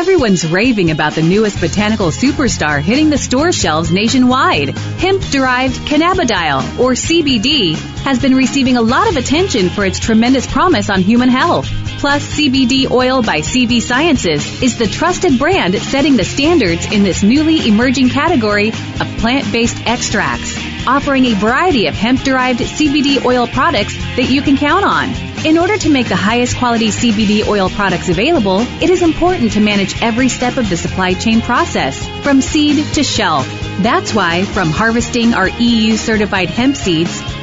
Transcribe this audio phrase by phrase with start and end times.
[0.00, 4.70] Everyone's raving about the newest botanical superstar hitting the store shelves nationwide.
[4.70, 10.46] Hemp derived cannabidiol, or CBD, has been receiving a lot of attention for its tremendous
[10.46, 11.66] promise on human health.
[11.98, 17.22] Plus, CBD Oil by CV Sciences is the trusted brand setting the standards in this
[17.22, 23.46] newly emerging category of plant based extracts, offering a variety of hemp derived CBD oil
[23.46, 25.10] products that you can count on.
[25.44, 29.60] In order to make the highest quality CBD oil products available, it is important to
[29.60, 33.46] manage every step of the supply chain process, from seed to shelf.
[33.80, 37.22] That's why, from harvesting our EU certified hemp seeds,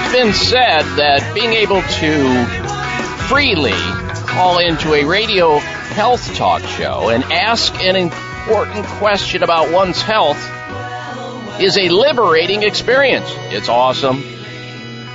[0.00, 3.72] It's been said that being able to freely
[4.28, 10.38] call into a radio health talk show and ask an important question about one's health
[11.60, 13.26] is a liberating experience.
[13.50, 14.22] It's awesome.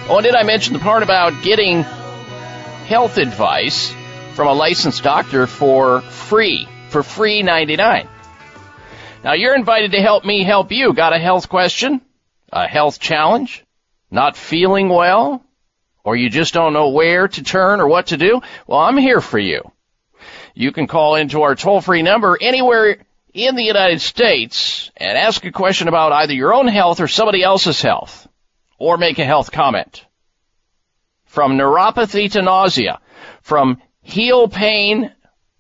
[0.10, 3.96] Oh, and did I mention the part about getting health advice
[4.34, 8.10] from a licensed doctor for free, for free 99?
[9.24, 10.92] Now you're invited to help me help you.
[10.94, 12.02] Got a health question?
[12.52, 13.63] A health challenge?
[14.14, 15.44] Not feeling well?
[16.04, 18.42] Or you just don't know where to turn or what to do?
[18.68, 19.64] Well, I'm here for you.
[20.54, 22.98] You can call into our toll free number anywhere
[23.34, 27.42] in the United States and ask a question about either your own health or somebody
[27.42, 28.28] else's health
[28.78, 30.06] or make a health comment.
[31.26, 33.00] From neuropathy to nausea,
[33.42, 35.12] from heel pain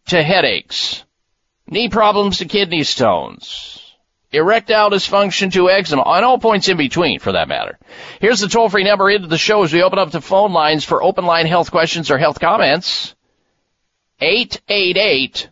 [0.09, 1.03] to headaches,
[1.65, 3.82] knee problems to kidney stones,
[4.33, 7.77] erectile dysfunction to eczema, on all points in between, for that matter.
[8.19, 11.03] Here's the toll-free number into the show as we open up the phone lines for
[11.03, 13.15] open line health questions or health comments.
[14.19, 15.49] 888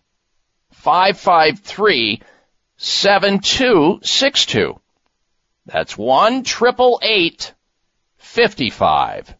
[0.71, 2.21] 553
[2.77, 4.79] 7262.
[5.65, 6.43] That's 1
[8.17, 9.35] 55.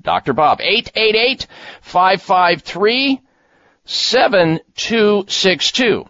[0.00, 0.32] Dr.
[0.32, 1.46] Bob, 888
[1.82, 3.20] 553
[3.84, 6.08] 7262.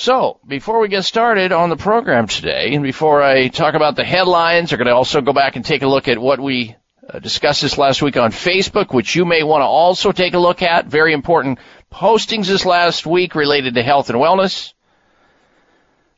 [0.00, 4.04] So, before we get started on the program today, and before I talk about the
[4.04, 6.76] headlines, we're going to also go back and take a look at what we
[7.12, 10.38] uh, discussed this last week on Facebook, which you may want to also take a
[10.38, 10.86] look at.
[10.86, 11.58] Very important
[11.92, 14.72] postings this last week related to health and wellness.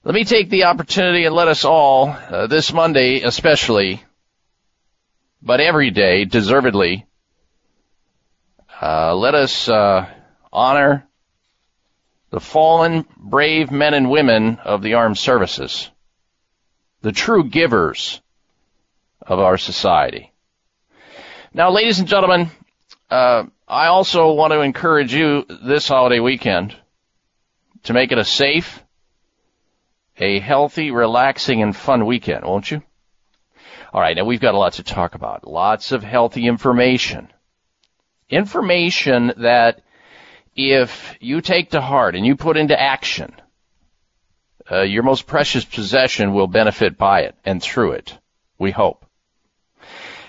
[0.04, 4.04] Let me take the opportunity and let us all, uh, this Monday especially,
[5.40, 7.06] but every day, deservedly,
[8.82, 10.06] Uh, let us uh,
[10.52, 11.06] honor
[12.30, 15.90] the fallen brave men and women of the armed services,
[17.02, 18.20] the true givers
[19.20, 20.32] of our society.
[21.52, 22.50] Now, ladies and gentlemen,
[23.10, 26.76] uh, I also want to encourage you this holiday weekend
[27.84, 28.82] to make it a safe,
[30.18, 32.82] a healthy, relaxing, and fun weekend, won't you?
[33.92, 35.46] All right, now we've got a lot to talk about.
[35.46, 37.28] Lots of healthy information.
[38.28, 39.82] Information that
[40.60, 43.32] if you take to heart and you put into action,
[44.70, 48.16] uh, your most precious possession will benefit by it and through it.
[48.58, 49.04] We hope.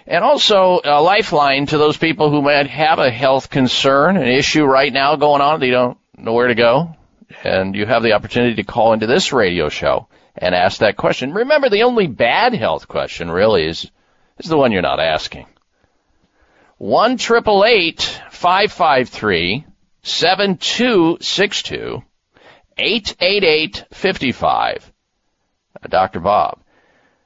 [0.07, 4.63] And also a lifeline to those people who might have a health concern, an issue
[4.63, 5.59] right now going on.
[5.59, 6.95] They don't know where to go.
[7.43, 11.33] And you have the opportunity to call into this radio show and ask that question.
[11.33, 13.91] Remember, the only bad health question really is,
[14.39, 15.45] is the one you're not asking.
[16.77, 19.65] 1 553
[20.03, 22.03] 7262
[22.77, 24.93] 888 55.
[25.75, 26.19] Uh, Dr.
[26.19, 26.59] Bob.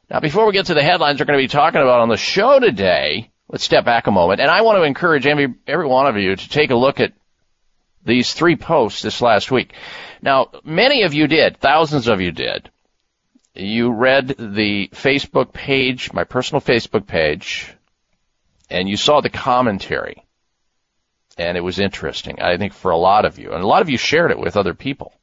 [0.10, 2.18] Now, before we get to the headlines we're going to be talking about on the
[2.18, 4.42] show today, let's step back a moment.
[4.42, 7.14] And I want to encourage every, every one of you to take a look at
[8.06, 9.74] these three posts this last week.
[10.22, 12.70] Now, many of you did, thousands of you did.
[13.56, 17.74] You read the Facebook page, my personal Facebook page,
[18.70, 20.25] and you saw the commentary.
[21.38, 23.52] And it was interesting, I think, for a lot of you.
[23.52, 25.14] And a lot of you shared it with other people.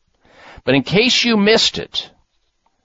[0.65, 2.11] But in case you missed it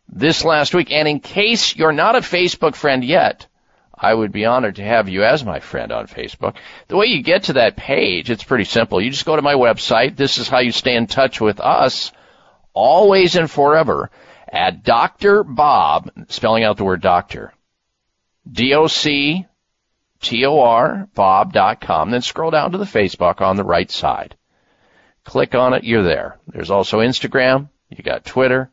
[0.07, 3.47] this last week, and in case you're not a Facebook friend yet,
[3.93, 6.55] I would be honored to have you as my friend on Facebook.
[6.87, 9.01] The way you get to that page, it's pretty simple.
[9.01, 10.15] You just go to my website.
[10.15, 12.11] This is how you stay in touch with us
[12.73, 14.11] always and forever
[14.47, 15.43] at Dr.
[15.43, 17.51] Bob, spelling out the word doctor,
[18.49, 19.49] D-O-C T-O-R,
[20.19, 22.11] bob.com.
[22.11, 24.35] Then scroll down to the Facebook on the right side.
[25.23, 26.37] Click on it, you're there.
[26.47, 28.69] There's also Instagram, you got Twitter,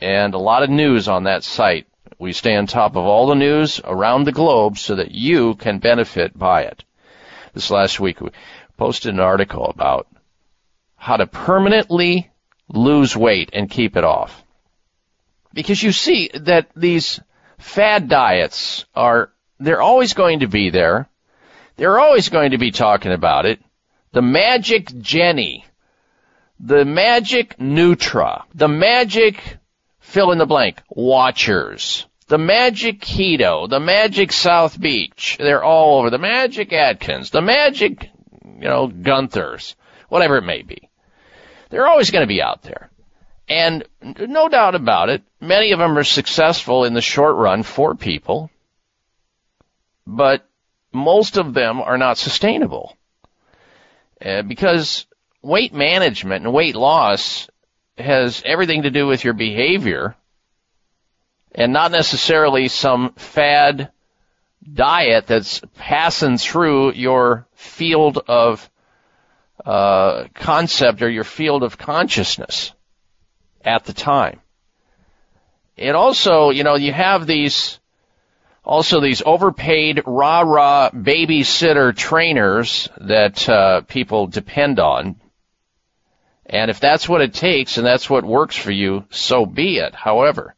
[0.00, 1.86] and a lot of news on that site.
[2.18, 5.78] We stay on top of all the news around the globe so that you can
[5.78, 6.84] benefit by it.
[7.54, 8.30] This last week we
[8.76, 10.06] posted an article about
[10.96, 12.30] how to permanently
[12.68, 14.44] lose weight and keep it off.
[15.54, 17.20] Because you see that these
[17.58, 19.32] fad diets are
[19.62, 21.08] they're always going to be there.
[21.76, 23.60] They're always going to be talking about it.
[24.12, 25.64] The magic Jenny,
[26.60, 29.58] the magic Nutra, the magic
[30.00, 35.36] fill in the blank watchers, the magic Keto, the magic South Beach.
[35.38, 36.10] They're all over.
[36.10, 38.10] The magic Atkins, the magic,
[38.44, 39.74] you know, Gunthers,
[40.08, 40.88] whatever it may be.
[41.70, 42.90] They're always going to be out there.
[43.48, 47.94] And no doubt about it, many of them are successful in the short run for
[47.94, 48.50] people
[50.06, 50.48] but
[50.92, 52.96] most of them are not sustainable
[54.24, 55.06] uh, because
[55.42, 57.48] weight management and weight loss
[57.98, 60.16] has everything to do with your behavior
[61.54, 63.90] and not necessarily some fad
[64.72, 68.70] diet that's passing through your field of
[69.64, 72.72] uh, concept or your field of consciousness
[73.64, 74.40] at the time.
[75.76, 77.78] It also, you know, you have these
[78.64, 85.16] also, these overpaid rah-rah babysitter trainers that uh, people depend on.
[86.46, 89.96] And if that's what it takes and that's what works for you, so be it.
[89.96, 90.54] However,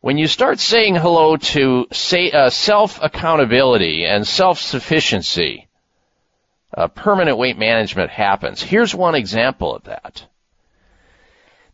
[0.00, 5.68] when you start saying hello to say, uh, self-accountability and self-sufficiency,
[6.74, 8.62] uh, permanent weight management happens.
[8.62, 10.26] Here's one example of that.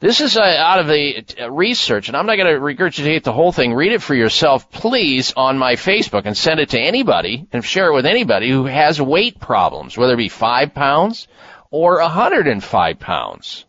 [0.01, 3.35] This is uh, out of the uh, research, and I'm not going to regurgitate the
[3.35, 3.75] whole thing.
[3.75, 7.89] Read it for yourself, please, on my Facebook and send it to anybody and share
[7.89, 11.29] it with anybody who has weight problems, whether it be five pounds
[11.71, 13.67] or 105 pounds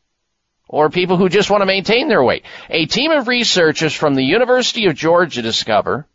[0.70, 2.46] or people who just want to maintain their weight.
[2.70, 6.08] A team of researchers from the University of Georgia discover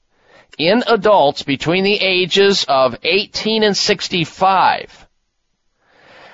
[0.56, 5.06] in adults between the ages of 18 and 65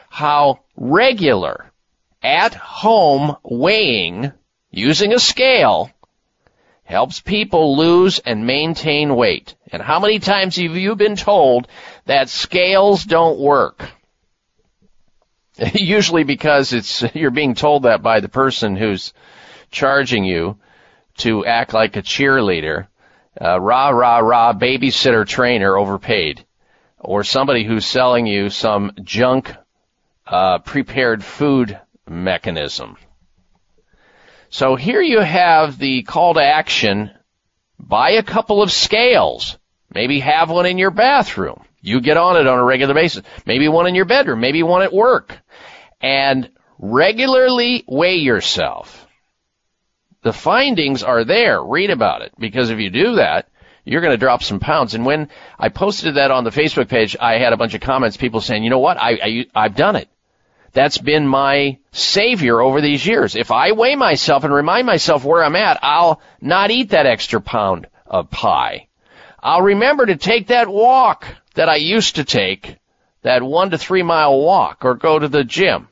[0.09, 1.72] how regular
[2.23, 4.33] at home weighing
[4.71, 5.91] using a scale
[6.85, 9.55] helps people lose and maintain weight.
[9.71, 11.69] And how many times have you been told
[12.07, 13.89] that scales don't work?
[15.75, 19.13] Usually because it's, you're being told that by the person who's
[19.71, 20.59] charging you
[21.19, 22.87] to act like a cheerleader,
[23.41, 26.45] uh, rah, rah, rah, babysitter trainer overpaid,
[26.99, 29.55] or somebody who's selling you some junk,
[30.27, 31.79] uh, prepared food
[32.13, 32.97] mechanism.
[34.51, 37.11] So here you have the call to action
[37.79, 39.59] buy a couple of scales.
[39.93, 41.65] Maybe have one in your bathroom.
[41.81, 43.25] You get on it on a regular basis.
[43.45, 44.41] Maybe one in your bedroom.
[44.41, 45.39] Maybe one at work.
[46.01, 49.07] And regularly weigh yourself.
[50.23, 51.63] The findings are there.
[51.63, 52.33] Read about it.
[52.39, 53.49] Because if you do that,
[53.85, 54.95] you're going to drop some pounds.
[54.95, 55.29] And when
[55.59, 58.63] I posted that on the Facebook page, I had a bunch of comments, people saying,
[58.63, 58.97] you know what?
[58.97, 60.09] I, I, I've done it.
[60.73, 63.37] That's been my savior over these years.
[63.37, 67.41] If I weigh myself and remind myself where I'm at, I'll not eat that extra
[67.41, 68.89] pound of pie.
[69.39, 72.77] I'll remember to take that walk that I used to take,
[73.23, 75.89] that one to three mile walk, or go to the gym,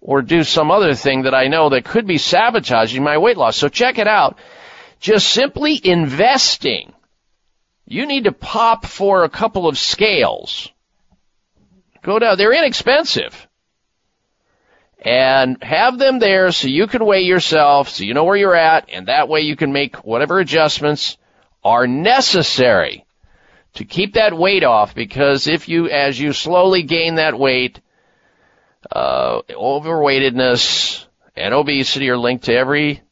[0.00, 3.56] or do some other thing that I know that could be sabotaging my weight loss.
[3.56, 4.38] So check it out.
[4.98, 6.92] Just simply investing.
[7.86, 10.70] You need to pop for a couple of scales.
[12.02, 12.38] Go down.
[12.38, 13.46] They're inexpensive.
[15.02, 18.90] And have them there so you can weigh yourself, so you know where you're at,
[18.92, 21.16] and that way you can make whatever adjustments
[21.64, 23.06] are necessary
[23.74, 27.80] to keep that weight off because if you, as you slowly gain that weight,
[28.92, 33.02] uh, overweightedness and obesity are linked to every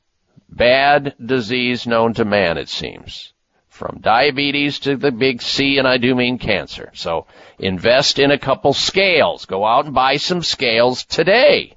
[0.49, 3.33] bad disease known to man, it seems.
[3.79, 6.91] From diabetes to the big C, and I do mean cancer.
[6.95, 7.27] So
[7.61, 9.47] invest in a couple scales.
[9.47, 11.77] Go out and buy some scales today.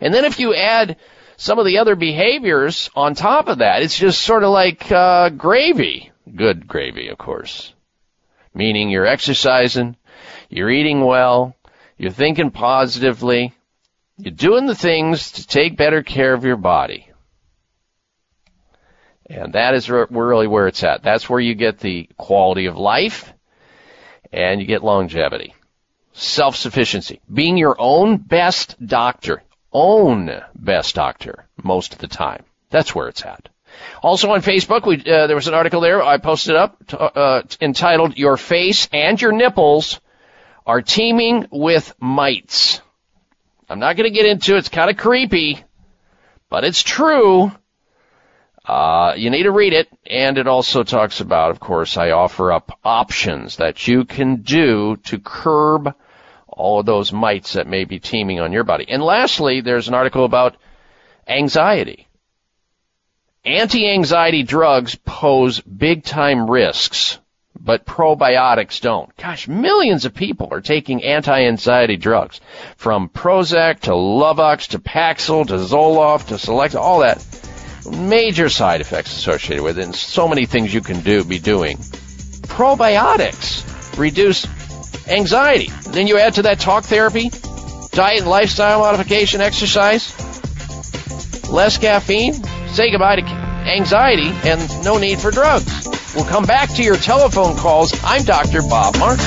[0.00, 0.96] And then if you add
[1.36, 5.28] some of the other behaviors on top of that, it's just sort of like uh,
[5.28, 6.10] gravy.
[6.34, 7.72] Good gravy, of course.
[8.52, 9.94] Meaning you're exercising,
[10.48, 11.54] you're eating well,
[11.96, 13.54] you're thinking positively,
[14.18, 17.08] you're doing the things to take better care of your body.
[19.28, 21.02] And that is really where it's at.
[21.02, 23.32] That's where you get the quality of life
[24.32, 25.54] and you get longevity.
[26.12, 27.20] Self-sufficiency.
[27.32, 29.42] Being your own best doctor.
[29.72, 32.44] Own best doctor most of the time.
[32.70, 33.48] That's where it's at.
[34.02, 38.16] Also on Facebook, we, uh, there was an article there I posted up uh, entitled
[38.16, 40.00] "Your Face and Your Nipples
[40.66, 42.80] Are Teeming with Mites."
[43.68, 45.62] I'm not going to get into it; it's kind of creepy,
[46.48, 47.52] but it's true.
[48.66, 52.52] Uh, you need to read it, and it also talks about, of course, I offer
[52.52, 55.94] up options that you can do to curb
[56.48, 58.86] all of those mites that may be teeming on your body.
[58.88, 60.56] And lastly, there's an article about
[61.28, 62.08] anxiety.
[63.44, 67.20] Anti-anxiety drugs pose big time risks,
[67.60, 69.14] but probiotics don't.
[69.16, 72.40] Gosh, millions of people are taking anti-anxiety drugs.
[72.76, 77.24] From Prozac to Luvox to Paxil to Zoloft to Celexa, all that
[77.90, 81.78] major side effects associated with it, and so many things you can do, be doing.
[82.48, 83.64] Probiotics
[83.98, 84.46] reduce
[85.08, 85.70] anxiety.
[85.90, 87.30] Then you add to that talk therapy,
[87.90, 90.12] diet and lifestyle modification, exercise,
[91.50, 92.34] less caffeine,
[92.68, 95.86] say goodbye to anxiety, and no need for drugs.
[96.14, 97.92] We'll come back to your telephone calls.
[98.02, 98.62] I'm Dr.
[98.62, 99.24] Bob Martin.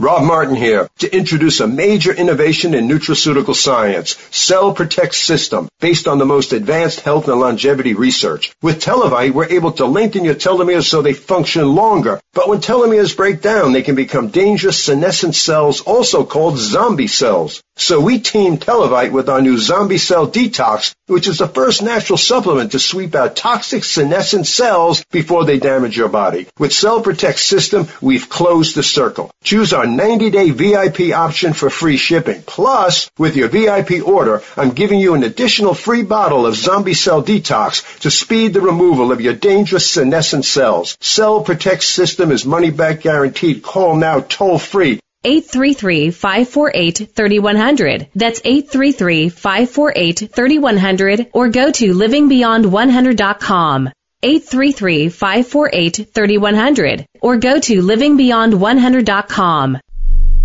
[0.00, 6.06] Bob Martin here to introduce a major innovation in nutraceutical science, Cell Protect System, based
[6.06, 8.52] on the most advanced health and longevity research.
[8.62, 12.20] With Televite, we're able to lengthen your telomeres so they function longer.
[12.32, 17.60] But when telomeres break down, they can become dangerous senescent cells, also called zombie cells.
[17.80, 22.16] So we teamed Televite with our new Zombie Cell Detox, which is the first natural
[22.16, 26.48] supplement to sweep out toxic senescent cells before they damage your body.
[26.58, 29.30] With Cell Protect System, we've closed the circle.
[29.44, 32.42] Choose our 90-day VIP option for free shipping.
[32.42, 37.22] Plus, with your VIP order, I'm giving you an additional free bottle of Zombie Cell
[37.22, 40.98] Detox to speed the removal of your dangerous senescent cells.
[41.00, 43.62] Cell Protect System is money back guaranteed.
[43.62, 48.08] Call now toll free 833-548-3100.
[48.14, 53.90] That's 833-548-3100 or go to livingbeyond100.com.
[54.24, 59.78] 833-548-3100 or go to livingbeyond100.com.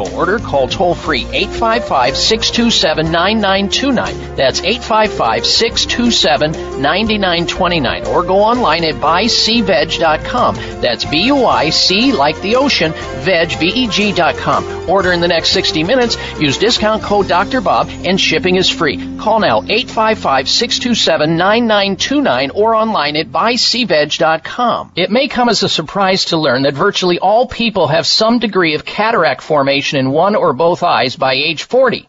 [0.00, 4.36] To order, call toll free 855 627 9929.
[4.36, 8.06] That's 855 627 9929.
[8.06, 10.54] Or go online at buyseaveg.com.
[10.80, 14.88] That's B U I C like the ocean, veg, V E G.com.
[14.88, 17.60] Order in the next 60 minutes, use discount code Dr.
[17.60, 18.96] Bob, and shipping is free.
[19.18, 24.92] Call now 855 627 9929 or online at buyseaveg.com.
[24.96, 28.74] It may come as a surprise to learn that virtually all people have some degree
[28.74, 32.08] of cataract formation in one or both eyes by age 40.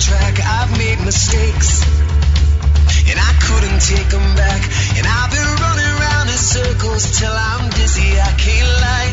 [0.00, 0.40] track.
[0.40, 1.84] I've made mistakes
[3.04, 4.62] and I couldn't take them back.
[4.96, 8.16] And I've been running around in circles till I'm dizzy.
[8.16, 9.12] I can't lie.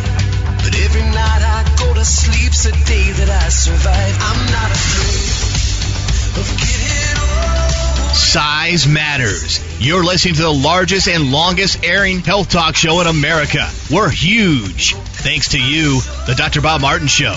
[0.64, 4.16] But every night I go to sleep's a day that I survive.
[4.22, 8.16] I'm not afraid of getting old.
[8.16, 9.60] Size matters.
[9.80, 13.70] You're listening to the largest and longest airing health talk show in America.
[13.92, 14.96] We're huge.
[14.96, 16.62] Thanks to you, the Dr.
[16.62, 17.36] Bob Martin Show.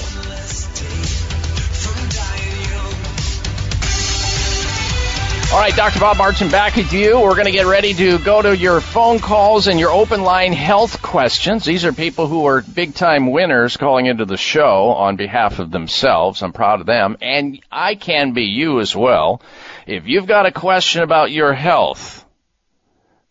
[5.53, 5.99] All right, Dr.
[5.99, 7.19] Bob Martin back with you.
[7.19, 10.53] We're going to get ready to go to your phone calls and your open line
[10.53, 11.65] health questions.
[11.65, 15.73] These are people who are big time winners calling into the show on behalf of
[15.73, 16.45] themselves.
[16.45, 17.17] I'm proud of them.
[17.21, 19.43] And I can be you as well.
[19.89, 22.25] If you've got a question about your health,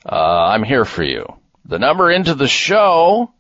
[0.06, 1.26] uh, I'm here for you.
[1.64, 3.32] The number into the show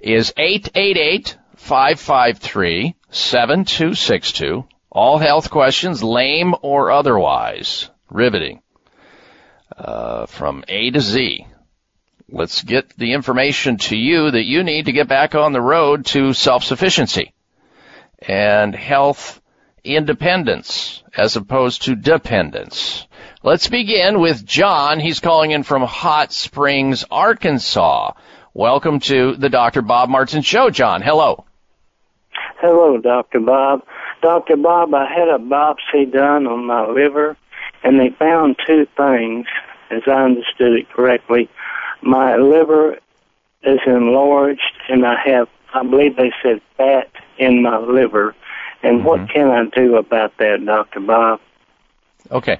[0.00, 4.64] is 888 553 7262.
[4.90, 7.90] All health questions, lame or otherwise.
[8.12, 8.62] Riveting.
[9.76, 11.46] Uh, from A to Z.
[12.28, 16.06] Let's get the information to you that you need to get back on the road
[16.06, 17.34] to self-sufficiency
[18.20, 19.40] and health
[19.84, 23.06] independence as opposed to dependence.
[23.42, 25.00] Let's begin with John.
[25.00, 28.12] He's calling in from Hot Springs, Arkansas.
[28.54, 29.82] Welcome to the Dr.
[29.82, 31.02] Bob Martin Show, John.
[31.02, 31.44] Hello.
[32.60, 33.40] Hello, Dr.
[33.40, 33.80] Bob.
[34.22, 34.56] Dr.
[34.56, 37.36] Bob, I had a biopsy done on my liver,
[37.84, 39.46] and they found two things,
[39.90, 41.48] as I understood it correctly.
[42.02, 42.98] My liver
[43.62, 48.34] is enlarged, and I have, I believe they said, fat in my liver.
[48.82, 49.06] And Mm-hmm.
[49.06, 51.00] what can I do about that, Dr.
[51.00, 51.40] Bob?
[52.30, 52.58] Okay.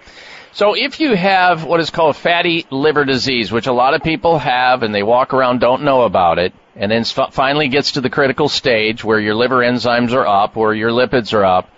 [0.52, 4.38] So if you have what is called fatty liver disease, which a lot of people
[4.38, 8.10] have and they walk around don't know about it, and then finally gets to the
[8.10, 11.70] critical stage where your liver enzymes are up or your lipids are up,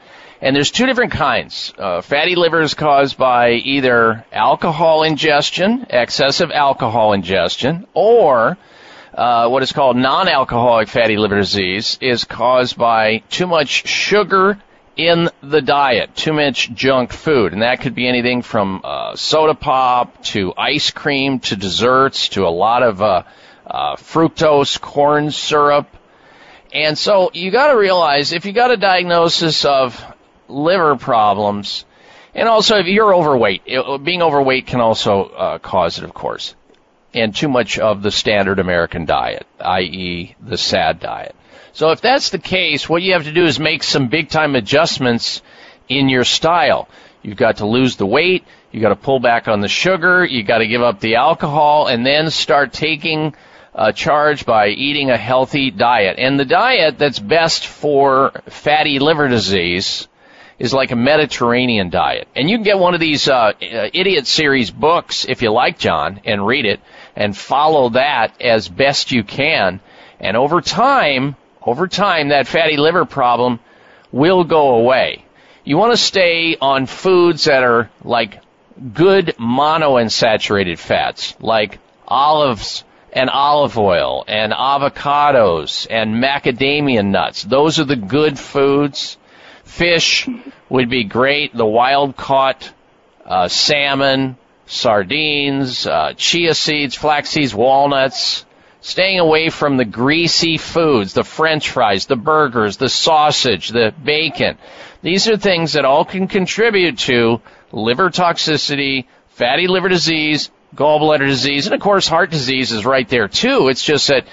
[0.45, 1.73] and there's two different kinds.
[1.79, 8.59] Uh, fatty liver is caused by either alcohol ingestion, excessive alcohol ingestion, or
[9.15, 14.61] uh, what is called non-alcoholic fatty liver disease is caused by too much sugar
[14.99, 19.55] in the diet, too much junk food, and that could be anything from uh, soda
[19.55, 23.23] pop to ice cream to desserts to a lot of uh,
[23.67, 25.89] uh, fructose corn syrup.
[26.71, 30.14] And so you got to realize if you got a diagnosis of
[30.49, 31.85] liver problems,
[32.35, 36.55] and also if you're overweight, it, being overweight can also uh, cause it, of course,
[37.13, 41.35] and too much of the standard American diet, i.e., the SAD diet.
[41.73, 44.55] So if that's the case, what you have to do is make some big time
[44.55, 45.43] adjustments
[45.89, 46.89] in your style.
[47.23, 50.47] You've got to lose the weight, you've got to pull back on the sugar, you've
[50.47, 53.35] got to give up the alcohol, and then start taking
[53.95, 56.19] charge by eating a healthy diet.
[56.19, 60.07] And the diet that's best for fatty liver disease
[60.59, 62.29] is like a Mediterranean diet.
[62.35, 65.79] And you can get one of these uh, uh, idiot series books if you like,
[65.79, 66.81] John, and read it
[67.17, 69.81] and follow that as best you can.
[70.21, 73.61] And over time, over time, that fatty liver problem
[74.13, 75.25] will go away.
[75.65, 78.41] You want to stay on foods that are like
[78.93, 87.45] good monounsaturated fats, like olives and olive oil and avocados and macadamia nuts.
[87.45, 89.17] Those are the good foods.
[89.75, 90.29] Fish
[90.69, 91.53] would be great.
[91.53, 92.73] The wild caught
[93.27, 98.47] uh, salmon, sardines, uh, chia seeds, flax seeds, walnuts.
[98.83, 104.59] Staying away from the greasy foods, the french fries, the burgers, the sausage, the bacon.
[105.03, 107.41] These are things that all can contribute to
[107.73, 113.27] liver toxicity, fatty liver disease, gallbladder disease, and of course heart disease is right there
[113.27, 113.67] too.
[113.67, 114.25] It's just that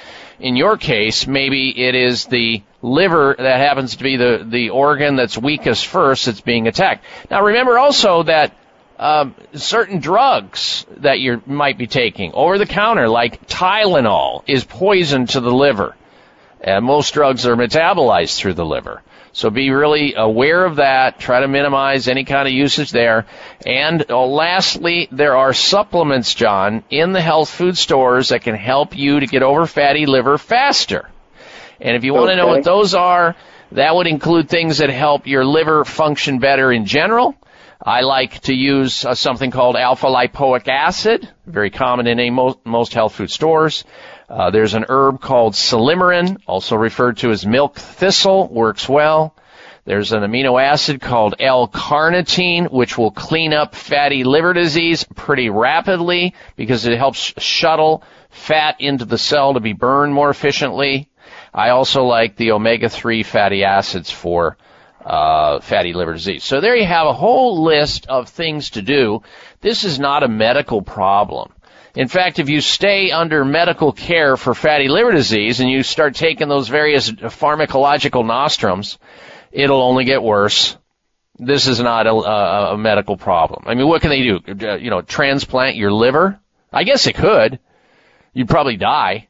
[0.41, 5.15] in your case, maybe it is the liver that happens to be the, the organ
[5.15, 7.05] that's weakest first that's being attacked.
[7.29, 8.55] Now remember also that
[8.97, 15.27] um, certain drugs that you might be taking over the counter, like Tylenol, is poison
[15.27, 15.95] to the liver.
[16.59, 19.01] And most drugs are metabolized through the liver.
[19.33, 21.19] So be really aware of that.
[21.19, 23.25] Try to minimize any kind of usage there.
[23.65, 28.97] And uh, lastly, there are supplements, John, in the health food stores that can help
[28.97, 31.09] you to get over fatty liver faster.
[31.79, 33.35] And if you want to know what those are,
[33.71, 37.35] that would include things that help your liver function better in general.
[37.83, 42.59] I like to use uh, something called alpha lipoic acid, very common in a most,
[42.63, 43.85] most health food stores.
[44.31, 49.35] Uh, there's an herb called silymarin, also referred to as milk thistle, works well.
[49.83, 56.33] There's an amino acid called L-carnitine, which will clean up fatty liver disease pretty rapidly
[56.55, 61.09] because it helps shuttle fat into the cell to be burned more efficiently.
[61.53, 64.55] I also like the omega-3 fatty acids for
[65.05, 66.45] uh, fatty liver disease.
[66.45, 69.23] So there you have a whole list of things to do.
[69.59, 71.51] This is not a medical problem.
[71.95, 76.15] In fact, if you stay under medical care for fatty liver disease and you start
[76.15, 78.97] taking those various pharmacological nostrums,
[79.51, 80.77] it'll only get worse.
[81.37, 83.63] This is not a, a, medical problem.
[83.65, 84.39] I mean, what can they do?
[84.47, 86.39] Uh, you know, transplant your liver?
[86.71, 87.59] I guess it could.
[88.33, 89.27] You'd probably die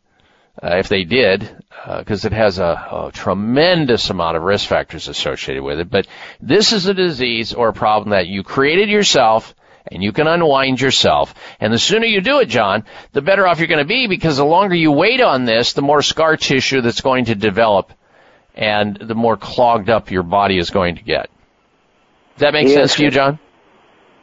[0.62, 1.50] uh, if they did,
[1.98, 5.90] because uh, it has a, a, tremendous amount of risk factors associated with it.
[5.90, 6.08] But
[6.40, 9.56] this is a disease or a problem that you created yourself
[9.88, 11.34] and you can unwind yourself.
[11.60, 14.38] And the sooner you do it, John, the better off you're going to be because
[14.38, 17.94] the longer you wait on this, the more scar tissue that's going to develop
[18.56, 21.30] and the more clogged up your body is going to get.
[22.36, 23.40] Does that make yes, sense to you, John?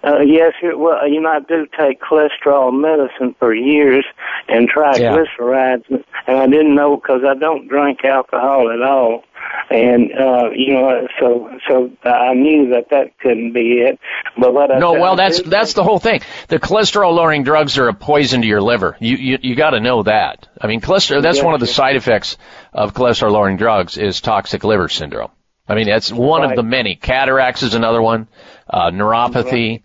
[0.05, 4.05] Uh, yes, well, you know, I do take cholesterol medicine for years
[4.49, 5.99] and triglycerides, yeah.
[6.27, 9.25] and I didn't know because I don't drink alcohol at all,
[9.71, 13.99] and uh, you know, so so I knew that that couldn't be it.
[14.39, 16.21] But what I no, well, that's that's the whole thing.
[16.47, 18.97] The cholesterol lowering drugs are a poison to your liver.
[19.01, 20.47] You you you got to know that.
[20.61, 21.23] I mean, cholesterol.
[21.23, 22.37] That's yes, one of the side effects
[22.73, 25.31] of cholesterol lowering drugs is toxic liver syndrome.
[25.69, 26.51] I mean, that's one right.
[26.51, 26.95] of the many.
[26.95, 28.29] Cataracts is another one.
[28.69, 29.83] Uh, neuropathy.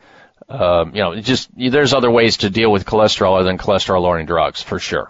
[0.48, 4.62] Um, you know, just there's other ways to deal with cholesterol other than cholesterol-lowering drugs,
[4.62, 5.10] for sure.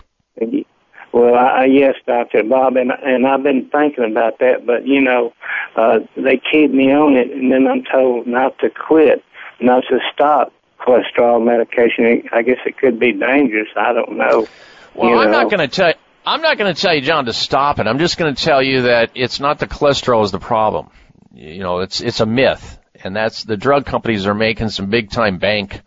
[1.14, 5.34] Well, I, yes, Doctor Bob, and and I've been thinking about that, but you know,
[5.76, 9.24] uh, they keep me on it, and then I'm told not to quit,
[9.62, 12.28] not to stop cholesterol medication.
[12.34, 13.70] I guess it could be dangerous.
[13.76, 14.48] I don't know.
[14.96, 15.94] Well, you I'm not going to tell.
[16.26, 17.88] I'm not going to tell you, John, to stop it.
[17.88, 20.90] I'm just going to tell you that it's not the cholesterol is the problem.
[21.34, 25.10] You know, it's it's a myth, and that's the drug companies are making some big
[25.10, 25.82] time bank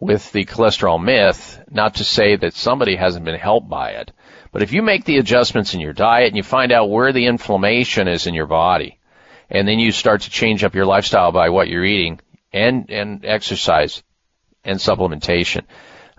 [0.00, 1.60] with the cholesterol myth.
[1.70, 4.12] Not to say that somebody hasn't been helped by it,
[4.52, 7.26] but if you make the adjustments in your diet and you find out where the
[7.26, 9.00] inflammation is in your body,
[9.50, 12.20] and then you start to change up your lifestyle by what you're eating
[12.52, 14.02] and and exercise
[14.64, 15.64] and supplementation,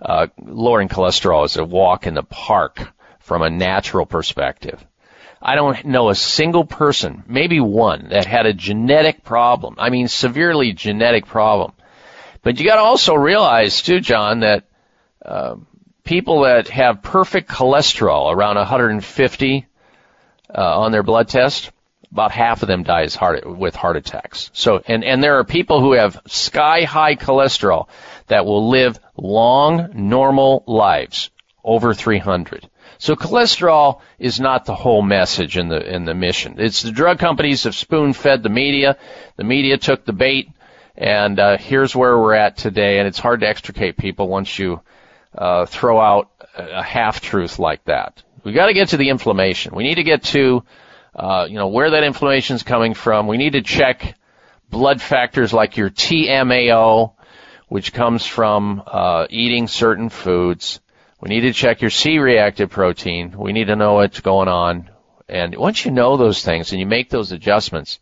[0.00, 2.92] uh, lowering cholesterol is a walk in the park
[3.26, 4.84] from a natural perspective.
[5.42, 9.74] I don't know a single person, maybe one, that had a genetic problem.
[9.78, 11.72] I mean, severely genetic problem.
[12.42, 14.64] But you got to also realize too, John, that
[15.24, 15.56] uh,
[16.04, 19.66] people that have perfect cholesterol around 150
[20.56, 21.72] uh, on their blood test,
[22.12, 24.50] about half of them die heart, with heart attacks.
[24.54, 27.88] So, and and there are people who have sky high cholesterol
[28.28, 31.30] that will live long, normal lives
[31.64, 32.70] over 300.
[32.98, 36.56] So cholesterol is not the whole message in the in the mission.
[36.58, 38.96] It's the drug companies have spoon fed the media.
[39.36, 40.50] The media took the bait,
[40.96, 42.98] and uh, here's where we're at today.
[42.98, 44.80] And it's hard to extricate people once you
[45.36, 48.22] uh, throw out a half truth like that.
[48.44, 49.74] We got to get to the inflammation.
[49.74, 50.64] We need to get to
[51.14, 53.26] uh, you know where that inflammation is coming from.
[53.26, 54.16] We need to check
[54.70, 57.14] blood factors like your TMAO,
[57.68, 60.80] which comes from uh, eating certain foods.
[61.20, 63.34] We need to check your C-reactive protein.
[63.38, 64.90] We need to know what's going on.
[65.28, 67.98] And once you know those things and you make those adjustments,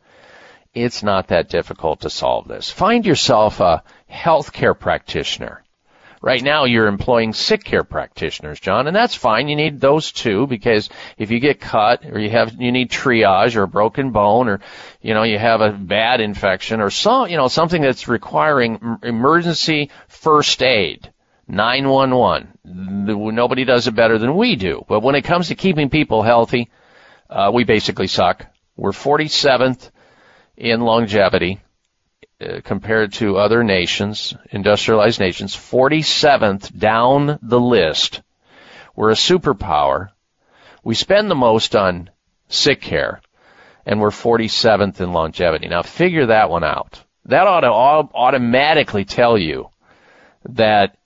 [0.74, 2.70] it's not that difficult to solve this.
[2.70, 5.62] Find yourself a healthcare practitioner.
[6.20, 9.46] Right now you're employing sick care practitioners, John, and that's fine.
[9.46, 13.56] You need those too because if you get cut or you have, you need triage
[13.56, 14.60] or a broken bone or,
[15.02, 19.90] you know, you have a bad infection or some, you know, something that's requiring emergency
[20.08, 21.12] first aid.
[21.48, 22.58] 911.
[22.64, 24.84] Nobody does it better than we do.
[24.88, 26.70] But when it comes to keeping people healthy,
[27.28, 28.46] uh, we basically suck.
[28.76, 29.90] We're 47th
[30.56, 31.60] in longevity
[32.40, 38.22] uh, compared to other nations, industrialized nations, 47th down the list.
[38.96, 40.10] We're a superpower.
[40.82, 42.10] We spend the most on
[42.48, 43.20] sick care,
[43.86, 45.68] and we're 47th in longevity.
[45.68, 47.02] Now figure that one out.
[47.26, 47.70] That ought to
[48.14, 49.70] automatically tell you
[50.50, 50.96] that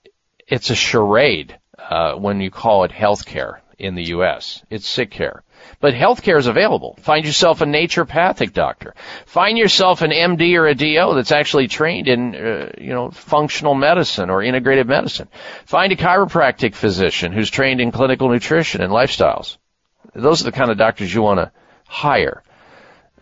[0.49, 4.63] it's a charade uh, when you call it health care in the U.S.
[4.69, 5.43] It's sick care.
[5.79, 6.97] But healthcare is available.
[7.01, 8.95] Find yourself a naturopathic doctor.
[9.25, 13.75] Find yourself an MD or a DO that's actually trained in, uh, you know, functional
[13.75, 15.29] medicine or integrative medicine.
[15.65, 19.57] Find a chiropractic physician who's trained in clinical nutrition and lifestyles.
[20.13, 21.51] Those are the kind of doctors you want to
[21.85, 22.43] hire.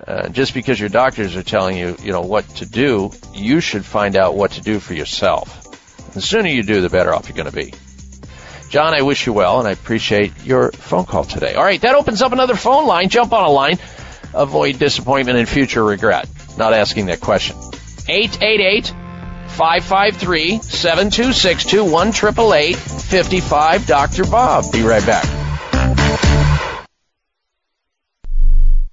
[0.05, 3.83] Uh, just because your doctors are telling you, you know, what to do, you should
[3.83, 5.66] find out what to do for yourself.
[6.17, 7.73] The sooner you do, the better off you're going to be.
[8.69, 11.53] John, I wish you well, and I appreciate your phone call today.
[11.53, 13.09] All right, that opens up another phone line.
[13.09, 13.77] Jump on a line.
[14.33, 16.27] Avoid disappointment and future regret.
[16.57, 17.55] Not asking that question.
[18.09, 18.87] 888
[19.49, 24.23] 553 7262 1 55 Dr.
[24.25, 24.71] Bob.
[24.71, 26.46] Be right back.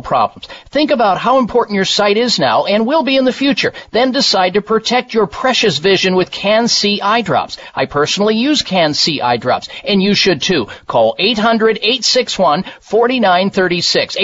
[0.00, 0.48] problems.
[0.70, 3.72] Think about how important your sight is now and will be in the future.
[3.90, 7.56] Then decide to protect your precious vision with Can-C eye drops.
[7.74, 10.68] I personally use Can-C eye drops, and you should too.
[10.86, 14.16] Call 800-861-4936.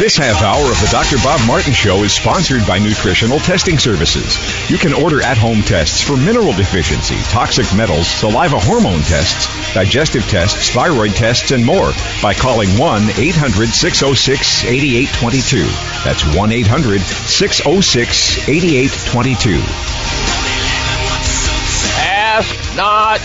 [0.00, 1.16] This half hour of the Dr.
[1.22, 4.38] Bob Martin Show is sponsored by Nutritional Testing Services.
[4.70, 10.26] You can order at home tests for mineral deficiency, toxic metals, saliva hormone tests, digestive
[10.26, 15.68] tests, thyroid tests, and more by calling 1 800 606 8822.
[16.02, 19.60] That's 1 800 606 8822.
[22.00, 23.20] Ask not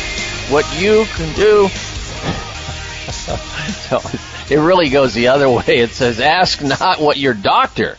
[0.51, 1.69] what you can do.
[4.49, 5.79] it really goes the other way.
[5.79, 7.97] It says, ask not what your doctor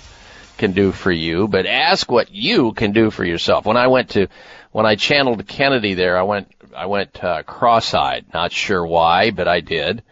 [0.58, 3.66] can do for you, but ask what you can do for yourself.
[3.66, 4.28] When I went to,
[4.72, 8.26] when I channeled Kennedy there, I went, I went uh, cross-eyed.
[8.32, 10.02] Not sure why, but I did.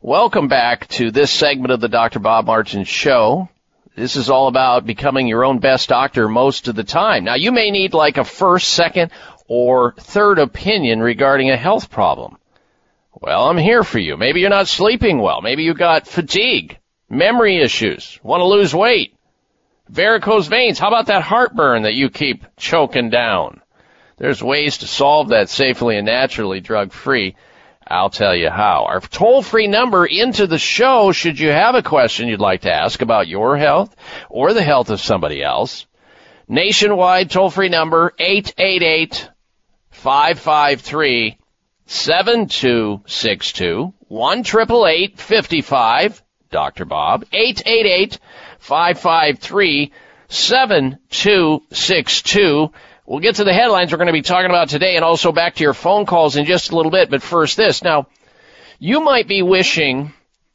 [0.00, 2.20] Welcome back to this segment of the Dr.
[2.20, 3.48] Bob Martin Show.
[3.94, 7.24] This is all about becoming your own best doctor most of the time.
[7.24, 9.10] Now, you may need like a first, second,
[9.48, 12.38] or third opinion regarding a health problem.
[13.18, 14.18] Well, I'm here for you.
[14.18, 15.40] Maybe you're not sleeping well.
[15.40, 19.16] Maybe you got fatigue, memory issues, want to lose weight,
[19.88, 20.78] varicose veins.
[20.78, 23.62] How about that heartburn that you keep choking down?
[24.18, 27.36] There's ways to solve that safely and naturally drug free.
[27.86, 28.84] I'll tell you how.
[28.84, 32.72] Our toll free number into the show should you have a question you'd like to
[32.72, 33.96] ask about your health
[34.28, 35.86] or the health of somebody else.
[36.48, 39.30] Nationwide toll free number 888
[39.90, 41.38] 553
[41.86, 46.84] 7262 1 55 Dr.
[46.84, 48.18] Bob 888
[48.58, 49.92] 553
[50.28, 52.72] 7262
[53.06, 55.54] We'll get to the headlines we're going to be talking about today and also back
[55.54, 57.08] to your phone calls in just a little bit.
[57.08, 57.84] But first this.
[57.84, 58.08] Now,
[58.80, 60.12] you might be wishing,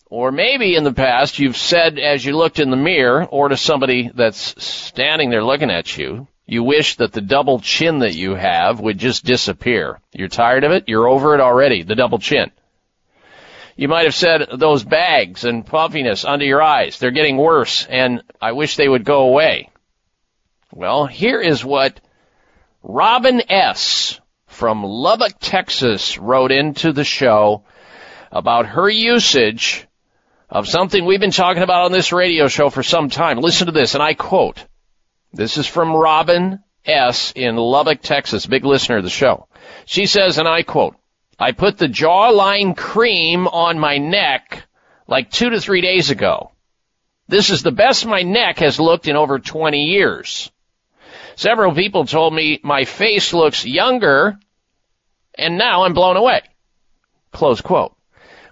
[0.09, 3.55] or maybe in the past you've said as you looked in the mirror or to
[3.55, 8.35] somebody that's standing there looking at you, you wish that the double chin that you
[8.35, 10.01] have would just disappear.
[10.11, 10.83] You're tired of it?
[10.85, 12.51] You're over it already, the double chin.
[13.77, 18.21] You might have said those bags and puffiness under your eyes, they're getting worse and
[18.41, 19.69] I wish they would go away.
[20.73, 22.01] Well, here is what
[22.83, 24.19] Robin S.
[24.47, 27.63] from Lubbock, Texas wrote into the show
[28.29, 29.87] about her usage
[30.49, 33.39] of something we've been talking about on this radio show for some time.
[33.39, 34.65] Listen to this, and I quote,
[35.33, 37.31] this is from Robin S.
[37.35, 39.47] in Lubbock, Texas, big listener of the show.
[39.85, 40.95] She says, and I quote,
[41.39, 44.63] I put the jawline cream on my neck
[45.07, 46.51] like two to three days ago.
[47.27, 50.51] This is the best my neck has looked in over 20 years.
[51.35, 54.37] Several people told me my face looks younger
[55.35, 56.41] and now I'm blown away.
[57.31, 57.95] Close quote.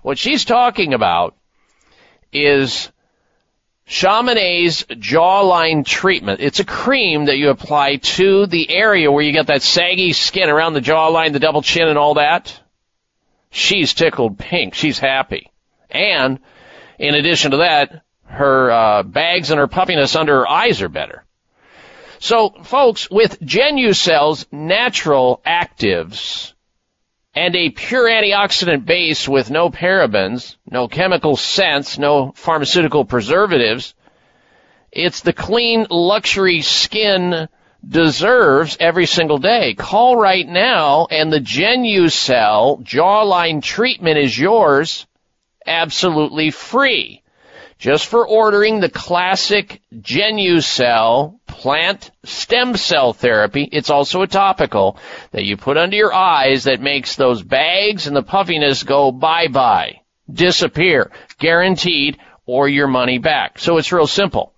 [0.01, 1.35] What she's talking about
[2.31, 2.89] is
[3.89, 6.41] Chamonix's jawline treatment.
[6.41, 10.47] It's a cream that you apply to the area where you get that saggy skin
[10.47, 12.57] around the jawline, the double chin and all that.
[13.49, 14.75] She's tickled pink.
[14.75, 15.51] She's happy.
[15.89, 16.39] And
[16.99, 21.25] in addition to that, her uh, bags and her puffiness under her eyes are better.
[22.19, 26.53] So, folks, with Genucel's natural actives,
[27.39, 33.95] and a pure antioxidant base with no parabens, no chemical scents, no pharmaceutical preservatives.
[34.91, 37.47] It's the clean luxury skin
[37.87, 39.73] deserves every single day.
[39.73, 45.07] Call right now and the Genucel jawline treatment is yours
[45.65, 47.18] absolutely free
[47.79, 53.67] just for ordering the classic Genucel plant stem cell therapy.
[53.71, 54.97] It's also a topical
[55.31, 60.01] that you put under your eyes that makes those bags and the puffiness go bye-bye,
[60.31, 63.57] disappear, guaranteed, or your money back.
[63.59, 64.53] So it's real simple.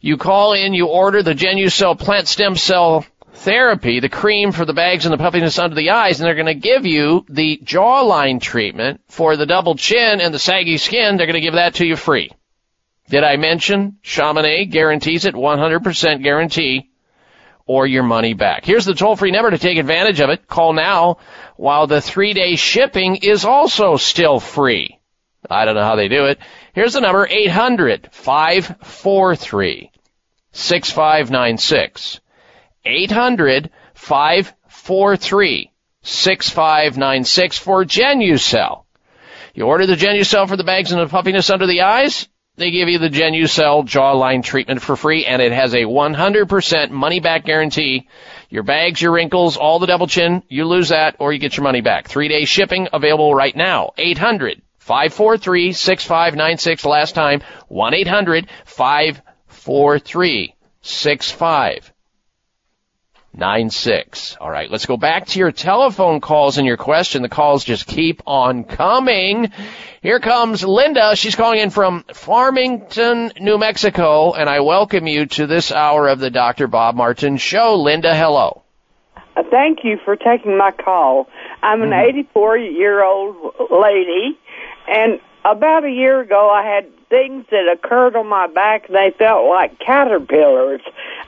[0.00, 3.04] You call in, you order the Genucel plant stem cell
[3.44, 6.46] therapy, the cream for the bags and the puffiness under the eyes, and they're going
[6.46, 11.16] to give you the jawline treatment for the double chin and the saggy skin.
[11.16, 12.30] They're going to give that to you free.
[13.08, 16.90] Did I mention Chamonix guarantees it 100% guarantee
[17.66, 18.64] or your money back?
[18.64, 20.48] Here's the toll free number to take advantage of it.
[20.48, 21.18] Call now
[21.56, 24.98] while the three day shipping is also still free.
[25.50, 26.38] I don't know how they do it.
[26.72, 29.90] Here's the number 800 543
[30.52, 32.20] 6596.
[32.84, 35.70] 800 543
[36.02, 38.84] 6596 for Genucel.
[39.54, 42.88] You order the Genucel for the bags and the puffiness under the eyes, they give
[42.88, 48.08] you the Genucel jawline treatment for free and it has a 100% money back guarantee.
[48.48, 51.64] Your bags, your wrinkles, all the double chin, you lose that or you get your
[51.64, 52.06] money back.
[52.06, 53.90] Three day shipping available right now.
[53.98, 57.42] 800 543 6596 last time.
[57.68, 61.93] 1 800 543 6596.
[63.36, 64.36] 96.
[64.40, 67.22] All right, let's go back to your telephone calls and your question.
[67.22, 69.50] The calls just keep on coming.
[70.02, 71.16] Here comes Linda.
[71.16, 76.20] She's calling in from Farmington, New Mexico, and I welcome you to this hour of
[76.20, 76.68] the Dr.
[76.68, 77.76] Bob Martin Show.
[77.76, 78.62] Linda, hello.
[79.36, 81.28] Uh, thank you for taking my call.
[81.62, 84.38] I'm an 84 year old lady,
[84.86, 89.46] and about a year ago I had things that occurred on my back, they felt
[89.48, 90.80] like caterpillars.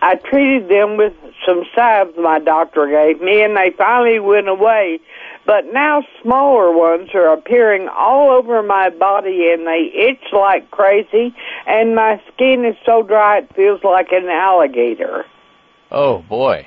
[0.02, 1.14] I treated them with
[1.46, 4.98] some salves my doctor gave me and they finally went away.
[5.44, 11.36] But now smaller ones are appearing all over my body and they itch like crazy
[11.68, 15.24] and my skin is so dry it feels like an alligator.
[15.92, 16.66] Oh boy.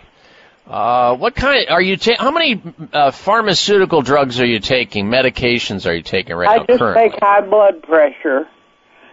[0.65, 2.61] Uh, what kind are you ta- how many
[2.93, 5.07] uh, pharmaceutical drugs are you taking?
[5.07, 6.63] Medications are you taking right now?
[6.63, 7.09] I just currently?
[7.09, 8.47] take high blood pressure.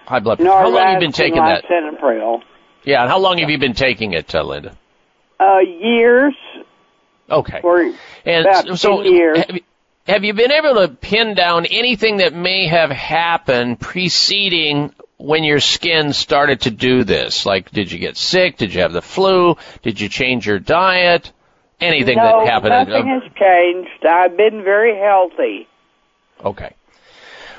[0.06, 0.50] High blood pressure.
[0.52, 1.64] How long have you been taking that?
[1.64, 2.42] Lisinopril.
[2.84, 4.76] Yeah, and how long have you been taking it, uh, Linda?
[5.40, 6.34] Uh, years.
[7.28, 7.60] Okay.
[7.60, 7.80] For
[8.24, 9.38] And about so, 10 years.
[9.38, 9.62] have you-
[10.06, 15.58] have you been able to pin down anything that may have happened preceding when your
[15.58, 17.44] skin started to do this?
[17.44, 18.56] Like, did you get sick?
[18.56, 19.56] Did you have the flu?
[19.82, 21.32] Did you change your diet?
[21.80, 22.88] Anything no, that happened?
[22.88, 24.06] nothing has changed.
[24.06, 25.66] I've been very healthy.
[26.44, 26.70] Okay.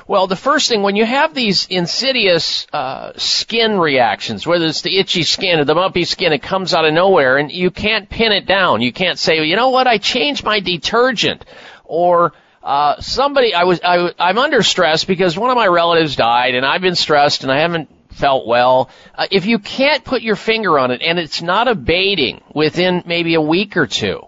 [0.08, 4.96] Well, the first thing, when you have these insidious uh, skin reactions, whether it's the
[4.96, 8.32] itchy skin or the bumpy skin, it comes out of nowhere, and you can't pin
[8.32, 8.80] it down.
[8.80, 11.44] You can't say, you know what, I changed my detergent,
[11.84, 12.32] or
[12.62, 16.64] uh, somebody, I was, I, I'm under stress because one of my relatives died, and
[16.64, 18.88] I've been stressed, and I haven't felt well.
[19.14, 23.34] Uh, if you can't put your finger on it, and it's not abating within maybe
[23.34, 24.22] a week or two,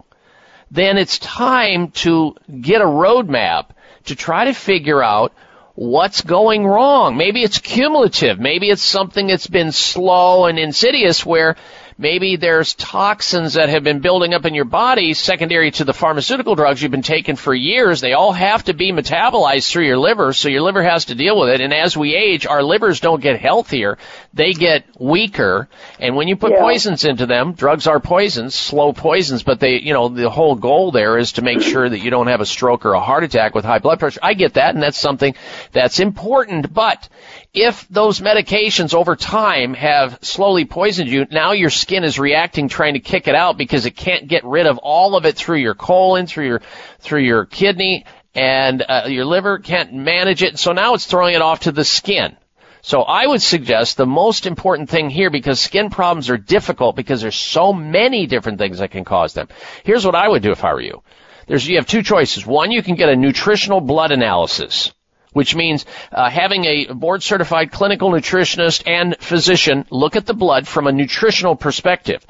[0.71, 3.71] then it's time to get a roadmap
[4.05, 5.33] to try to figure out
[5.75, 7.17] what's going wrong.
[7.17, 8.39] Maybe it's cumulative.
[8.39, 11.57] Maybe it's something that's been slow and insidious where
[12.01, 16.55] maybe there's toxins that have been building up in your body secondary to the pharmaceutical
[16.55, 18.01] drugs you've been taking for years.
[18.01, 21.39] They all have to be metabolized through your liver, so your liver has to deal
[21.39, 21.61] with it.
[21.61, 23.99] And as we age, our livers don't get healthier.
[24.33, 25.69] They get weaker.
[25.99, 26.61] And when you put Yeah.
[26.61, 30.93] poisons into them, drugs are poisons, slow poisons, but they, you know, the whole goal
[30.93, 33.55] there is to make sure that you don't have a stroke or a heart attack
[33.55, 34.21] with high blood pressure.
[34.23, 35.35] I get that, and that's something
[35.73, 36.73] that's important.
[36.73, 37.09] But
[37.53, 42.95] if those medications over time have slowly poisoned you, now your skin is reacting trying
[42.95, 45.75] to kick it out because it can't get rid of all of it through your
[45.75, 46.63] colon, through your,
[47.01, 50.59] through your kidney, and uh, your liver can't manage it.
[50.59, 52.37] So now it's throwing it off to the skin.
[52.83, 57.21] So I would suggest the most important thing here because skin problems are difficult because
[57.21, 59.49] there's so many different things that can cause them.
[59.85, 61.03] Here's what I would do if I were you.
[61.47, 62.47] There's, you have two choices.
[62.47, 64.93] One, you can get a nutritional blood analysis
[65.33, 70.67] which means uh, having a board certified clinical nutritionist and physician look at the blood
[70.67, 72.25] from a nutritional perspective.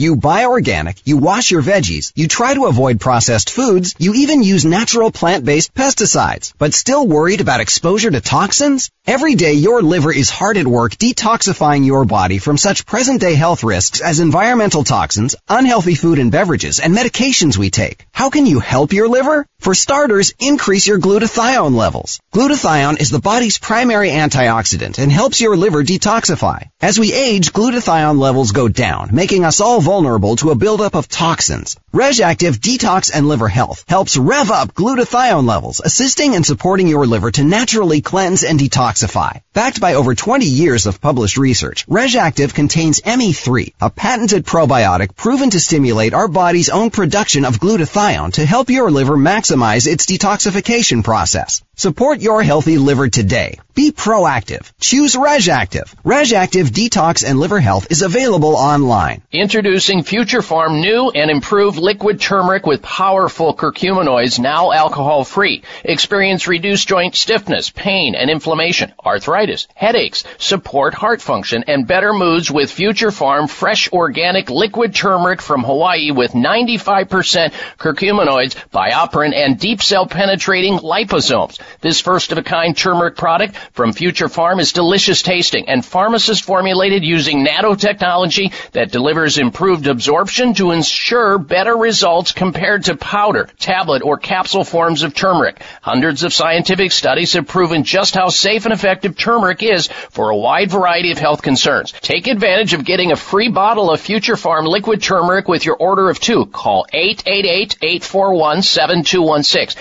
[0.00, 4.42] You buy organic, you wash your veggies, you try to avoid processed foods, you even
[4.42, 8.90] use natural plant-based pesticides, but still worried about exposure to toxins?
[9.06, 13.62] Every day your liver is hard at work detoxifying your body from such present-day health
[13.62, 18.06] risks as environmental toxins, unhealthy food and beverages, and medications we take.
[18.10, 19.44] How can you help your liver?
[19.58, 22.20] For starters, increase your glutathione levels.
[22.32, 26.70] Glutathione is the body's primary antioxidant and helps your liver detoxify.
[26.80, 31.08] As we age, glutathione levels go down, making us all vulnerable to a buildup of
[31.08, 31.76] toxins.
[31.92, 37.32] RegActive Detox and Liver Health helps rev up glutathione levels, assisting and supporting your liver
[37.32, 39.40] to naturally cleanse and detoxify.
[39.52, 45.50] Backed by over 20 years of published research, RegActive contains ME3, a patented probiotic proven
[45.50, 51.02] to stimulate our body's own production of glutathione to help your liver maximize its detoxification
[51.02, 51.64] process.
[51.80, 53.58] Support your healthy liver today.
[53.74, 54.70] Be proactive.
[54.78, 55.94] Choose RegActive.
[56.04, 59.22] RegActive Detox and Liver Health is available online.
[59.32, 65.62] Introducing Future Pharm new and improved liquid turmeric with powerful curcuminoids, now alcohol free.
[65.82, 72.50] Experience reduced joint stiffness, pain, and inflammation, arthritis, headaches, support heart function, and better moods
[72.50, 79.80] with Future Pharm fresh organic liquid turmeric from Hawaii with 95% curcuminoids, BioPerine, and deep
[79.80, 81.58] cell penetrating liposomes.
[81.80, 86.44] This first of a kind turmeric product from Future Pharm is delicious tasting and pharmacist
[86.44, 94.02] formulated using nanotechnology that delivers improved absorption to ensure better results compared to powder, tablet,
[94.02, 95.62] or capsule forms of turmeric.
[95.82, 100.36] Hundreds of scientific studies have proven just how safe and effective turmeric is for a
[100.36, 101.92] wide variety of health concerns.
[101.92, 106.10] Take advantage of getting a free bottle of Future Pharm liquid turmeric with your order
[106.10, 106.46] of two.
[106.46, 109.76] Call 888-841-7216.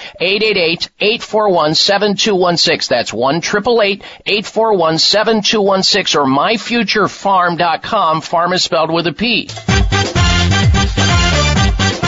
[1.00, 1.79] 888-841-7216.
[1.86, 8.22] That's 1 841-7216 or myfuturepharm.com.
[8.22, 9.50] Farm is spelled with a P.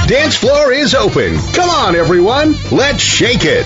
[0.07, 1.37] Dance floor is open.
[1.53, 2.53] Come on, everyone.
[2.71, 3.65] Let's shake it.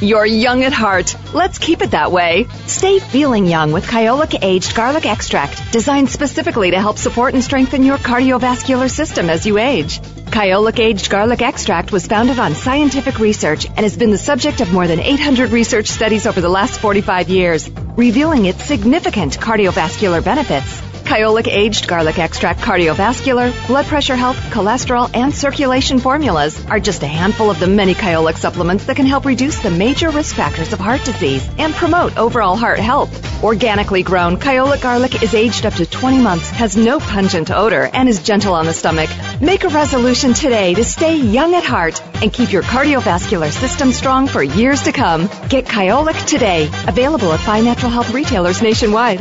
[0.00, 1.14] You're young at heart.
[1.34, 2.46] Let's keep it that way.
[2.66, 7.82] Stay feeling young with Kyolic Aged Garlic Extract, designed specifically to help support and strengthen
[7.82, 10.00] your cardiovascular system as you age.
[10.30, 14.72] Kyolic Aged Garlic Extract was founded on scientific research and has been the subject of
[14.72, 20.80] more than 800 research studies over the last 45 years, revealing its significant cardiovascular benefits.
[21.10, 27.08] Kyolic Aged Garlic Extract Cardiovascular, Blood Pressure Health, Cholesterol, and Circulation formulas are just a
[27.08, 30.78] handful of the many Kyolic supplements that can help reduce the major risk factors of
[30.78, 33.42] heart disease and promote overall heart health.
[33.42, 38.08] Organically grown, Kyolic garlic is aged up to 20 months, has no pungent odor, and
[38.08, 39.10] is gentle on the stomach.
[39.40, 44.28] Make a resolution today to stay young at heart and keep your cardiovascular system strong
[44.28, 45.22] for years to come.
[45.48, 46.66] Get Kyolic today.
[46.86, 49.20] Available at fine natural health retailers nationwide.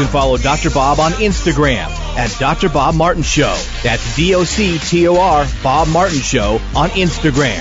[0.00, 0.70] Can follow Dr.
[0.70, 2.70] Bob on Instagram at Dr.
[2.70, 3.54] Bob Martin Show.
[3.82, 7.60] That's D O C T O R Bob Martin Show on Instagram.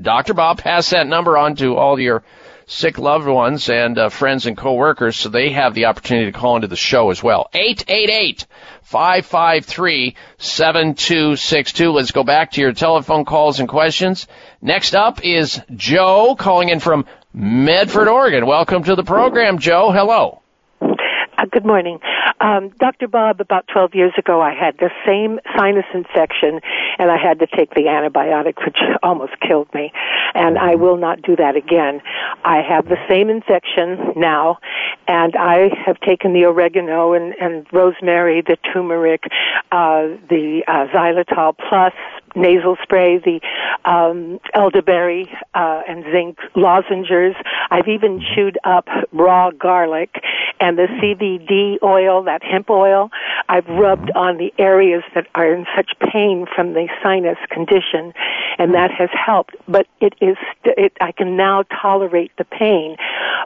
[0.01, 0.33] Dr.
[0.33, 2.23] Bob, pass that number on to all your
[2.65, 6.55] sick loved ones and uh, friends and coworkers so they have the opportunity to call
[6.55, 7.49] into the show as well.
[7.53, 8.45] 888
[8.93, 11.91] 553 7262.
[11.91, 14.27] Let's go back to your telephone calls and questions.
[14.61, 18.45] Next up is Joe calling in from Medford, Oregon.
[18.45, 19.91] Welcome to the program, Joe.
[19.91, 20.43] Hello.
[20.79, 21.97] Uh, good morning.
[22.43, 23.07] Um, Dr.
[23.07, 26.59] Bob, about 12 years ago, I had the same sinus infection
[26.99, 29.93] and I had to take the antibiotic, which almost killed me.
[30.35, 32.01] And I will not do that again.
[32.43, 34.57] I have the same infection now
[35.07, 39.23] and I have taken the oregano and, and rosemary, the turmeric,
[39.71, 41.93] uh, the uh, xylitol plus
[42.35, 43.39] nasal spray, the
[43.85, 47.35] um, elderberry uh, and zinc lozenges.
[47.69, 50.15] I've even chewed up raw garlic
[50.59, 53.09] and the CBD oil, that hemp oil.
[53.49, 58.13] I've rubbed on the areas that are in such pain from the sinus condition,
[58.57, 59.55] and that has helped.
[59.67, 62.97] But it is, st- it, I can now tolerate the pain,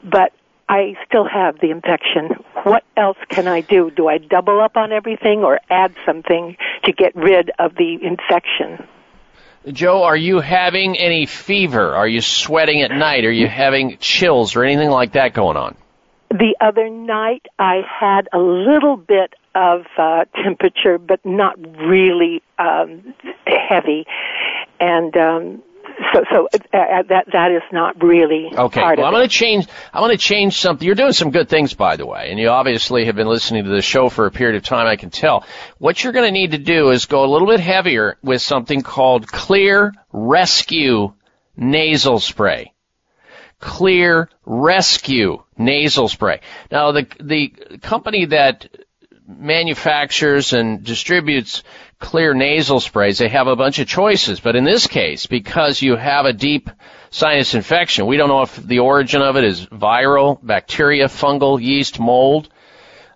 [0.04, 0.34] but
[0.70, 2.44] I still have the infection.
[2.64, 3.90] What else can I do?
[3.90, 8.86] Do I double up on everything or add something to get rid of the infection?
[9.72, 11.96] Joe, are you having any fever?
[11.96, 13.26] Are you sweating at night?
[13.26, 15.76] Are you having chills or anything like that going on?
[16.30, 23.14] The other night I had a little bit of uh, temperature, but not really um,
[23.46, 24.06] heavy,
[24.80, 25.64] and um,
[26.14, 29.68] so so uh, uh, that that is not really Okay, well, I'm going to change.
[29.94, 30.86] I'm going to change something.
[30.86, 33.70] You're doing some good things, by the way, and you obviously have been listening to
[33.70, 34.88] the show for a period of time.
[34.88, 35.46] I can tell.
[35.78, 38.82] What you're going to need to do is go a little bit heavier with something
[38.82, 41.14] called Xlear Rescue
[41.56, 42.74] Nasal Spray.
[43.62, 46.42] Xlear Rescue Nasal Spray.
[46.72, 47.50] Now, the the
[47.82, 48.68] company that
[49.28, 51.64] manufactures and distributes
[52.00, 54.40] Xlear nasal sprays, they have a bunch of choices.
[54.40, 56.70] But in this case, because you have a deep
[57.10, 62.00] sinus infection, we don't know if the origin of it is viral, bacteria, fungal, yeast,
[62.00, 62.50] mold.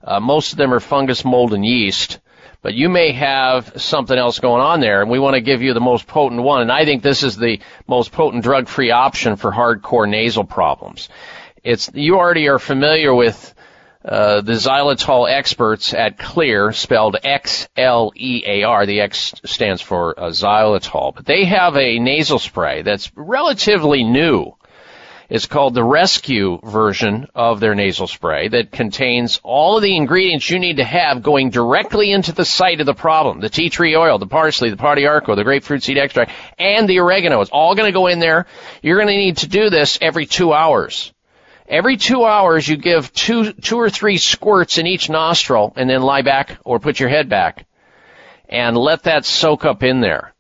[0.04, 2.20] Uh, most of them are fungus, mold, and yeast.
[2.64, 5.74] But you may have something else going on there, and we want to give you
[5.74, 6.62] the most potent one.
[6.62, 11.10] And I think this is the most potent drug-free option for hardcore nasal problems.
[11.64, 13.54] It's you already are familiar with
[14.04, 18.86] uh, the xylitol experts at Xlear, spelled X-L-E-A-R.
[18.86, 21.14] The X stands for uh, xylitol.
[21.16, 24.56] But they have a nasal spray that's relatively new.
[25.30, 30.50] It's called the Rescue version of their nasal spray that contains all of the ingredients
[30.50, 33.40] you need to have going directly into the site of the problem.
[33.40, 37.00] The tea tree oil, the parsley, the pau d'arco, the grapefruit seed extract, and the
[37.00, 37.40] oregano.
[37.40, 38.46] It's all going to go in there.
[38.82, 41.14] You're going to need to do this every two hours.
[41.68, 46.02] Every two hours, you give two, two or three squirts in each nostril and then
[46.02, 47.66] lie back or put your head back
[48.50, 50.34] and let that soak up in there.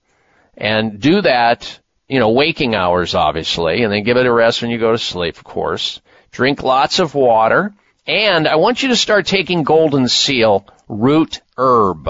[0.58, 4.70] And do that, you know, waking hours, obviously, and then give it a rest when
[4.70, 6.02] you go to sleep, of course.
[6.32, 7.74] Drink lots of water.
[8.06, 12.10] And I want you to start taking Golden Seal root herb.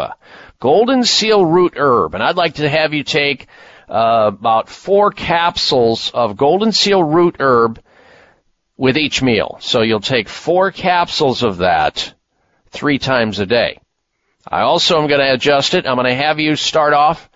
[0.60, 2.16] Golden Seal root herb.
[2.16, 3.48] And I'd like to have you take
[3.88, 7.80] uh, about four capsules of Golden Seal root herb
[8.78, 9.58] with each meal.
[9.62, 12.14] So you'll take four capsules of that
[12.70, 13.80] three times a day.
[14.48, 15.86] I also am going to adjust it.
[15.86, 17.30] I'm going to have you start off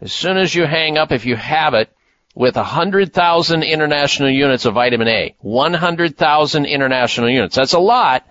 [0.00, 1.90] as soon as you hang up, if you have it,
[2.34, 5.34] with 100,000 international units of vitamin A.
[5.38, 7.56] 100,000 international units.
[7.56, 8.26] That's a lot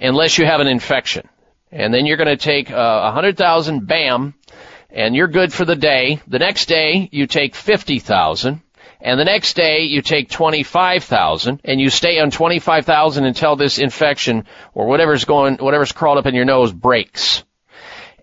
[0.00, 1.28] unless you have an infection.
[1.70, 4.34] And then you're going to take uh, 100,000 BAM
[4.90, 6.20] and you're good for the day.
[6.26, 8.62] The next day you take 50,000
[9.00, 14.44] and the next day you take 25,000 and you stay on 25,000 until this infection
[14.74, 17.44] or whatever's going, whatever's crawled up in your nose breaks.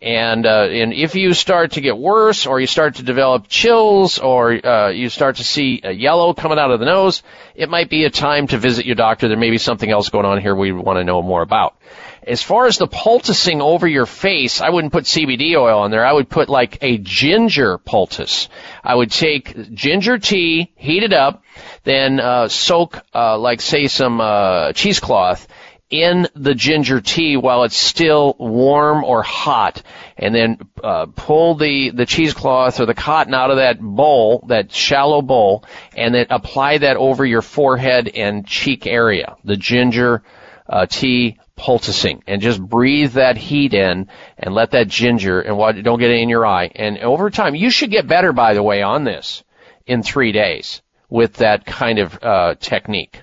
[0.02, 4.20] And, uh, and if you start to get worse or you start to develop chills
[4.20, 7.24] or, uh, you start to see a yellow coming out of the nose,
[7.56, 9.30] it might be a time to visit your doctor.
[9.30, 11.78] There may be something else going on here we want to know more about.
[12.26, 16.04] As far as the poulticing over your face, I wouldn't put CBD oil on there.
[16.04, 18.50] I would put like a ginger poultice.
[18.84, 21.44] I would take ginger tea, heat it up,
[21.84, 25.48] then uh, soak uh, like say some uh, cheesecloth
[25.92, 29.84] in the ginger tea while it's still warm or hot,
[30.18, 34.72] and then uh, pull the the cheesecloth or the cotton out of that bowl, that
[34.72, 35.64] shallow bowl,
[35.96, 39.36] and then apply that over your forehead and cheek area.
[39.44, 40.24] The ginger
[40.68, 45.82] uh, tea poulticing and just breathe that heat in and let that ginger and what
[45.84, 48.64] don't get it in your eye and over time you should get better by the
[48.64, 49.44] way on this
[49.86, 53.22] in three days with that kind of uh, technique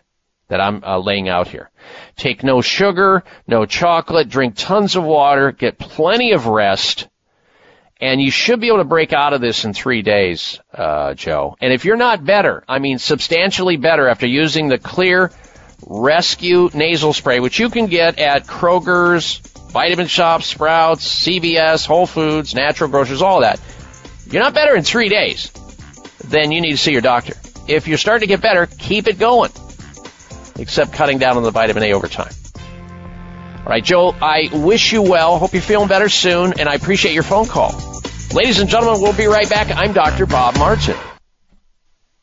[0.48, 1.70] that I'm uh, laying out here.
[2.16, 7.08] Take no sugar, no chocolate, drink tons of water, get plenty of rest,
[8.00, 11.56] and you should be able to break out of this in three days, uh, Joe.
[11.60, 15.32] And if you're not better, I mean substantially better after using the Xlear
[15.86, 19.38] Rescue Nasal Spray, which you can get at Kroger's,
[19.70, 23.60] Vitamin Shoppe, Sprouts, CVS, Whole Foods, Natural Grocers, all that.
[24.30, 25.50] You're not better in three days,
[26.24, 27.34] then you need to see your doctor.
[27.68, 29.50] If you're starting to get better, keep it going.
[30.58, 32.32] Except cutting down on the vitamin A over time.
[33.58, 35.38] All right, Joe, I wish you well.
[35.38, 37.72] Hope you're feeling better soon, and I appreciate your phone call.
[38.34, 39.70] Ladies and gentlemen, we'll be right back.
[39.70, 40.26] I'm Dr.
[40.26, 40.96] Bob Martin.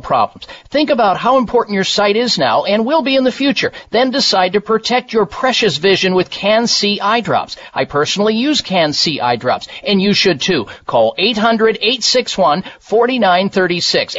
[0.00, 0.46] problems.
[0.70, 3.72] Think about how important your sight is now and will be in the future.
[3.90, 7.56] Then decide to protect your precious vision with CanC eye drops.
[7.72, 10.66] I personally use CanC eye drops, and you should too.
[10.86, 14.16] Call 800-861-4936.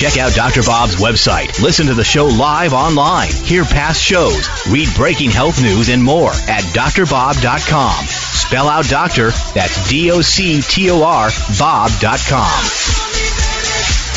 [0.00, 0.62] Check out Dr.
[0.62, 1.60] Bob's website.
[1.60, 3.30] Listen to the show live online.
[3.30, 4.48] Hear past shows.
[4.70, 8.06] Read breaking health news and more at drbob.com.
[8.06, 9.30] Spell out doctor.
[9.52, 11.28] That's D-O-C-T-O-R
[11.58, 12.64] Bob.com.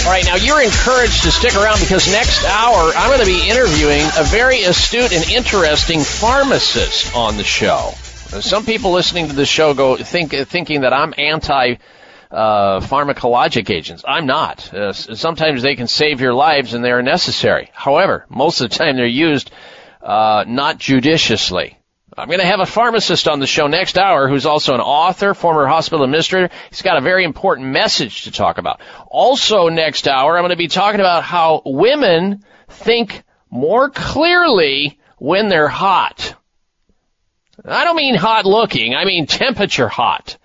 [0.05, 3.49] All right, now you're encouraged to stick around because next hour I'm going to be
[3.49, 7.91] interviewing a very astute and interesting pharmacist on the show.
[8.39, 11.75] Some people listening to the show go think thinking that I'm anti
[12.33, 14.03] uh, pharmacologic agents.
[14.07, 14.73] I'm not.
[14.73, 17.69] Uh, sometimes they can save your lives and they are necessary.
[17.73, 19.51] However, most of the time they're used
[20.01, 21.77] uh, not judiciously.
[22.17, 25.33] I'm going to have a pharmacist on the show next hour who's also an author,
[25.33, 26.49] former hospital administrator.
[26.69, 28.81] He's got a very important message to talk about.
[29.07, 35.49] Also next hour, I'm going to be talking about how women think more clearly when
[35.49, 36.35] they're hot.
[37.63, 40.37] I don't mean hot looking, I mean temperature hot.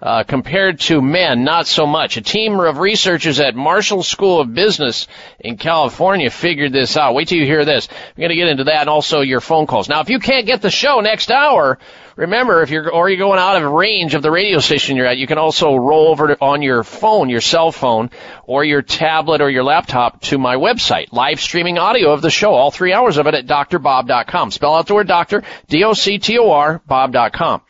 [0.00, 2.16] Uh, compared to men, not so much.
[2.16, 5.08] A team of researchers at Marshall School of Business
[5.40, 7.16] in California figured this out.
[7.16, 7.88] Wait till you hear this.
[7.90, 9.88] I'm going to get into that and also your phone calls.
[9.88, 11.80] Now, if you can't get the show next hour,
[12.14, 15.18] remember if you're or you're going out of range of the radio station you're at,
[15.18, 18.10] you can also roll over to, on your phone, your cell phone,
[18.44, 22.54] or your tablet or your laptop to my website, live streaming audio of the show,
[22.54, 24.52] all three hours of it at drbob.com.
[24.52, 27.62] Spell out the word doctor, D-O-C-T-O-R, bob.com.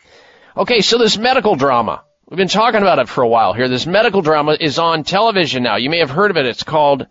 [0.59, 2.03] Okay, so this medical drama.
[2.29, 3.69] We've been talking about it for a while here.
[3.69, 5.77] This medical drama is on television now.
[5.77, 6.45] You may have heard of it.
[6.45, 7.07] It's called,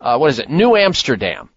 [0.00, 0.48] uh, what is it?
[0.48, 1.50] New Amsterdam.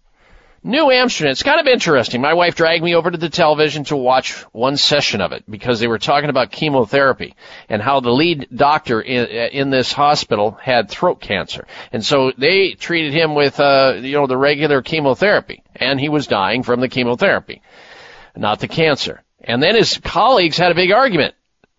[0.62, 1.32] New Amsterdam.
[1.32, 2.20] It's kind of interesting.
[2.20, 5.80] My wife dragged me over to the television to watch one session of it because
[5.80, 7.36] they were talking about chemotherapy
[7.70, 11.66] and how the lead doctor in, in this hospital had throat cancer.
[11.92, 16.26] And so they treated him with, uh, you know, the regular chemotherapy and he was
[16.26, 17.62] dying from the chemotherapy,
[18.36, 19.22] not the cancer.
[19.40, 21.34] And then his colleagues had a big argument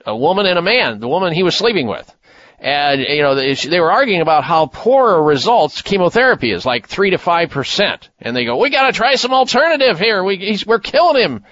[0.07, 2.11] a woman and a man, the woman he was sleeping with.
[2.59, 7.17] And, you know, they were arguing about how poor results chemotherapy is, like 3 to
[7.17, 8.09] 5%.
[8.19, 10.23] And they go, we gotta try some alternative here.
[10.23, 11.43] We, we're killing him.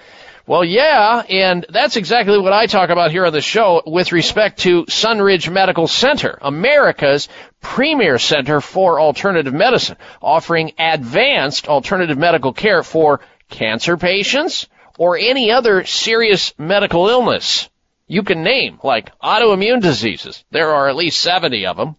[0.47, 4.59] Well, yeah, and that's exactly what I talk about here on the show with respect
[4.59, 7.29] to Sunridge Medical Center, America's
[7.61, 14.67] premier center for alternative medicine, offering advanced alternative medical care for cancer patients,
[14.99, 17.67] or any other serious medical illness
[18.07, 20.43] you can name, like autoimmune diseases.
[20.51, 21.95] There are at least 70 of them.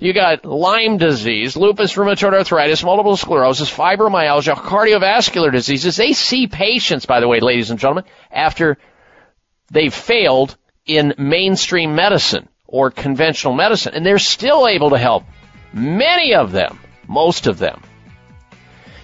[0.00, 5.96] You got Lyme disease, lupus, rheumatoid arthritis, multiple sclerosis, fibromyalgia, cardiovascular diseases.
[5.96, 8.78] They see patients, by the way, ladies and gentlemen, after
[9.70, 15.24] they've failed in mainstream medicine or conventional medicine, and they're still able to help
[15.72, 17.80] many of them, most of them.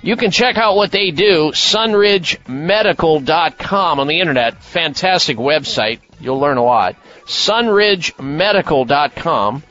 [0.02, 4.62] You can check out what they do, sunridgemedical.com on the internet.
[4.62, 6.00] Fantastic website.
[6.20, 6.94] You'll learn a lot.
[7.26, 9.62] sunridgemedical.com.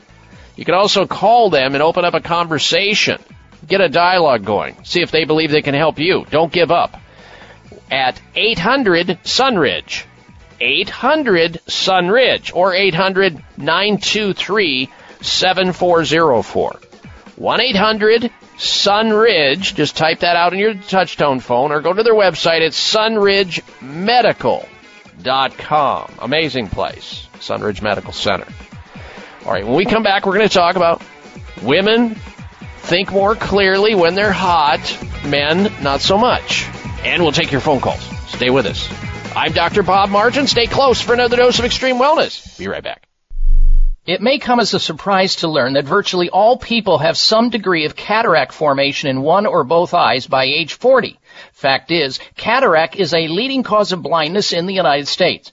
[0.56, 3.20] You can also call them and open up a conversation.
[3.66, 4.76] Get a dialogue going.
[4.84, 6.26] See if they believe they can help you.
[6.30, 7.00] Don't give up.
[7.90, 10.04] At 800 Sunridge.
[10.60, 14.90] 800 Sunridge or 800 923
[15.22, 16.80] 7404.
[17.36, 19.74] 1 800 Sunridge.
[19.74, 22.72] Just type that out in your touchtone phone or go to their website at
[25.22, 26.14] sunridgemedical.com.
[26.20, 27.28] Amazing place.
[27.38, 28.46] Sunridge Medical Center.
[29.44, 31.02] All right, when we come back, we're going to talk about
[31.62, 34.80] women think more clearly when they're hot,
[35.24, 36.66] men not so much.
[37.02, 38.02] And we'll take your phone calls.
[38.28, 38.88] Stay with us.
[39.34, 39.82] I'm Dr.
[39.82, 40.46] Bob Martin.
[40.46, 42.58] Stay close for another dose of extreme wellness.
[42.58, 43.06] Be right back.
[44.06, 47.84] It may come as a surprise to learn that virtually all people have some degree
[47.84, 51.19] of cataract formation in one or both eyes by age 40.
[51.52, 55.52] Fact is, cataract is a leading cause of blindness in the United States.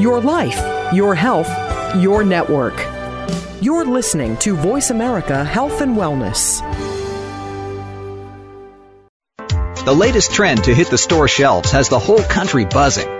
[0.00, 1.50] Your life, your health,
[1.96, 2.74] your network.
[3.60, 6.60] You're listening to Voice America Health and Wellness.
[9.84, 13.19] The latest trend to hit the store shelves has the whole country buzzing.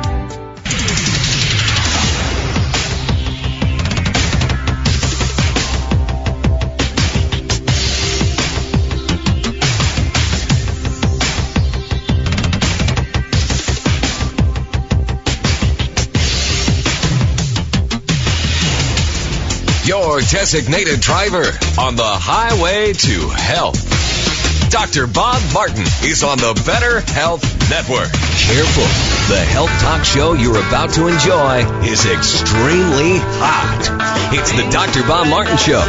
[20.11, 21.47] Your designated driver
[21.79, 23.79] on the highway to health.
[24.69, 25.07] Dr.
[25.07, 28.11] Bob Martin is on the Better Health Network.
[28.35, 28.83] Careful.
[29.31, 33.87] The health talk show you're about to enjoy is extremely hot.
[34.35, 35.07] It's the Dr.
[35.07, 35.79] Bob Martin Show.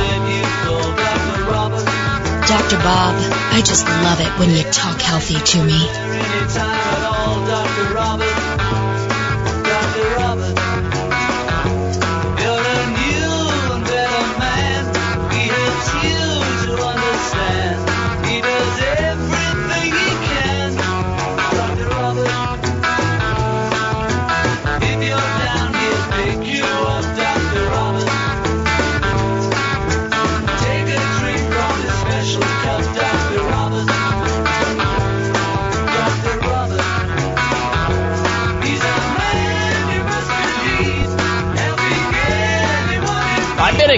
[2.46, 2.78] Dr.
[2.78, 3.18] Bob,
[3.50, 5.82] I just love it when you talk healthy to me.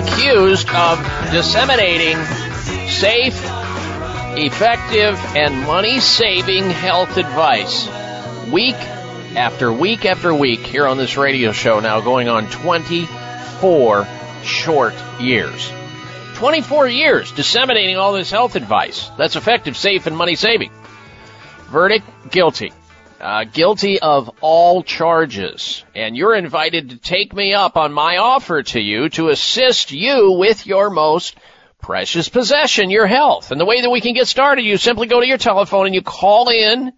[0.05, 0.99] Accused of
[1.31, 2.17] disseminating
[2.89, 3.41] safe,
[4.37, 7.89] effective, and money saving health advice
[8.51, 8.77] week
[9.37, 14.07] after week after week here on this radio show, now going on 24
[14.43, 15.73] short years.
[16.35, 20.71] 24 years disseminating all this health advice that's effective, safe, and money saving.
[21.69, 22.73] Verdict guilty.
[23.25, 25.83] Uh, guilty of all charges.
[25.95, 30.33] And you're invited to take me up on my offer to you to assist you
[30.33, 31.35] with your most
[31.81, 33.51] precious possession, your health.
[33.51, 35.95] And the way that we can get started, you simply go to your telephone and
[35.95, 36.93] you call in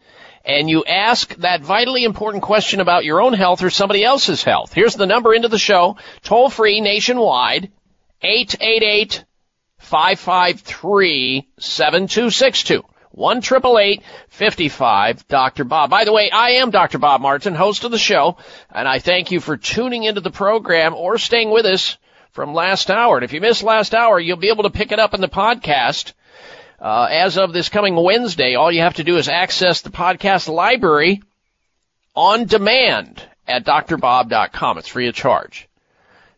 [0.44, 4.72] and you ask that vitally important question about your own health or somebody else's health.
[4.72, 7.70] Here's the number into the show, toll free nationwide,
[8.20, 9.24] 888
[9.78, 12.82] 553 7262.
[13.16, 13.40] 1
[14.28, 15.64] 55 Dr.
[15.64, 15.88] Bob.
[15.88, 16.98] By the way, I am Dr.
[16.98, 18.36] Bob Martin, host of the show,
[18.70, 21.96] and I thank you for tuning into the program or staying with us
[22.32, 23.16] from last hour.
[23.16, 25.28] And if you missed last hour, you'll be able to pick it up in the
[25.28, 26.12] podcast.
[26.78, 30.46] Uh, as of this coming Wednesday, all you have to do is access the podcast
[30.46, 31.22] library
[32.14, 34.76] on demand at drbob.com.
[34.76, 35.70] It's free of charge.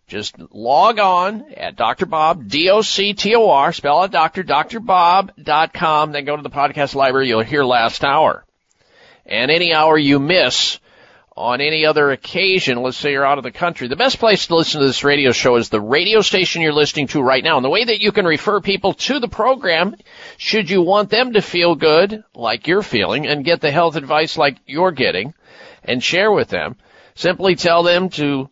[0.09, 2.07] Just log on at Dr.
[2.07, 7.29] Bob, D-O-C-T-O-R, spell out doctor, drbob.com, then go to the podcast library.
[7.29, 8.47] You'll hear last hour.
[9.27, 10.81] And any hour you miss
[11.37, 14.57] on any other occasion, let's say you're out of the country, the best place to
[14.57, 17.57] listen to this radio show is the radio station you're listening to right now.
[17.57, 19.95] And the way that you can refer people to the program,
[20.39, 24.39] should you want them to feel good like you're feeling and get the health advice
[24.39, 25.35] like you're getting
[25.85, 26.77] and share with them,
[27.15, 28.49] simply tell them to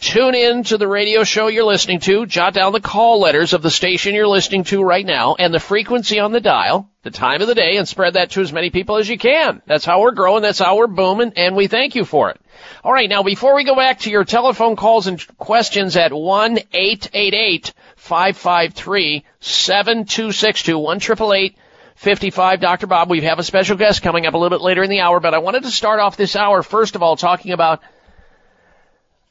[0.00, 2.24] Tune in to the radio show you're listening to.
[2.24, 5.60] Jot down the call letters of the station you're listening to right now and the
[5.60, 8.70] frequency on the dial, the time of the day, and spread that to as many
[8.70, 9.60] people as you can.
[9.66, 10.40] That's how we're growing.
[10.40, 12.40] That's how we're booming, and we thank you for it.
[12.82, 16.58] All right, now before we go back to your telephone calls and questions at one
[16.72, 21.58] eight eight eight five five three seven two six two one triple eight.
[21.96, 22.86] 55 Dr.
[22.86, 23.10] Bob.
[23.10, 25.34] We have a special guest coming up a little bit later in the hour, but
[25.34, 27.82] I wanted to start off this hour first of all talking about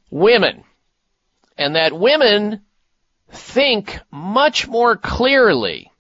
[0.10, 0.64] women.
[1.57, 2.62] And that women
[3.32, 5.91] think much more clearly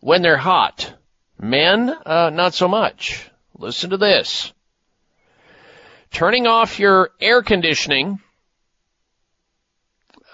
[0.00, 0.94] when they're hot.
[1.38, 3.28] Men, uh, not so much.
[3.58, 4.52] Listen to this.
[6.10, 8.20] Turning off your air conditioning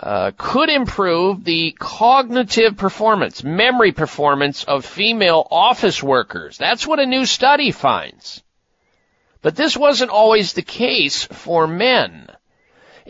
[0.00, 6.56] uh, could improve the cognitive performance, memory performance of female office workers.
[6.58, 8.42] That's what a new study finds.
[9.42, 12.28] But this wasn't always the case for men.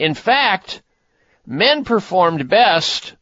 [0.00, 0.80] In fact,
[1.46, 3.14] men performed best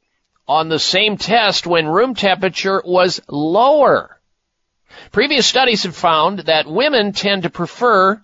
[0.47, 4.21] on the same test when room temperature was lower.
[5.11, 8.23] Previous studies have found that women tend to prefer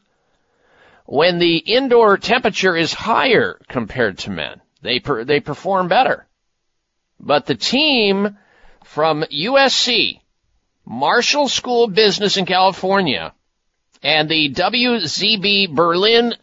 [1.05, 4.61] when the indoor temperature is higher compared to men.
[4.83, 6.25] They per, they perform better.
[7.19, 8.39] But the team
[8.85, 10.21] from USC,
[10.87, 13.35] Marshall School of Business in California,
[14.01, 16.35] and the WZB Berlin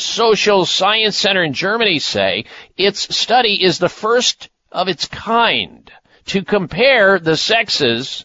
[0.00, 2.44] Social Science Center in Germany say
[2.76, 5.90] its study is the first of its kind
[6.26, 8.24] to compare the sexes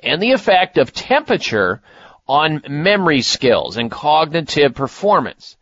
[0.00, 1.82] and the effect of temperature
[2.26, 5.56] on memory skills and cognitive performance.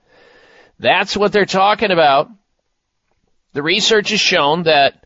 [0.78, 2.28] That's what they're talking about.
[3.52, 5.04] The research has shown that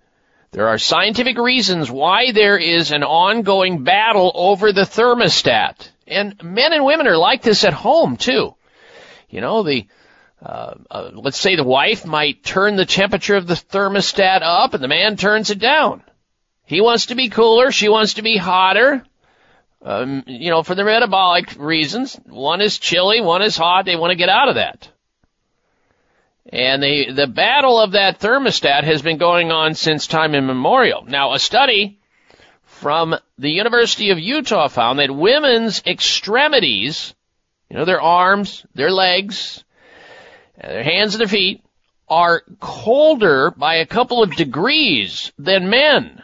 [0.52, 5.90] there are scientific reasons why there is an ongoing battle over the thermostat.
[6.06, 8.54] And men and women are like this at home too.
[9.28, 9.86] You know, the
[10.46, 14.82] uh, uh, let's say the wife might turn the temperature of the thermostat up and
[14.82, 16.04] the man turns it down.
[16.64, 19.04] He wants to be cooler, she wants to be hotter.
[19.82, 22.14] Um, you know, for the metabolic reasons.
[22.26, 23.84] One is chilly, one is hot.
[23.84, 24.88] They want to get out of that.
[26.48, 31.04] And the, the battle of that thermostat has been going on since time immemorial.
[31.06, 31.98] Now, a study
[32.64, 37.14] from the University of Utah found that women's extremities,
[37.68, 39.64] you know, their arms, their legs,
[40.60, 41.62] their hands and their feet,
[42.08, 46.22] are colder by a couple of degrees than men,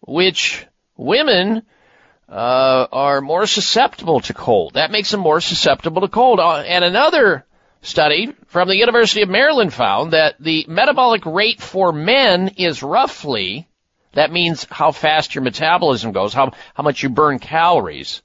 [0.00, 1.62] which women
[2.28, 4.74] uh, are more susceptible to cold.
[4.74, 6.40] That makes them more susceptible to cold.
[6.40, 7.46] Uh, and another
[7.82, 13.66] study from the University of Maryland found that the metabolic rate for men is roughly
[14.12, 18.22] that means how fast your metabolism goes, how, how much you burn calories.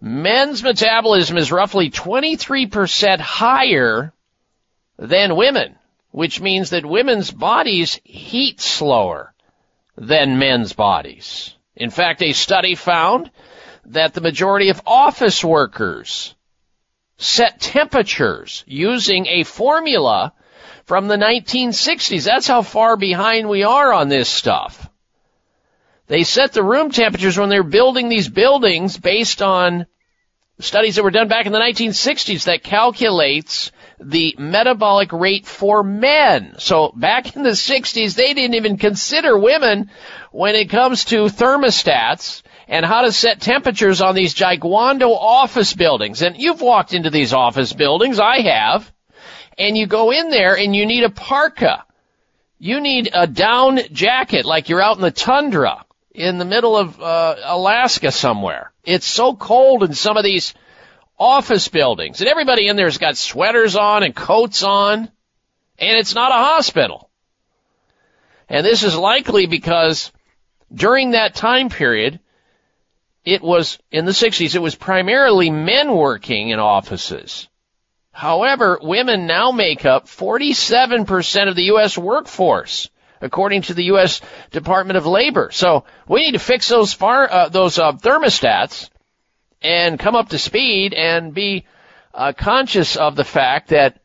[0.00, 4.12] Men's metabolism is roughly 23% higher
[4.98, 5.76] than women,
[6.10, 9.34] which means that women's bodies heat slower
[9.96, 11.54] than men's bodies.
[11.76, 13.30] In fact, a study found
[13.86, 16.34] that the majority of office workers
[17.16, 20.32] set temperatures using a formula
[20.84, 22.24] from the 1960s.
[22.24, 24.88] That's how far behind we are on this stuff.
[26.06, 29.86] They set the room temperatures when they're building these buildings based on
[30.60, 36.56] studies that were done back in the 1960s that calculates the metabolic rate for men.
[36.58, 39.90] So back in the 60s, they didn't even consider women
[40.30, 46.20] when it comes to thermostats and how to set temperatures on these giguando office buildings.
[46.20, 48.92] And you've walked into these office buildings, I have,
[49.56, 51.84] and you go in there and you need a parka.
[52.58, 55.84] You need a down jacket like you're out in the tundra
[56.14, 58.72] in the middle of uh, Alaska somewhere.
[58.84, 60.54] It's so cold in some of these
[61.18, 65.10] office buildings, and everybody in there's got sweaters on and coats on,
[65.78, 67.10] and it's not a hospital.
[68.48, 70.12] And this is likely because
[70.72, 72.20] during that time period,
[73.24, 77.48] it was in the 60s, it was primarily men working in offices.
[78.12, 81.98] However, women now make up 47% of the U.S.
[81.98, 82.90] workforce
[83.20, 84.20] according to the U.S.
[84.50, 85.50] Department of Labor.
[85.52, 88.90] So we need to fix those far, uh, those uh, thermostats
[89.62, 91.64] and come up to speed and be
[92.12, 94.00] uh, conscious of the fact that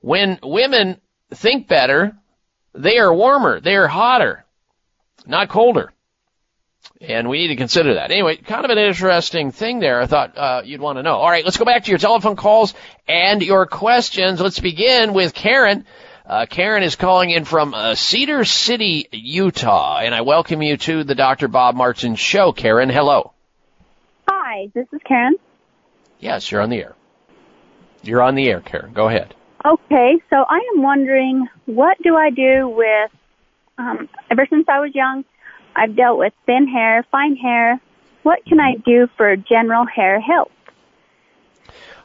[0.00, 1.00] when women
[1.30, 2.16] think better,
[2.74, 4.44] they are warmer, they are hotter,
[5.26, 5.92] not colder.
[7.00, 8.10] And we need to consider that.
[8.10, 10.00] Anyway, kind of an interesting thing there.
[10.00, 11.14] I thought uh, you'd want to know.
[11.14, 12.74] All right, let's go back to your telephone calls
[13.06, 14.40] and your questions.
[14.40, 15.84] Let's begin with Karen.
[16.28, 21.02] Uh, Karen is calling in from uh, Cedar City, Utah, and I welcome you to
[21.02, 21.48] the Dr.
[21.48, 22.52] Bob Martin Show.
[22.52, 23.32] Karen, hello.
[24.28, 25.36] Hi, this is Karen.
[26.20, 26.94] Yes, you're on the air.
[28.02, 28.92] You're on the air, Karen.
[28.92, 29.34] Go ahead.
[29.64, 33.10] Okay, so I am wondering what do I do with,
[33.78, 35.24] um, ever since I was young,
[35.74, 37.80] I've dealt with thin hair, fine hair.
[38.22, 40.50] What can I do for general hair health?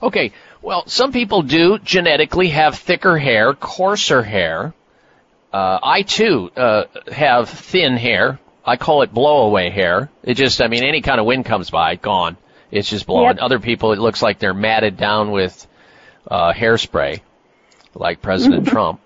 [0.01, 0.31] Okay,
[0.63, 4.73] well, some people do genetically have thicker hair, coarser hair.
[5.51, 8.39] Uh, I too uh, have thin hair.
[8.65, 10.09] I call it blowaway hair.
[10.23, 12.37] It just, I mean, any kind of wind comes by, gone.
[12.71, 13.35] It's just blowing.
[13.35, 13.43] Yep.
[13.43, 15.67] Other people, it looks like they're matted down with
[16.27, 17.19] uh, hairspray,
[17.93, 19.01] like President Trump.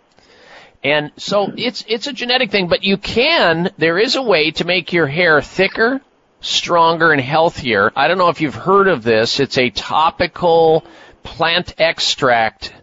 [0.83, 3.71] And so it's it's a genetic thing, but you can.
[3.77, 6.01] There is a way to make your hair thicker,
[6.39, 7.91] stronger, and healthier.
[7.95, 9.39] I don't know if you've heard of this.
[9.39, 10.85] It's a topical
[11.27, 12.73] plant extract,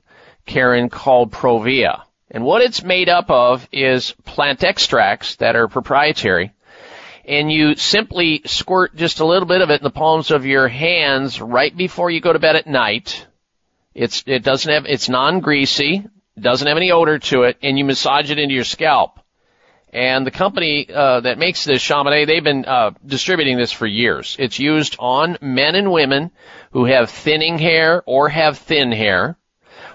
[0.44, 2.02] Karen, called Provia.
[2.30, 6.52] And what it's made up of is plant extracts that are proprietary.
[7.24, 10.68] And you simply squirt just a little bit of it in the palms of your
[10.68, 13.26] hands right before you go to bed at night.
[13.94, 16.06] It's, it doesn't have, it's non-greasy,
[16.38, 19.20] doesn't have any odor to it, and you massage it into your scalp.
[19.94, 24.34] And the company uh, that makes this, Chamonix, they've been uh, distributing this for years.
[24.40, 26.32] It's used on men and women
[26.72, 29.38] who have thinning hair or have thin hair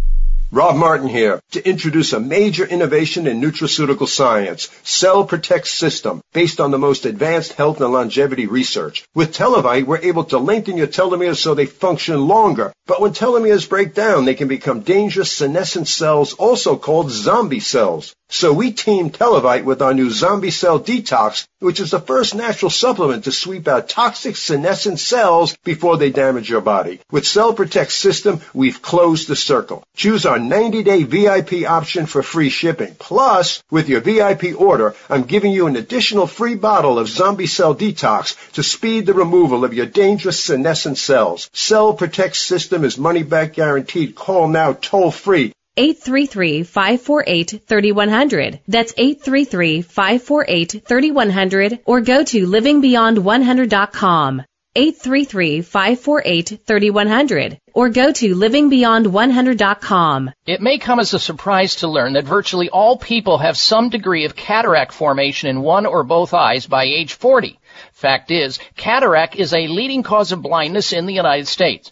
[0.49, 6.61] Rob Martin here to introduce a major innovation in nutraceutical science, Cell Protect System, based
[6.61, 9.05] on the most advanced health and longevity research.
[9.13, 12.71] With Televite, we're able to lengthen your telomeres so they function longer.
[12.85, 18.15] But when telomeres break down, they can become dangerous senescent cells, also called zombie cells.
[18.29, 22.69] So we teamed Televite with our new Zombie Cell Detox, which is the first natural
[22.69, 26.99] supplement to sweep out toxic senescent cells before they damage your body.
[27.09, 29.83] With Cell Protect System, we've closed the circle.
[29.95, 32.95] Choose our 90-day VIP option for free shipping.
[32.99, 37.75] Plus, with your VIP order, I'm giving you an additional free bottle of Zombie Cell
[37.75, 41.49] Detox to speed the removal of your dangerous senescent cells.
[41.53, 44.15] Cell Protect System is money back guaranteed.
[44.15, 48.59] Call now toll free 833-548-3100.
[48.67, 54.41] That's 833-548-3100 or go to livingbeyond100.com.
[54.75, 60.31] 833-548-3100 or go to livingbeyond100.com.
[60.45, 64.25] It may come as a surprise to learn that virtually all people have some degree
[64.25, 67.59] of cataract formation in one or both eyes by age 40.
[67.93, 71.91] Fact is, cataract is a leading cause of blindness in the United States.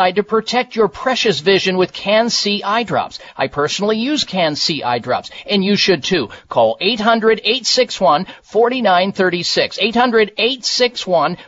[0.09, 3.19] to protect your precious vision with Can-C eye drops.
[3.37, 6.29] I personally use Can-C eye drops, and you should too.
[6.49, 9.77] Call 800-861-4936.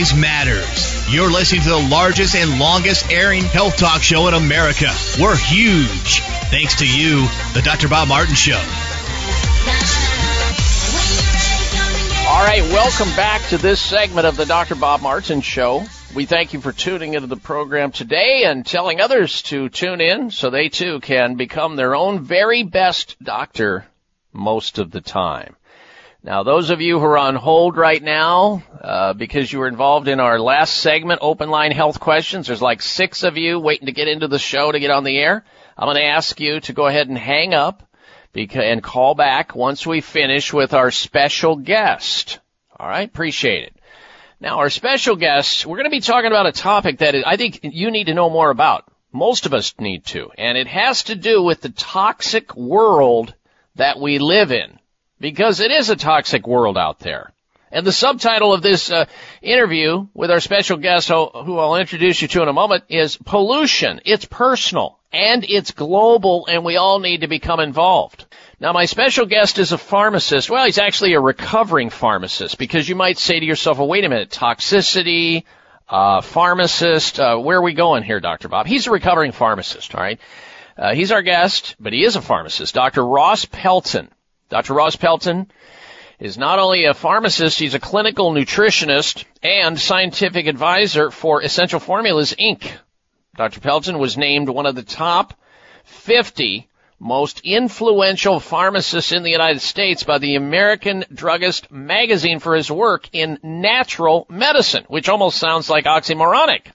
[0.00, 1.12] Matters.
[1.12, 4.88] You're listening to the largest and longest airing health talk show in America.
[5.20, 6.20] We're huge.
[6.48, 7.86] Thanks to you, the Dr.
[7.86, 8.56] Bob Martin Show.
[12.26, 14.74] All right, welcome back to this segment of the Dr.
[14.74, 15.84] Bob Martin Show.
[16.14, 20.30] We thank you for tuning into the program today and telling others to tune in
[20.30, 23.84] so they too can become their own very best doctor
[24.32, 25.56] most of the time.
[26.22, 30.06] Now, those of you who are on hold right now, uh, because you were involved
[30.06, 33.92] in our last segment, open line health questions, there's like six of you waiting to
[33.92, 35.44] get into the show to get on the air.
[35.78, 37.82] I'm going to ask you to go ahead and hang up
[38.34, 42.38] and call back once we finish with our special guest.
[42.78, 43.76] All right, appreciate it.
[44.40, 47.60] Now, our special guest, we're going to be talking about a topic that I think
[47.62, 48.84] you need to know more about.
[49.10, 53.34] Most of us need to, and it has to do with the toxic world
[53.76, 54.79] that we live in.
[55.20, 57.32] Because it is a toxic world out there.
[57.72, 59.04] And the subtitle of this uh,
[59.42, 64.00] interview with our special guest, who, I'll introduce you to in a moment, is Pollution.
[64.04, 68.26] It's personal and it's global, and we all need to become involved.
[68.60, 70.50] Now, my special guest is a pharmacist.
[70.50, 74.08] Well, he's actually a recovering pharmacist because you might say to yourself, well, wait a
[74.08, 75.44] minute, toxicity,
[75.88, 78.48] uh, pharmacist, uh, where are we going here, Dr.
[78.48, 78.66] Bob?
[78.66, 80.20] He's a recovering pharmacist, all right?
[80.76, 83.04] Uh, he's our guest, but he is a pharmacist, Dr.
[83.04, 84.08] Ross Pelton.
[84.50, 84.74] Dr.
[84.74, 85.50] Ross Pelton
[86.18, 92.34] is not only a pharmacist, he's a clinical nutritionist and scientific advisor for Essential Formulas
[92.34, 92.68] Inc.
[93.36, 93.60] Dr.
[93.60, 95.34] Pelton was named one of the top
[95.84, 96.68] 50
[96.98, 103.08] most influential pharmacists in the United States by the American Druggist magazine for his work
[103.12, 106.66] in natural medicine, which almost sounds like oxymoronic.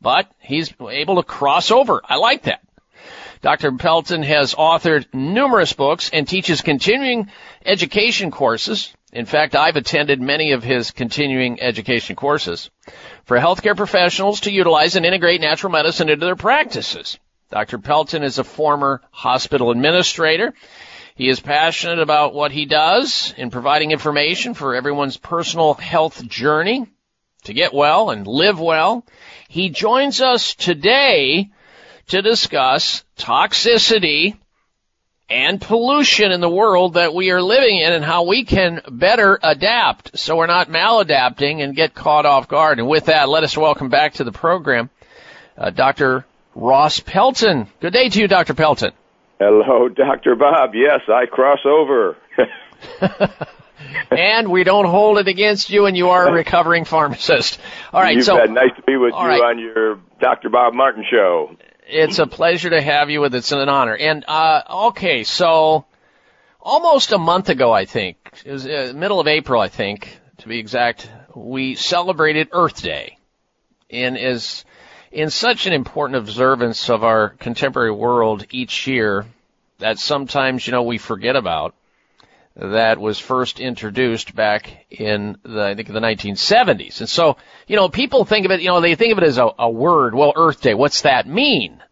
[0.00, 2.00] But he's able to cross over.
[2.02, 2.62] I like that.
[3.42, 3.72] Dr.
[3.72, 7.30] Pelton has authored numerous books and teaches continuing
[7.64, 8.92] education courses.
[9.12, 12.70] In fact, I've attended many of his continuing education courses
[13.24, 17.18] for healthcare professionals to utilize and integrate natural medicine into their practices.
[17.50, 17.78] Dr.
[17.78, 20.52] Pelton is a former hospital administrator.
[21.14, 26.86] He is passionate about what he does in providing information for everyone's personal health journey
[27.44, 29.04] to get well and live well.
[29.48, 31.50] He joins us today
[32.10, 34.36] to discuss toxicity
[35.28, 39.38] and pollution in the world that we are living in and how we can better
[39.42, 42.80] adapt so we're not maladapting and get caught off guard.
[42.80, 44.90] And with that, let us welcome back to the program
[45.56, 46.26] uh, Dr.
[46.56, 47.68] Ross Pelton.
[47.80, 48.54] Good day to you, Dr.
[48.54, 48.90] Pelton.
[49.38, 50.34] Hello, Dr.
[50.34, 50.74] Bob.
[50.74, 52.16] Yes, I cross over.
[54.10, 57.60] and we don't hold it against you, and you are a recovering pharmacist.
[57.92, 59.40] All right, You've so nice to be with you right.
[59.40, 60.48] on your Dr.
[60.48, 61.56] Bob Martin show.
[61.90, 63.34] It's a pleasure to have you with.
[63.34, 63.96] Us it's an honor.
[63.96, 65.84] And uh, okay, so
[66.60, 70.48] almost a month ago, I think it was uh, middle of April, I think to
[70.48, 73.18] be exact, we celebrated Earth Day,
[73.90, 74.64] and is
[75.10, 79.26] in such an important observance of our contemporary world each year
[79.78, 81.74] that sometimes, you know, we forget about
[82.56, 87.00] that was first introduced back in the, I think the 1970s.
[87.00, 87.36] And so,
[87.66, 89.70] you know, people think of it, you know, they think of it as a, a
[89.70, 90.14] word.
[90.14, 91.82] Well, Earth Day, what's that mean?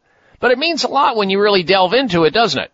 [0.40, 2.72] But it means a lot when you really delve into it, doesn't it?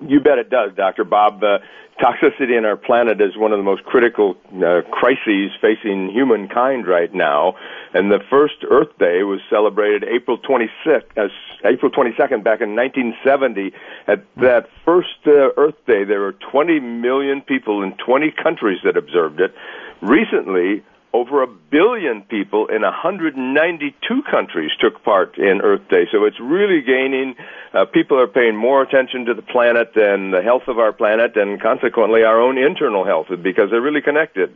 [0.00, 1.04] You bet it does, Dr.
[1.04, 1.42] Bob.
[1.42, 1.58] Uh,
[2.00, 7.12] toxicity in our planet is one of the most critical uh, crises facing humankind right
[7.12, 7.54] now.
[7.94, 11.28] And the first Earth Day was celebrated April 26th, uh,
[11.64, 13.72] April 22nd back in 1970.
[14.06, 18.96] At that first uh, Earth Day, there were 20 million people in 20 countries that
[18.96, 19.54] observed it.
[20.02, 20.84] Recently,
[21.16, 26.04] over a billion people in 192 countries took part in Earth Day.
[26.12, 27.34] So it's really gaining.
[27.72, 31.36] Uh, people are paying more attention to the planet and the health of our planet,
[31.36, 34.54] and consequently our own internal health, because they're really connected.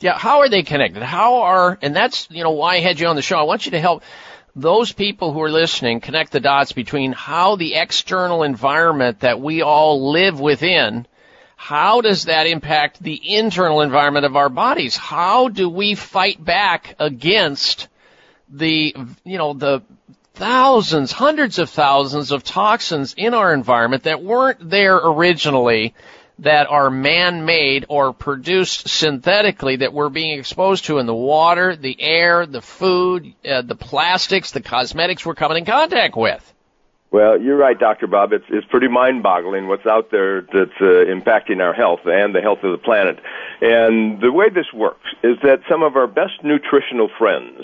[0.00, 1.02] Yeah, how are they connected?
[1.02, 3.38] How are, and that's, you know, why I had you on the show.
[3.38, 4.02] I want you to help
[4.54, 9.62] those people who are listening connect the dots between how the external environment that we
[9.62, 11.06] all live within
[11.62, 14.96] how does that impact the internal environment of our bodies?
[14.96, 17.86] How do we fight back against
[18.48, 19.82] the, you know, the
[20.32, 25.94] thousands, hundreds of thousands of toxins in our environment that weren't there originally
[26.38, 32.00] that are man-made or produced synthetically that we're being exposed to in the water, the
[32.00, 36.54] air, the food, uh, the plastics, the cosmetics we're coming in contact with.
[37.12, 38.06] Well, you're right, Dr.
[38.06, 38.32] Bob.
[38.32, 42.62] It's, it's pretty mind-boggling what's out there that's uh, impacting our health and the health
[42.62, 43.18] of the planet.
[43.60, 47.62] And the way this works is that some of our best nutritional friends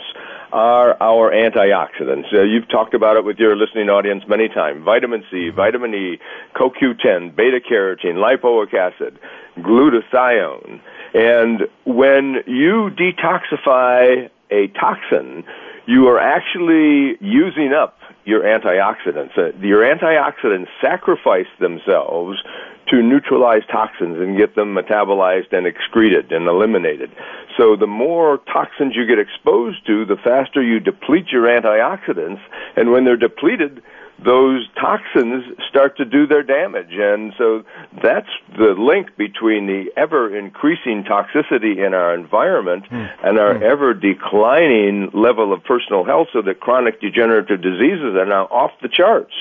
[0.52, 2.32] are our antioxidants.
[2.34, 4.82] Uh, you've talked about it with your listening audience many times.
[4.84, 6.18] Vitamin C, vitamin E,
[6.56, 9.16] CoQ10, beta carotene, lipoic acid,
[9.58, 10.80] glutathione.
[11.14, 15.44] And when you detoxify a toxin,
[15.86, 19.38] you are actually using up your antioxidants.
[19.38, 22.42] Uh, your antioxidants sacrifice themselves
[22.88, 27.10] to neutralize toxins and get them metabolized and excreted and eliminated.
[27.56, 32.40] So the more toxins you get exposed to, the faster you deplete your antioxidants,
[32.76, 33.82] and when they're depleted,
[34.24, 36.92] those toxins start to do their damage.
[36.92, 37.64] And so
[38.02, 43.08] that's the link between the ever increasing toxicity in our environment mm.
[43.22, 43.62] and our mm.
[43.62, 48.88] ever declining level of personal health so that chronic degenerative diseases are now off the
[48.88, 49.34] charts.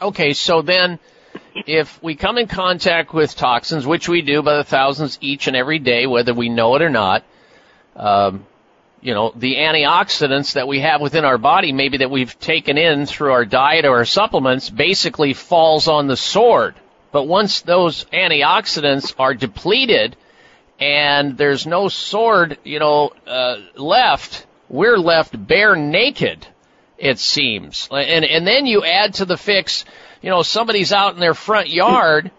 [0.00, 0.98] Okay, so then
[1.66, 5.56] if we come in contact with toxins, which we do by the thousands each and
[5.56, 7.24] every day, whether we know it or not,
[7.96, 8.46] um,
[9.00, 13.06] you know, the antioxidants that we have within our body, maybe that we've taken in
[13.06, 16.74] through our diet or our supplements, basically falls on the sword.
[17.12, 20.16] But once those antioxidants are depleted
[20.80, 26.46] and there's no sword, you know, uh, left, we're left bare naked,
[26.98, 27.88] it seems.
[27.90, 29.84] And, and then you add to the fix,
[30.22, 32.30] you know, somebody's out in their front yard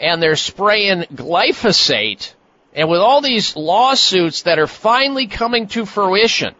[0.00, 2.32] and they're spraying glyphosate.
[2.76, 6.54] And with all these lawsuits that are finally coming to fruition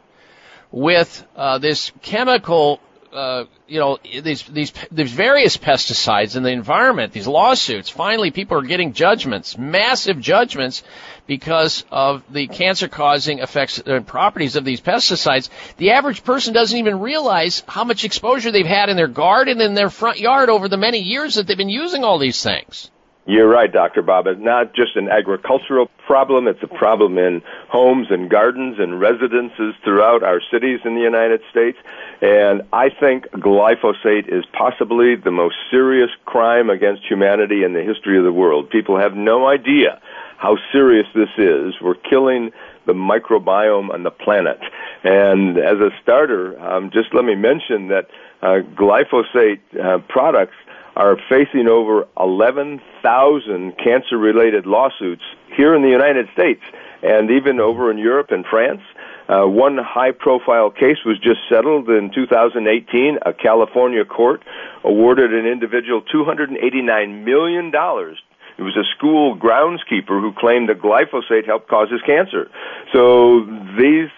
[0.73, 2.81] with uh, this chemical
[3.13, 7.89] uh, you know these these these various pesticides in the environment, these lawsuits.
[7.89, 10.83] Finally, people are getting judgments, massive judgments,
[11.27, 15.49] because of the cancer-causing effects and properties of these pesticides.
[15.79, 19.69] The average person doesn't even realize how much exposure they've had in their garden and
[19.69, 22.91] in their front yard over the many years that they've been using all these things.
[23.29, 24.03] You're right, Dr.
[24.03, 24.29] Bob.
[24.29, 29.75] It's not just an agricultural problem, it's a problem in homes and gardens and residences
[29.83, 31.77] throughout our cities in the United States.
[32.23, 38.17] And I think glyphosate is possibly the most serious crime against humanity in the history
[38.17, 38.71] of the world.
[38.71, 40.01] People have no idea
[40.39, 41.75] how serious this is.
[41.83, 42.53] We're killing
[42.87, 44.61] the microbiome on the planet.
[45.03, 48.07] And as a starter, um, just let me mention that
[48.41, 50.55] uh, glyphosate uh, products
[50.97, 55.23] are facing over 11,000 cancer related lawsuits
[55.55, 56.63] here in the United States
[57.03, 58.81] and even over in Europe and France.
[59.29, 63.19] Uh, one high profile case was just settled in 2018.
[63.27, 64.43] A California court
[64.85, 67.67] awarded an individual $289 million.
[67.67, 72.49] It was a school groundskeeper who claimed that glyphosate helped cause his cancer.
[72.93, 73.45] So
[73.79, 74.09] these,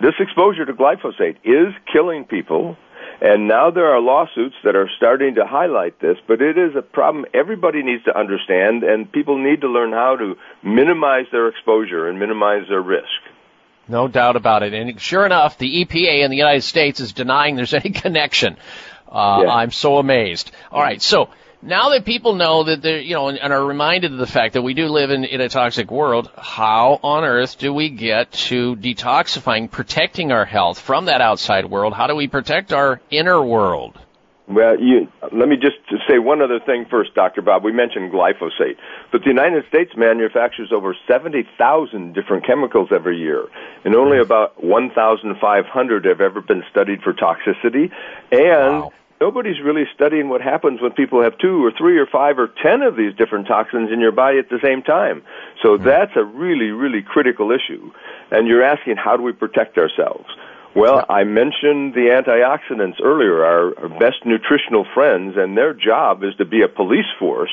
[0.00, 2.76] this exposure to glyphosate is killing people
[3.22, 6.82] and now there are lawsuits that are starting to highlight this, but it is a
[6.82, 10.34] problem everybody needs to understand, and people need to learn how to
[10.64, 13.06] minimize their exposure and minimize their risk.
[13.86, 14.74] No doubt about it.
[14.74, 18.56] And sure enough, the EPA in the United States is denying there's any connection.
[19.08, 19.50] Uh, yeah.
[19.50, 20.50] I'm so amazed.
[20.72, 21.28] All right, so
[21.62, 24.54] now that people know that they're, you know, and, and, are reminded of the fact
[24.54, 28.32] that we do live in, in a toxic world, how on earth do we get
[28.32, 31.94] to detoxifying, protecting our health from that outside world?
[31.94, 33.98] How do we protect our inner world?
[34.48, 35.76] Well, you, let me just
[36.10, 37.42] say one other thing first, Dr.
[37.42, 37.62] Bob.
[37.62, 38.76] We mentioned glyphosate,
[39.12, 43.46] but the United States manufactures over 70,000 different chemicals every year,
[43.84, 44.24] and only mm-hmm.
[44.24, 47.92] about 1,500 have ever been studied for toxicity.
[48.32, 48.92] And wow
[49.22, 52.82] nobody's really studying what happens when people have two or three or five or ten
[52.82, 55.22] of these different toxins in your body at the same time.
[55.62, 55.84] So mm-hmm.
[55.84, 57.92] that's a really, really critical issue.
[58.32, 60.26] And you're asking, how do we protect ourselves?
[60.74, 66.34] Well, I mentioned the antioxidants earlier, our, our best nutritional friends, and their job is
[66.38, 67.52] to be a police force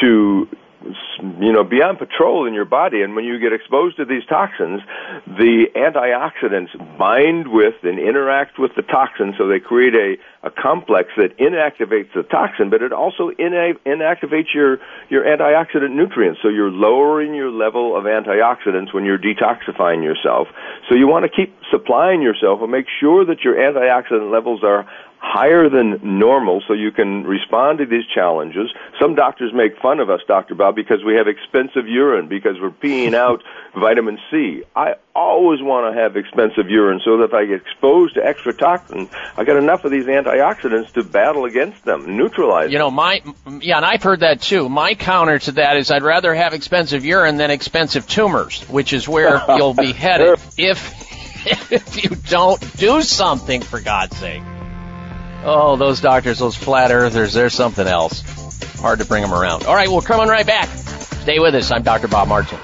[0.00, 0.46] to
[1.40, 3.02] you know, be on patrol in your body.
[3.02, 4.80] And when you get exposed to these toxins,
[5.26, 11.10] the antioxidants bind with and interact with the toxin, so they create a, a complex
[11.16, 16.40] that inactivates the toxin, but it also ina- inactivates your, your antioxidant nutrients.
[16.42, 20.48] So you're lowering your level of antioxidants when you're detoxifying yourself.
[20.88, 24.88] So you want to keep supplying yourself and make sure that your antioxidant levels are
[25.20, 28.72] higher than normal so you can respond to these challenges.
[29.00, 30.54] Some doctors make fun of us, Dr.
[30.54, 33.42] Bob, because we have expensive urine, because we're peeing out
[33.74, 34.62] vitamin C.
[34.76, 38.52] I always want to have expensive urine so that if I get exposed to extra
[38.52, 43.20] toxins, I got enough of these antioxidants to battle against them, neutralize You know, my,
[43.60, 44.68] yeah, and I've heard that too.
[44.68, 49.08] My counter to that is I'd rather have expensive urine than expensive tumors, which is
[49.08, 51.42] where you'll be headed if,
[51.72, 54.42] if you don't do something, for God's sake.
[55.44, 58.22] Oh, those doctors, those flat earthers, they're something else.
[58.80, 59.64] Hard to bring them around.
[59.66, 60.68] All right, we're coming right back.
[60.68, 61.70] Stay with us.
[61.70, 62.08] I'm Dr.
[62.08, 62.58] Bob Martin.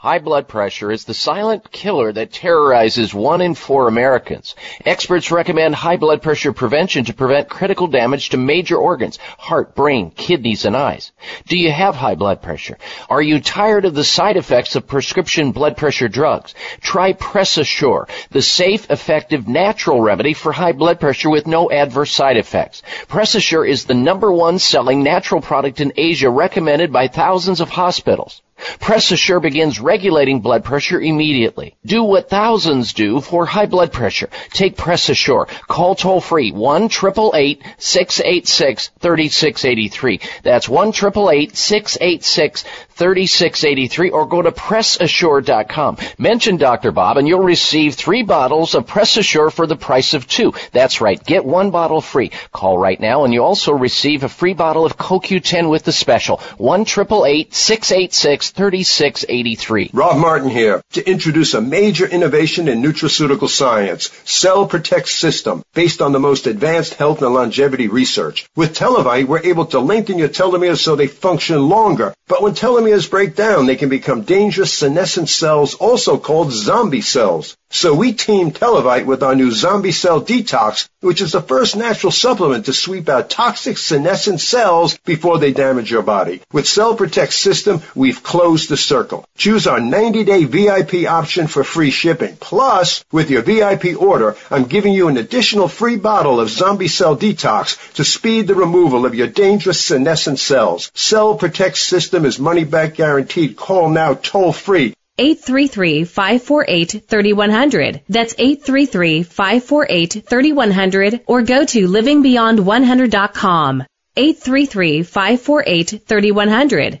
[0.00, 4.54] High blood pressure is the silent killer that terrorizes one in four Americans.
[4.86, 10.12] Experts recommend high blood pressure prevention to prevent critical damage to major organs, heart, brain,
[10.12, 11.10] kidneys, and eyes.
[11.48, 12.78] Do you have high blood pressure?
[13.10, 16.54] Are you tired of the side effects of prescription blood pressure drugs?
[16.80, 22.36] Try PressAssure, the safe, effective, natural remedy for high blood pressure with no adverse side
[22.36, 22.84] effects.
[23.08, 28.42] PressAssure is the number one selling natural product in Asia recommended by thousands of hospitals.
[28.58, 31.76] PressAssure begins regulating blood pressure immediately.
[31.86, 34.28] Do what thousands do for high blood pressure.
[34.50, 35.46] Take PressAssure.
[35.68, 40.20] Call toll free 1 686 3683.
[40.42, 42.64] That's 1 686
[42.98, 45.98] 3683 or go to PressAssure.com.
[46.18, 46.90] Mention Dr.
[46.90, 50.52] Bob and you'll receive three bottles of PressAssure for the price of two.
[50.72, 51.22] That's right.
[51.22, 52.32] Get one bottle free.
[52.50, 56.38] Call right now and you also receive a free bottle of CoQ10 with the special.
[56.56, 59.90] 1 686 3683.
[59.92, 66.02] Rob Martin here to introduce a major innovation in nutraceutical science, Cell Protect System, based
[66.02, 68.48] on the most advanced health and longevity research.
[68.56, 72.14] With Televite, we're able to lengthen your telomeres so they function longer.
[72.26, 77.56] But when telomeres break down, they can become dangerous senescent cells, also called zombie cells.
[77.70, 82.10] So we teamed Televite with our new Zombie Cell Detox, which is the first natural
[82.10, 86.40] supplement to sweep out toxic senescent cells before they damage your body.
[86.50, 89.26] With Cell Protect System, we've closed the circle.
[89.36, 92.36] Choose our 90-day VIP option for free shipping.
[92.36, 97.18] Plus, with your VIP order, I'm giving you an additional free bottle of Zombie Cell
[97.18, 100.90] Detox to speed the removal of your dangerous senescent cells.
[100.94, 103.56] Cell Protect System is money back guaranteed.
[103.56, 108.02] Call now toll free 833-548-3100.
[108.08, 113.82] That's 833-548-3100 or go to livingbeyond100.com.
[114.16, 117.00] 833-548-3100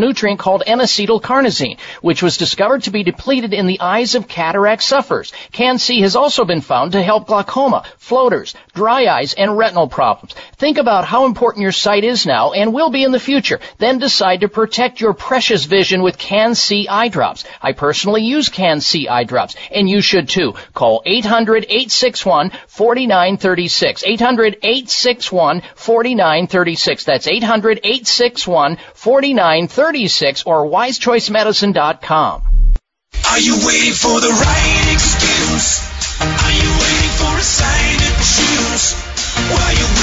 [0.00, 5.32] nutrient called N-acetylcarnosine, which was discovered to be depleted in the eyes of cataract sufferers.
[5.52, 10.34] Can-C has also been found to help glaucoma, floaters, dry eyes, and retinal problems.
[10.56, 13.60] Think about how important your sight is now and will be in the future.
[13.78, 17.44] Then decide to protect your precious vision with Can-C eye drops.
[17.60, 20.54] I personally use Can-C eye drops, and you should too.
[20.74, 24.04] Call 800-861-4936.
[24.18, 27.04] 800-861-4936.
[27.04, 29.87] That's 800-861-4936
[30.46, 32.42] or wisechoicemedicine.com.
[33.30, 35.80] Are you waiting for the right excuse?
[36.20, 38.92] Are you waiting for a sign to choose?
[39.48, 39.97] While you're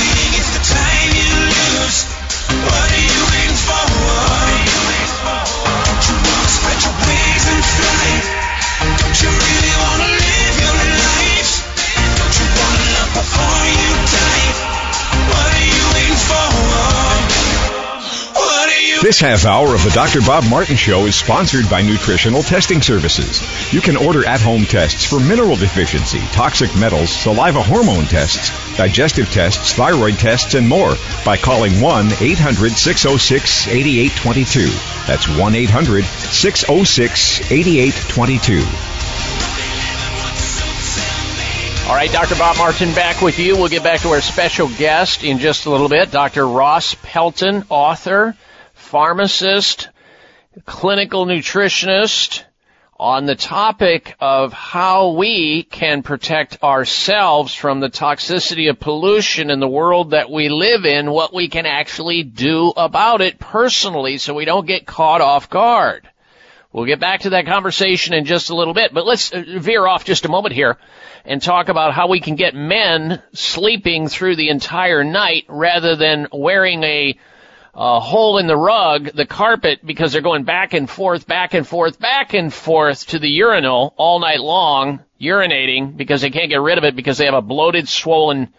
[19.05, 20.19] This half hour of the Dr.
[20.21, 23.39] Bob Martin Show is sponsored by Nutritional Testing Services.
[23.71, 29.29] You can order at home tests for mineral deficiency, toxic metals, saliva hormone tests, digestive
[29.29, 34.71] tests, thyroid tests, and more by calling 1 800 606 8822.
[35.05, 38.57] That's 1 800 606 8822.
[41.87, 42.33] All right, Dr.
[42.33, 43.55] Bob Martin back with you.
[43.55, 46.09] We'll get back to our special guest in just a little bit.
[46.09, 46.47] Dr.
[46.47, 48.35] Ross Pelton, author,
[48.95, 49.89] pharmacist,
[50.65, 52.45] clinical nutritionist,
[52.97, 59.59] on the topic of how we can protect ourselves from the toxicity of pollution in
[59.59, 64.33] the world that we live in, what we can actually do about it personally so
[64.33, 66.07] we don't get caught off guard.
[66.71, 69.85] We'll get back to that conversation in just a little bit, but let's uh, veer
[69.85, 70.77] off just a moment here
[71.25, 76.29] and talk about how we can get men sleeping through the entire night rather than
[76.31, 77.17] wearing a,
[77.75, 81.67] a hole in the rug, the carpet, because they're going back and forth, back and
[81.67, 86.61] forth, back and forth to the urinal all night long, urinating because they can't get
[86.61, 88.53] rid of it because they have a bloated, swollen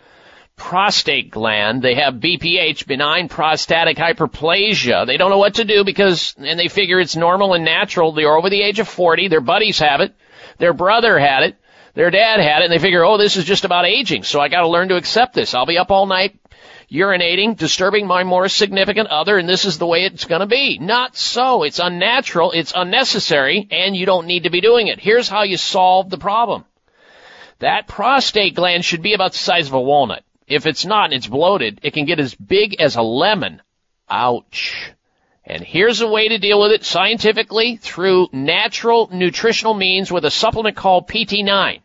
[0.54, 1.80] prostate gland.
[1.80, 5.06] They have BPH, benign prostatic hyperplasia.
[5.06, 8.12] They don't know what to do because, and they figure it's normal and natural.
[8.12, 9.28] They're over the age of 40.
[9.28, 10.14] Their buddies have it.
[10.58, 11.56] Their brother had it.
[11.94, 12.64] Their dad had it.
[12.64, 14.24] And they figure, oh, this is just about aging.
[14.24, 15.54] So I got to learn to accept this.
[15.54, 16.38] I'll be up all night
[16.90, 20.78] urinating, disturbing my more significant other, and this is the way it's going to be.
[20.78, 21.62] Not so.
[21.62, 22.52] It's unnatural.
[22.52, 25.00] It's unnecessary, and you don't need to be doing it.
[25.00, 26.64] Here's how you solve the problem.
[27.58, 30.22] That prostate gland should be about the size of a walnut.
[30.46, 33.62] If it's not and it's bloated, it can get as big as a lemon.
[34.08, 34.92] Ouch.
[35.44, 40.30] And here's a way to deal with it scientifically through natural nutritional means with a
[40.30, 41.80] supplement called PT9.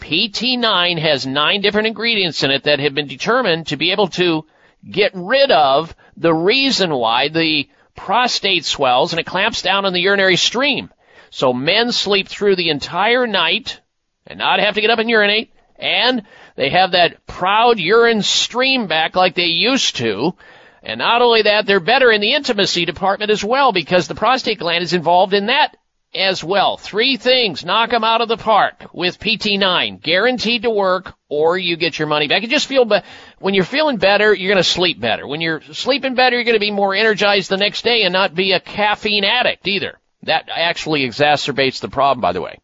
[0.00, 4.44] PT9 has nine different ingredients in it that have been determined to be able to
[4.88, 10.00] get rid of the reason why the prostate swells and it clamps down on the
[10.00, 10.90] urinary stream.
[11.30, 13.80] So men sleep through the entire night
[14.26, 16.22] and not have to get up and urinate and
[16.56, 20.34] they have that proud urine stream back like they used to.
[20.82, 24.58] And not only that, they're better in the intimacy department as well because the prostate
[24.58, 25.76] gland is involved in that
[26.14, 26.76] as well.
[26.76, 30.02] Three things knock them out of the park with PT9.
[30.02, 32.42] Guaranteed to work or you get your money back.
[32.42, 33.00] You just feel be-
[33.38, 35.26] when you're feeling better, you're going to sleep better.
[35.26, 38.34] When you're sleeping better, you're going to be more energized the next day and not
[38.34, 39.98] be a caffeine addict either.
[40.22, 42.58] That actually exacerbates the problem, by the way.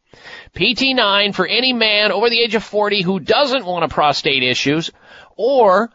[0.57, 4.91] PT9 for any man over the age of 40 who doesn't want a prostate issues
[5.37, 5.91] or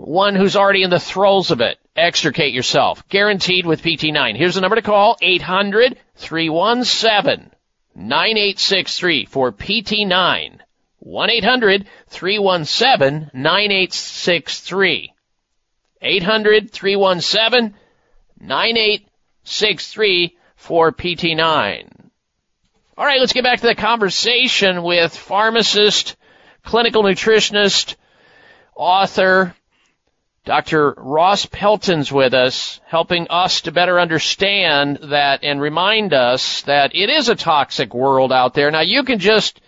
[0.00, 1.78] one who's already in the throes of it.
[1.94, 3.06] Extricate yourself.
[3.08, 4.36] Guaranteed with PT9.
[4.36, 7.50] Here's the number to call 800 317
[7.94, 10.60] 9863 for PT9.
[11.00, 15.12] 1 800 317 9863.
[16.02, 17.74] 800 317
[18.40, 22.10] 9863 for PT9.
[22.96, 26.16] All right, let's get back to the conversation with pharmacist,
[26.64, 27.96] clinical nutritionist,
[28.74, 29.54] author,
[30.50, 30.94] Dr.
[30.96, 37.08] Ross Pelton's with us, helping us to better understand that and remind us that it
[37.08, 38.68] is a toxic world out there.
[38.72, 39.60] Now you can just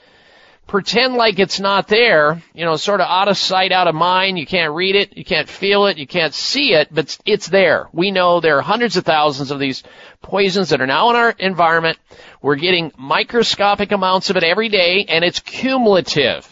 [0.67, 4.41] pretend like it's not there, you know, sort of out of sight, out of mind.
[4.41, 7.89] You can't read it, you can't feel it, you can't see it, but it's there.
[7.93, 9.85] We know there are hundreds of thousands of these
[10.21, 11.97] poisons that are now in our environment.
[12.41, 16.52] We're getting microscopic amounts of it every day, and it's cumulative.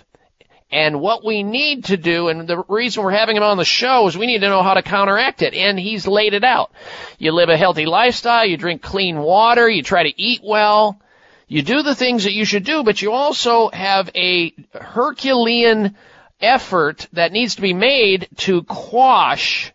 [0.72, 4.06] And what we need to do, and the reason we're having him on the show
[4.06, 5.52] is we need to know how to counteract it.
[5.54, 6.70] And he's laid it out.
[7.18, 11.00] You live a healthy lifestyle, you drink clean water, you try to eat well,
[11.48, 15.96] you do the things that you should do, but you also have a Herculean
[16.40, 19.72] effort that needs to be made to quash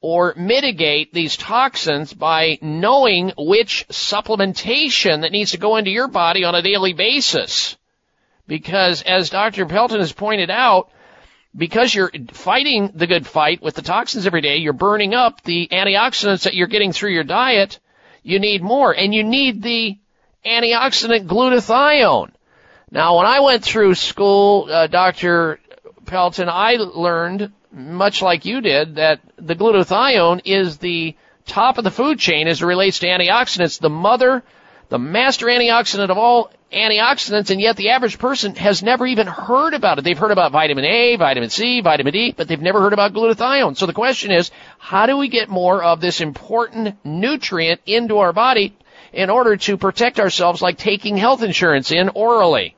[0.00, 6.44] or mitigate these toxins by knowing which supplementation that needs to go into your body
[6.44, 7.76] on a daily basis.
[8.50, 9.64] Because as Dr.
[9.64, 10.90] Pelton has pointed out,
[11.56, 15.68] because you're fighting the good fight with the toxins every day, you're burning up the
[15.70, 17.78] antioxidants that you're getting through your diet.
[18.24, 19.98] You need more, and you need the
[20.44, 22.32] antioxidant glutathione.
[22.90, 25.60] Now, when I went through school, uh, Dr.
[26.06, 31.14] Pelton, I learned, much like you did, that the glutathione is the
[31.46, 34.42] top of the food chain as it relates to antioxidants, the mother,
[34.88, 39.74] the master antioxidant of all antioxidants, and yet the average person has never even heard
[39.74, 40.04] about it.
[40.04, 43.76] They've heard about vitamin A, vitamin C, vitamin D, but they've never heard about glutathione.
[43.76, 48.32] So the question is, how do we get more of this important nutrient into our
[48.32, 48.76] body
[49.12, 52.76] in order to protect ourselves like taking health insurance in orally?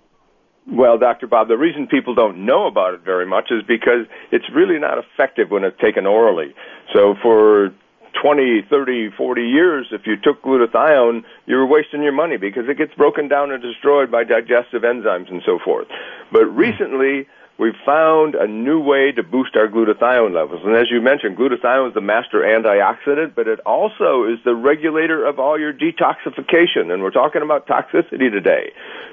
[0.67, 1.27] Well, Dr.
[1.27, 4.99] Bob, the reason people don't know about it very much is because it's really not
[4.99, 6.55] effective when it's taken orally.
[6.95, 7.75] So for
[8.21, 12.79] 20, 30, 40 years, if you took glutathione, you were wasting your money because it
[12.79, 15.87] gets broken down and destroyed by digestive enzymes and so forth.
[16.31, 16.57] But hmm.
[16.57, 17.27] recently,
[17.59, 20.63] we've found a new way to boost our glutathione levels.
[20.65, 25.25] And as you mentioned, glutathione is the master antioxidant, but it also is the regulator
[25.25, 26.93] of all your detoxification.
[26.93, 28.73] And we're talking about toxicity today.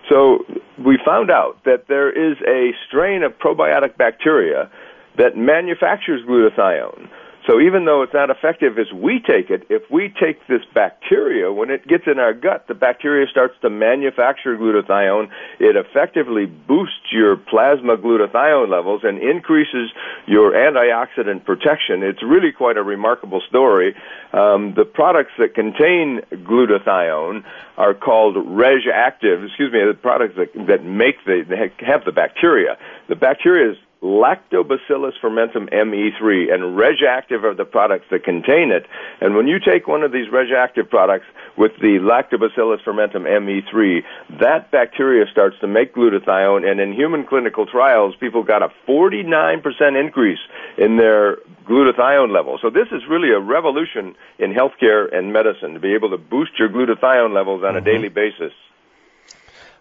[0.09, 0.45] So
[0.83, 4.69] we found out that there is a strain of probiotic bacteria
[5.17, 7.09] that manufactures glutathione.
[7.47, 11.51] So even though it's not effective as we take it, if we take this bacteria,
[11.51, 15.29] when it gets in our gut, the bacteria starts to manufacture glutathione.
[15.59, 19.89] It effectively boosts your plasma glutathione levels and increases
[20.27, 22.03] your antioxidant protection.
[22.03, 23.95] It's really quite a remarkable story.
[24.33, 27.43] Um, the products that contain glutathione
[27.77, 32.77] are called Reg'Activ, excuse me, the products that, that make the, have the bacteria.
[33.07, 38.85] The bacteria is Lactobacillus fermentum ME3, and Reg'Activ are the products that contain it.
[39.19, 41.25] And when you take one of these Reg'Activ products
[41.57, 44.03] with the Lactobacillus fermentum ME3,
[44.39, 49.99] that bacteria starts to make glutathione, and in human clinical trials, people got a 49%
[49.99, 50.39] increase
[50.77, 52.57] in their glutathione level.
[52.61, 56.51] So this is really a revolution in healthcare and medicine to be able to boost
[56.57, 57.85] your glutathione levels on a mm-hmm.
[57.85, 58.53] daily basis.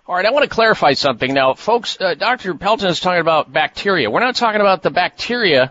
[0.08, 1.98] All right, I want to clarify something now, folks.
[2.00, 2.54] Uh, Dr.
[2.54, 4.10] Pelton is talking about bacteria.
[4.10, 5.70] We're not talking about the bacteria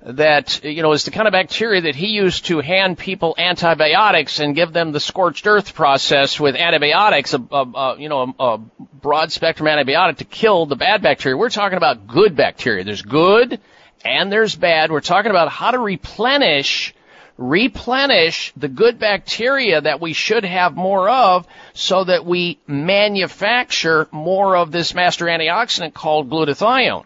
[0.00, 4.40] that you know is the kind of bacteria that he used to hand people antibiotics
[4.40, 8.44] and give them the scorched earth process with antibiotics, a, a, a you know a,
[8.44, 11.36] a broad spectrum antibiotic to kill the bad bacteria.
[11.36, 12.82] We're talking about good bacteria.
[12.82, 13.60] There's good
[14.02, 14.90] and there's bad.
[14.90, 16.94] We're talking about how to replenish
[17.38, 24.56] replenish the good bacteria that we should have more of so that we manufacture more
[24.56, 27.04] of this master antioxidant called glutathione.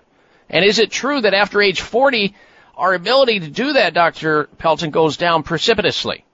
[0.49, 2.35] And is it true that after age 40,
[2.77, 4.49] our ability to do that, Dr.
[4.59, 6.25] Pelton, goes down precipitously?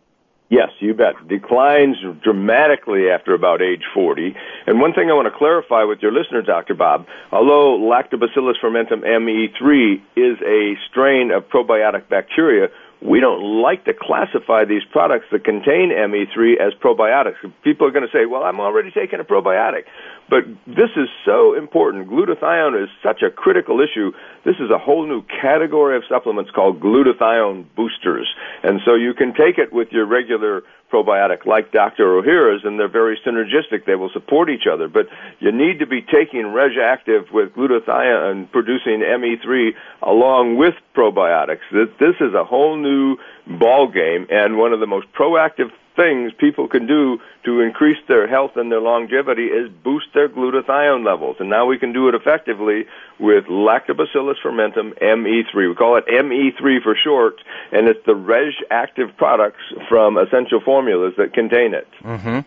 [0.49, 1.15] Yes, you bet.
[1.27, 4.33] Declines dramatically after about age 40.
[4.69, 6.75] And one thing I want to clarify with your listener, Dr.
[6.75, 12.69] Bob, although Lactobacillus fermentum ME3 is a strain of probiotic bacteria,
[13.03, 17.37] we don't like to classify these products that contain ME3 as probiotics.
[17.63, 19.85] People are going to say, well, I'm already taking a probiotic.
[20.29, 22.09] But this is so important.
[22.09, 24.11] Glutathione is such a critical issue.
[24.45, 28.27] This is a whole new category of supplements called glutathione boosters.
[28.63, 30.63] And so you can take it with your regular
[30.93, 32.05] probiotic like Dr.
[32.05, 33.87] Ohhira's and they're very synergistic.
[33.87, 34.89] They will support each other.
[34.89, 35.07] But
[35.39, 39.71] you need to be taking Reg Active with glutathione and producing ME3
[40.03, 41.67] along with probiotics.
[41.73, 43.17] This is a whole new
[43.59, 48.29] ball game and one of the most proactive things people can do to increase their
[48.29, 51.37] health and their longevity is boost their glutathione levels.
[51.41, 52.85] And now we can do it effectively
[53.19, 55.69] with Lactobacillus fermentum ME3.
[55.69, 57.41] We call it ME3 for short,
[57.73, 61.89] and it's the Reg Active products from Essential Formulas that contain it.
[62.03, 62.41] Mm-hmm.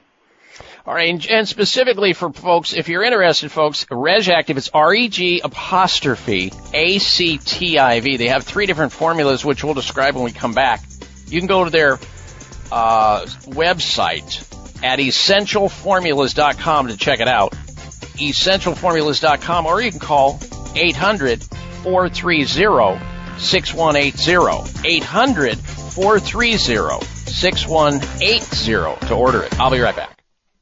[0.85, 8.17] All right, and specifically for folks, if you're interested, folks, Reg'Activ, it's R-E-G apostrophe A-C-T-I-V.
[8.17, 10.81] They have three different formulas, which we'll describe when we come back.
[11.27, 11.99] You can go to their
[12.71, 14.45] uh, website
[14.83, 17.51] at essentialformulas.com to check it out.
[18.17, 20.39] Essentialformulas.com, or you can call
[20.75, 21.43] 800
[21.83, 22.99] 430
[23.37, 24.87] 6180.
[24.87, 29.59] 800 430 6180 to order it.
[29.59, 30.18] I'll be right back.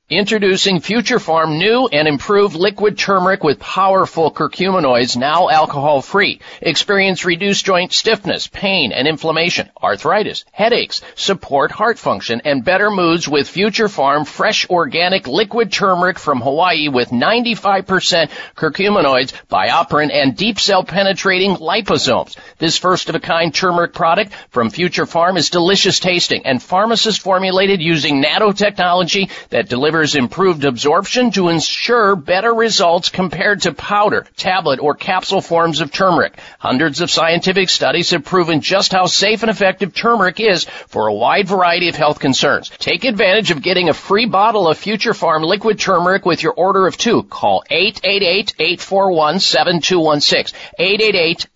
[0.09, 6.39] Introducing Future Pharm new and improved liquid turmeric with powerful curcuminoids, now alcohol free.
[6.61, 13.27] Experience reduced joint stiffness, pain and inflammation, arthritis, headaches, support heart function, and better moods
[13.27, 20.57] with Future Pharm fresh organic liquid turmeric from Hawaii with 95% curcuminoids, BioPerine, and deep
[20.57, 22.37] cell penetrating liposomes.
[22.59, 27.19] This first of a kind turmeric product from Future Pharm is delicious tasting and pharmacist
[27.19, 34.27] formulated using nanotechnology that delivers delivers improved absorption to ensure better results compared to powder,
[34.35, 36.37] tablet, or capsule forms of turmeric.
[36.59, 41.13] Hundreds of scientific studies have proven just how safe and effective turmeric is for a
[41.13, 42.69] wide variety of health concerns.
[42.77, 46.85] Take advantage of getting a free bottle of Future Pharm liquid turmeric with your order
[46.85, 47.23] of two.
[47.23, 50.53] Call 888-841-7216.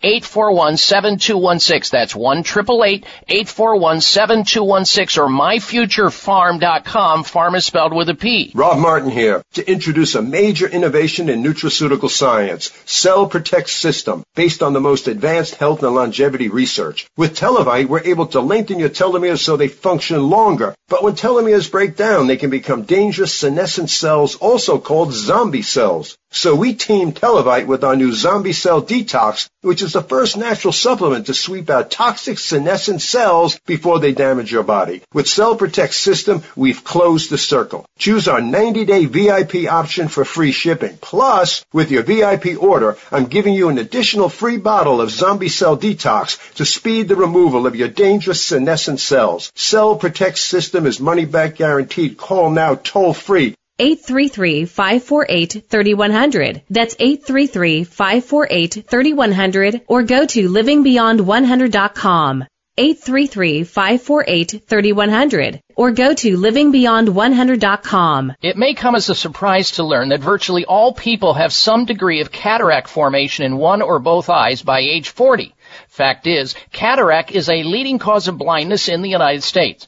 [0.02, 1.92] 888-841-7216.
[1.92, 7.24] That's 1 841 or myfuturepharm.com.
[7.24, 8.31] Pharm is spelled with a P.
[8.54, 14.64] Bob Martin here to introduce a major innovation in nutraceutical science, Cell Protect System, based
[14.64, 17.08] on the most advanced health and longevity research.
[17.18, 20.74] With Televite, we're able to lengthen your telomeres so they function longer.
[20.88, 26.18] But when telomeres break down, they can become dangerous senescent cells, also called zombie cells.
[26.34, 30.72] So we teamed Televite with our new Zombie Cell Detox, which is the first natural
[30.72, 35.02] supplement to sweep out toxic senescent cells before they damage your body.
[35.14, 37.86] With Cell Protect System, we've closed the circle.
[37.98, 40.98] Choose our 90-day VIP option for free shipping.
[41.02, 45.78] Plus, with your VIP order, I'm giving you an additional free bottle of Zombie Cell
[45.78, 49.52] Detox to speed the removal of your dangerous senescent cells.
[49.56, 52.18] Cell Protect System is money back guaranteed.
[52.18, 56.62] Call now toll free 833-548-3100.
[56.70, 62.46] That's 833-548-3100 or go to livingbeyond100.com.
[62.78, 68.34] 833-548-3100 or go to livingbeyond100.com.
[68.42, 72.22] It may come as a surprise to learn that virtually all people have some degree
[72.22, 75.54] of cataract formation in one or both eyes by age 40.
[75.88, 79.88] Fact is, cataract is a leading cause of blindness in the United States.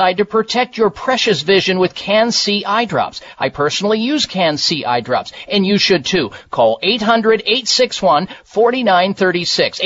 [0.01, 3.21] to protect your precious vision with Can-C eye drops.
[3.37, 6.31] I personally use Can-C eye drops, and you should too.
[6.49, 9.79] Call 800-861-4936.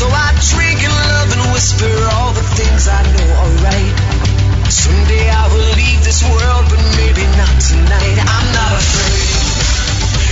[0.00, 3.92] So I drink and love and whisper all the things I know are right.
[4.72, 8.16] Someday I will leave this world, but maybe not tonight.
[8.16, 9.28] I'm not afraid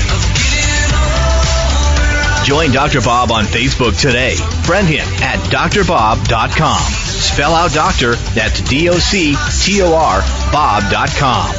[0.08, 2.46] of getting old.
[2.46, 3.02] Join Dr.
[3.02, 4.36] Bob on Facebook today.
[4.64, 6.80] Friend him at drbob.com.
[6.80, 11.52] Spell out doctor, that's D O C T O R, Bob.com.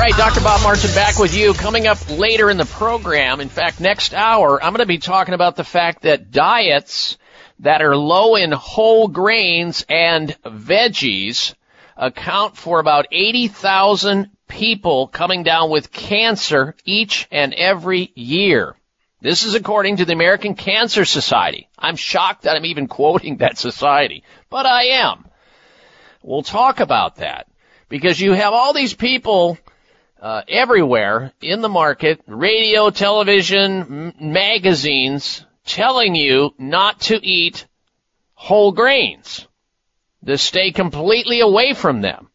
[0.00, 0.40] All right, Dr.
[0.40, 1.52] Bob Martin back with you.
[1.52, 5.34] Coming up later in the program, in fact, next hour, I'm going to be talking
[5.34, 7.18] about the fact that diets
[7.58, 11.54] that are low in whole grains and veggies
[11.98, 18.76] account for about 80,000 people coming down with cancer each and every year.
[19.20, 21.68] This is according to the American Cancer Society.
[21.78, 25.26] I'm shocked that I'm even quoting that society, but I am.
[26.22, 27.48] We'll talk about that
[27.90, 29.58] because you have all these people
[30.20, 37.66] uh, everywhere in the market, radio, television, m- magazines, telling you not to eat
[38.34, 39.46] whole grains,
[40.26, 42.28] to stay completely away from them.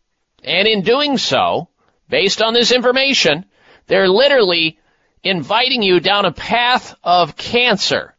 [0.44, 1.70] And in doing so,
[2.10, 3.46] based on this information,
[3.88, 4.80] they're literally
[5.24, 8.16] inviting you down a path of cancer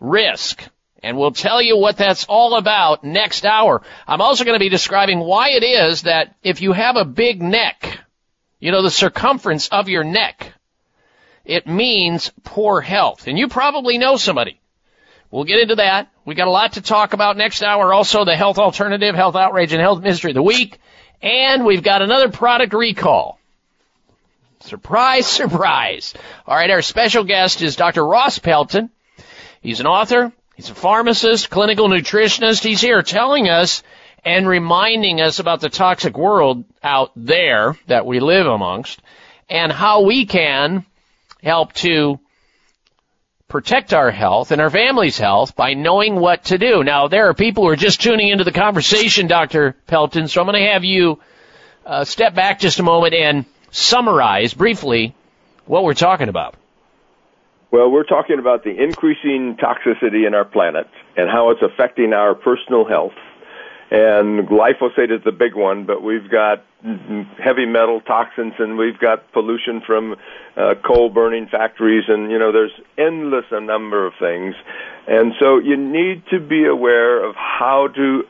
[0.00, 0.62] risk.
[1.02, 3.82] And we'll tell you what that's all about next hour.
[4.06, 7.40] I'm also going to be describing why it is that if you have a big
[7.40, 7.99] neck,
[8.60, 10.52] you know, the circumference of your neck,
[11.44, 13.26] it means poor health.
[13.26, 14.60] And you probably know somebody.
[15.30, 16.10] We'll get into that.
[16.24, 17.92] We got a lot to talk about next hour.
[17.92, 20.78] Also the health alternative, health outrage, and health mystery of the week.
[21.22, 23.38] And we've got another product recall.
[24.60, 26.14] Surprise, surprise.
[26.46, 28.04] All right, our special guest is Dr.
[28.04, 28.90] Ross Pelton.
[29.62, 32.62] He's an author, he's a pharmacist, clinical nutritionist.
[32.62, 33.82] He's here telling us
[34.24, 39.00] and reminding us about the toxic world out there that we live amongst
[39.48, 40.84] and how we can
[41.42, 42.20] help to
[43.48, 46.84] protect our health and our family's health by knowing what to do.
[46.84, 49.74] Now, there are people who are just tuning into the conversation, Dr.
[49.86, 51.20] Pelton, so I'm going to have you
[51.84, 55.14] uh, step back just a moment and summarize briefly
[55.66, 56.54] what we're talking about.
[57.72, 62.34] Well, we're talking about the increasing toxicity in our planet and how it's affecting our
[62.34, 63.12] personal health.
[63.90, 66.64] And glyphosate is the big one, but we've got
[67.42, 70.16] heavy metal toxins and we've got pollution from
[70.56, 74.54] uh, coal burning factories and you know there's endless a number of things.
[75.06, 78.22] And so you need to be aware of how to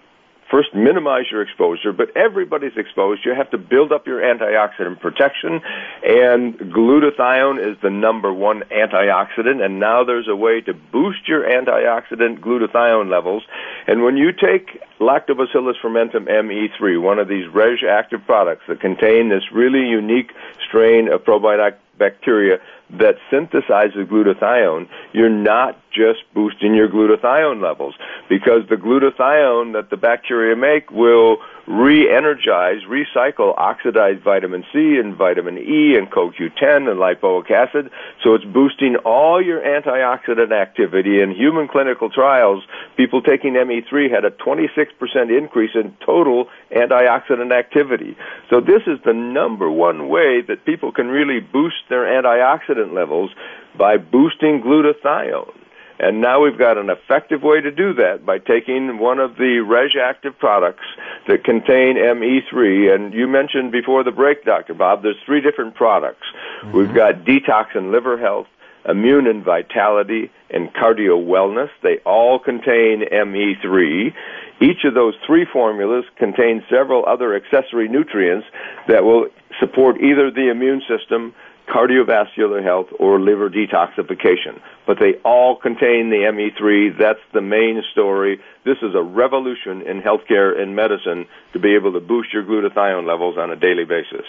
[0.50, 3.24] first minimize your exposure, but everybody's exposed.
[3.24, 5.60] You have to build up your antioxidant protection,
[6.04, 11.42] and glutathione is the number one antioxidant, and now there's a way to boost your
[11.42, 13.44] antioxidant glutathione levels.
[13.86, 19.28] And when you take Lactobacillus fermentum ME3, one of these reg active products that contain
[19.28, 20.32] this really unique
[20.66, 22.58] strain of probiotic bacteria
[22.90, 27.94] that synthesizes glutathione, you're not just boosting your glutathione levels
[28.28, 31.38] because the glutathione that the bacteria make will
[31.70, 37.90] re-energize, recycle oxidized vitamin C and vitamin E and CoQ10 and lipoic acid.
[38.24, 41.20] So it's boosting all your antioxidant activity.
[41.20, 42.64] In human clinical trials,
[42.96, 48.16] people taking ME3 had a 26% increase in total antioxidant activity.
[48.48, 53.30] So this is the number one way that people can really boost their antioxidant levels
[53.78, 55.59] by boosting glutathione.
[56.02, 59.60] And now we've got an effective way to do that by taking one of the
[59.60, 60.84] reg active products
[61.28, 62.94] that contain ME3.
[62.94, 64.72] And you mentioned before the break, Dr.
[64.72, 66.26] Bob, there's three different products.
[66.62, 66.76] Mm-hmm.
[66.76, 68.46] We've got detox and liver health,
[68.88, 71.68] immune and vitality, and cardio wellness.
[71.82, 74.14] They all contain ME3.
[74.62, 78.46] Each of those three formulas contains several other accessory nutrients
[78.88, 79.28] that will
[79.58, 81.34] support either the immune system,
[81.70, 84.60] cardiovascular health, or liver detoxification.
[84.86, 86.98] But they all contain the ME3.
[86.98, 88.40] That's the main story.
[88.64, 93.06] This is a revolution in healthcare and medicine to be able to boost your glutathione
[93.06, 94.26] levels on a daily basis.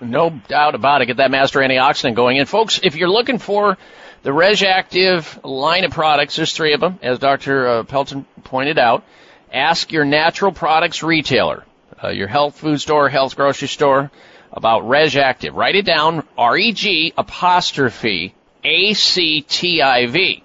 [0.00, 1.06] No doubt about it.
[1.06, 2.38] Get that master antioxidant going.
[2.38, 3.78] And folks, if you're looking for
[4.22, 7.68] the Reg'Activ line of products, there's three of them, as Dr.
[7.68, 9.04] Uh, Pelton pointed out.
[9.52, 11.64] Ask your natural products retailer,
[12.02, 14.10] uh, your health food store, health grocery store,
[14.52, 15.54] about Reg'Activ.
[15.54, 18.34] Write it down, R-E-G apostrophe
[18.64, 20.44] A-C-T-I-V.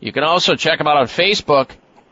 [0.00, 1.70] You can also check them out on Facebook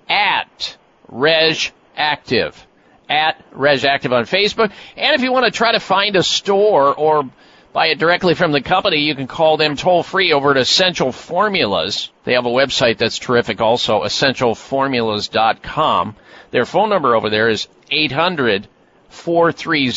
[0.08, 0.76] at
[1.08, 2.66] Reg Active.
[3.08, 4.72] At Reg'Activ on Facebook.
[4.96, 7.28] And if you want to try to find a store or
[7.74, 11.12] buy it directly from the company, you can call them toll free over at Essential
[11.12, 12.10] Formulas.
[12.24, 16.16] They have a website that's terrific also, essentialformulas.com.
[16.50, 18.68] Their phone number over there is 800
[19.10, 19.90] 430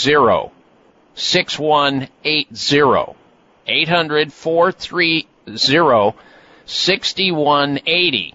[1.17, 3.15] 6180.
[3.69, 5.27] 800 430
[6.65, 8.33] 6180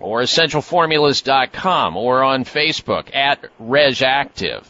[0.00, 4.64] or essentialformulas.com or on Facebook at Reg'Activ.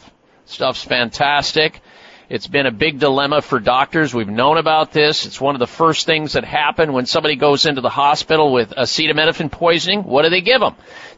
[0.45, 1.81] Stuff's fantastic.
[2.27, 4.13] It's been a big dilemma for doctors.
[4.13, 5.25] We've known about this.
[5.25, 8.71] It's one of the first things that happen when somebody goes into the hospital with
[8.71, 10.03] acetaminophen poisoning.
[10.03, 10.75] What do they give them?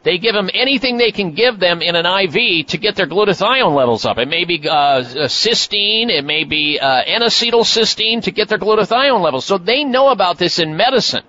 [0.07, 3.75] They give them anything they can give them in an IV to get their glutathione
[3.75, 4.17] levels up.
[4.17, 9.43] It may be uh, cysteine, it may be uh, N-acetylcysteine to get their glutathione levels.
[9.43, 11.25] So they know about this in medicine.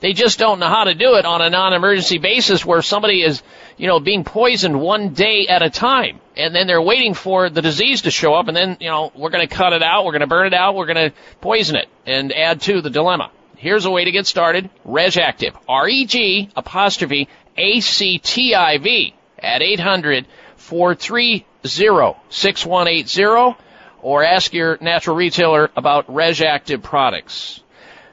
[0.00, 3.44] They just don't know how to do it on a non-emergency basis where somebody is,
[3.76, 6.18] you know, being poisoned one day at a time.
[6.36, 9.30] And then they're waiting for the disease to show up and then, you know, we're
[9.30, 11.76] going to cut it out, we're going to burn it out, we're going to poison
[11.76, 13.30] it and add to the dilemma.
[13.56, 14.68] Here's a way to get started.
[14.84, 15.56] Reg'Activ.
[15.68, 20.26] R-E-G apostrophe A-C-T-I-V at 800
[20.56, 23.56] 430 6180
[24.02, 27.60] or ask your natural retailer about Reg'Activ products.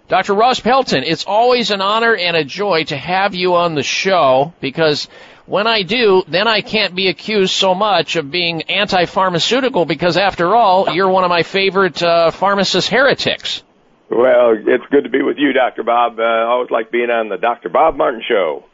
[0.07, 0.33] Dr.
[0.33, 4.53] Ross Pelton, it's always an honor and a joy to have you on the show
[4.59, 5.07] because
[5.45, 10.55] when I do, then I can't be accused so much of being anti-pharmaceutical because after
[10.55, 13.63] all, you're one of my favorite uh, pharmacist heretics.
[14.09, 15.83] Well, it's good to be with you, Dr.
[15.83, 16.19] Bob.
[16.19, 17.69] Uh, I always like being on the Dr.
[17.69, 18.65] Bob Martin Show.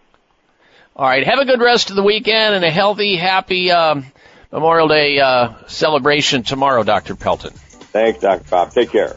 [0.99, 4.05] All right, have a good rest of the weekend and a healthy, happy um,
[4.51, 7.15] Memorial Day uh, celebration tomorrow, Dr.
[7.15, 7.53] Pelton.
[7.53, 8.43] Thanks, Dr.
[8.49, 8.73] Bob.
[8.73, 9.15] Take care.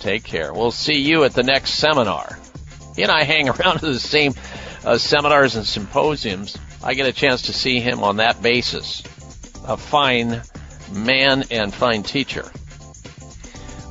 [0.00, 0.52] Take care.
[0.52, 2.40] We'll see you at the next seminar.
[2.96, 4.34] He and I hang around at the same
[4.84, 6.58] uh, seminars and symposiums.
[6.82, 9.04] I get a chance to see him on that basis.
[9.64, 10.42] A fine
[10.90, 12.50] man and fine teacher.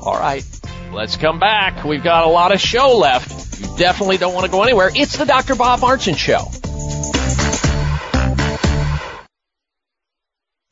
[0.02, 0.44] All right,
[0.92, 1.84] let's come back.
[1.84, 3.60] We've got a lot of show left.
[3.60, 4.90] You definitely don't want to go anywhere.
[4.94, 5.56] It's the Dr.
[5.56, 6.46] Bob Martin Show.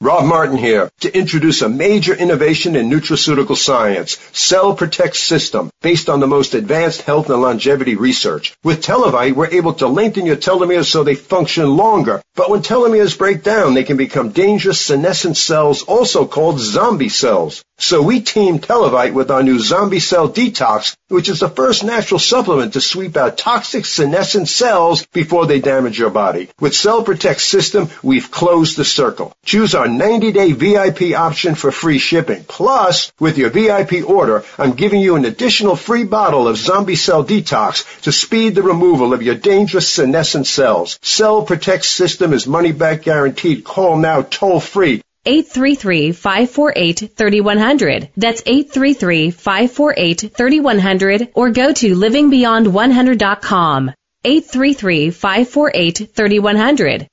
[0.02, 6.10] Bob Martin here to introduce a major innovation in nutraceutical science, Cell Protect System, based
[6.10, 8.56] on the most advanced health and longevity research.
[8.64, 12.22] With Televite, we're able to lengthen your telomeres so they function longer.
[12.34, 17.64] But when telomeres break down, they can become dangerous senescent cells, also called zombie cells.
[17.81, 22.19] So we teamed Televite with our new Zombie Cell Detox, which is the first natural
[22.19, 26.49] supplement to sweep out toxic senescent cells before they damage your body.
[26.60, 29.31] With Cell Protect System, we've closed the circle.
[29.45, 32.43] Choose our 90-day VIP option for free shipping.
[32.43, 37.23] Plus, with your VIP order, I'm giving you an additional free bottle of Zombie Cell
[37.23, 40.99] Detox to speed the removal of your dangerous senescent cells.
[41.01, 43.64] Cell Protect System is money back guaranteed.
[43.64, 48.10] Call now toll free 833-548-3100.
[48.16, 53.91] That's 833-548-3100 or go to livingbeyond100.com.
[54.26, 57.08] 833-548-3100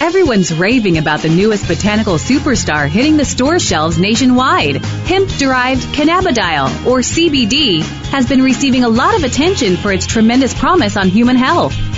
[0.00, 4.76] Everyone's raving about the newest botanical superstar hitting the store shelves nationwide.
[4.76, 10.54] Hemp derived cannabidiol, or CBD, has been receiving a lot of attention for its tremendous
[10.54, 11.87] promise on human health.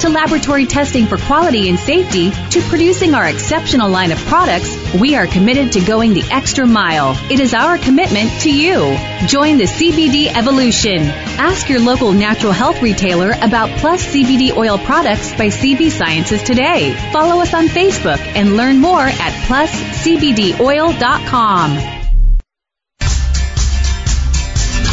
[0.00, 5.16] to laboratory testing for quality and safety, to producing our exceptional line of products, we
[5.16, 7.18] are committed to going the extra mile.
[7.30, 8.96] It is our commitment to you.
[9.26, 11.02] Join the CBD evolution.
[11.38, 16.94] Ask your local natural health retailer about Plus CBD oil products by CV Sciences today.
[17.12, 21.78] Follow us on Facebook and learn more at pluscbdoil.com.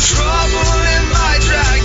[0.02, 1.81] Trouble it might drag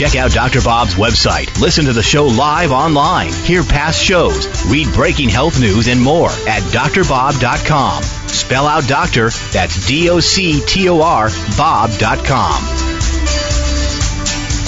[0.00, 0.62] Check out Dr.
[0.62, 1.60] Bob's website.
[1.60, 3.34] Listen to the show live online.
[3.34, 4.64] Hear past shows.
[4.64, 8.02] Read breaking health news and more at drbob.com.
[8.02, 11.28] Spell out doctor, that's D O C T O R,
[11.58, 12.62] Bob.com.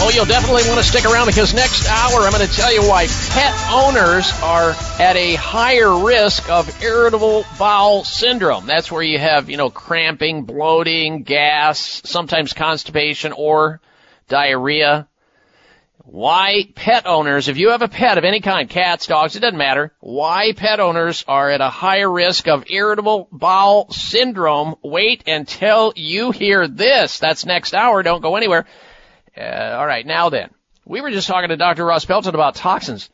[0.05, 2.83] Oh, you'll definitely want to stick around because next hour I'm going to tell you
[2.83, 8.67] why pet owners are at a higher risk of irritable bowel syndrome.
[8.67, 13.81] That's where you have, you know, cramping, bloating, gas, sometimes constipation or
[14.29, 15.09] diarrhea.
[16.05, 19.57] Why pet owners, if you have a pet of any kind, cats, dogs, it doesn't
[19.57, 24.75] matter, why pet owners are at a higher risk of irritable bowel syndrome.
[24.83, 27.21] Wait until you hear this.
[27.21, 28.03] That's next hour.
[28.03, 28.67] Don't go anywhere.
[29.37, 30.51] Uh, all right, now then.
[30.85, 31.85] We were just talking to Dr.
[31.85, 33.09] Ross Pelton about toxins.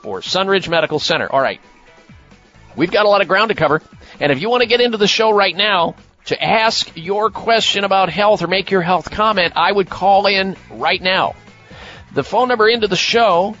[0.00, 1.30] For Sunridge Medical Center.
[1.30, 1.60] All right.
[2.76, 3.82] We've got a lot of ground to cover.
[4.20, 5.96] And if you want to get into the show right now
[6.26, 10.56] to ask your question about health or make your health comment, I would call in
[10.70, 11.34] right now.
[12.14, 13.54] The phone number into the show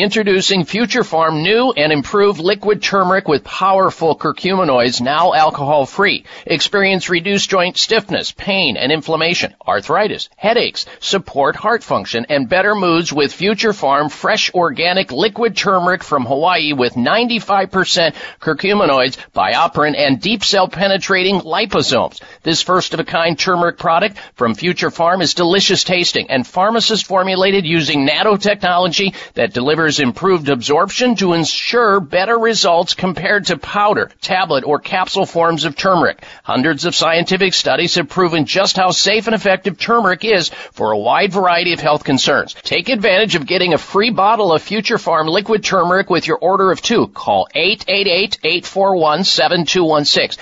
[0.00, 6.24] Introducing Future Pharm new and improved liquid turmeric with powerful curcuminoids, now alcohol free.
[6.46, 13.12] Experience reduced joint stiffness, pain and inflammation, arthritis, headaches, support heart function, and better moods
[13.12, 20.44] with Future Pharm fresh organic liquid turmeric from Hawaii with 95% curcuminoids, BioPerine, and deep
[20.44, 22.22] cell penetrating liposomes.
[22.44, 27.04] This first of a kind turmeric product from Future Pharm is delicious tasting and pharmacist
[27.04, 34.64] formulated using nanotechnology that delivers improved absorption to ensure better results compared to powder, tablet,
[34.64, 36.22] or capsule forms of turmeric.
[36.44, 40.98] Hundreds of scientific studies have proven just how safe and effective turmeric is for a
[40.98, 42.52] wide variety of health concerns.
[42.52, 46.70] Take advantage of getting a free bottle of Future Pharm liquid turmeric with your order
[46.70, 47.06] of two.
[47.08, 50.36] Call 888-841-7216.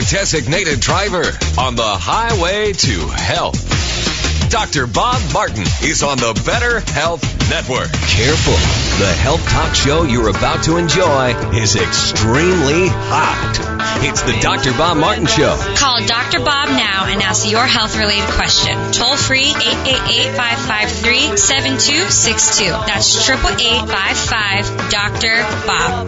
[0.00, 1.24] designated driver
[1.58, 4.13] on the highway to health.
[4.54, 4.86] Dr.
[4.86, 7.90] Bob Martin is on the Better Health Network.
[8.06, 8.54] Careful.
[9.02, 13.58] The health talk show you're about to enjoy is extremely hot.
[14.06, 14.70] It's the Dr.
[14.78, 15.56] Bob Martin Show.
[15.74, 16.38] Call Dr.
[16.38, 18.78] Bob now and ask your health related question.
[18.92, 22.70] Toll free 888 553 7262.
[22.86, 25.42] That's 888 55 Dr.
[25.66, 26.06] Bob.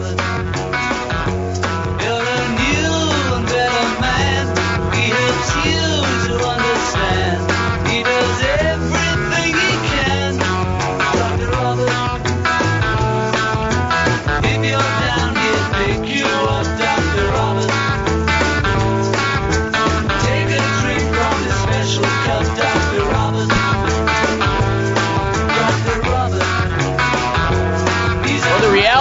[1.99, 2.27] Well,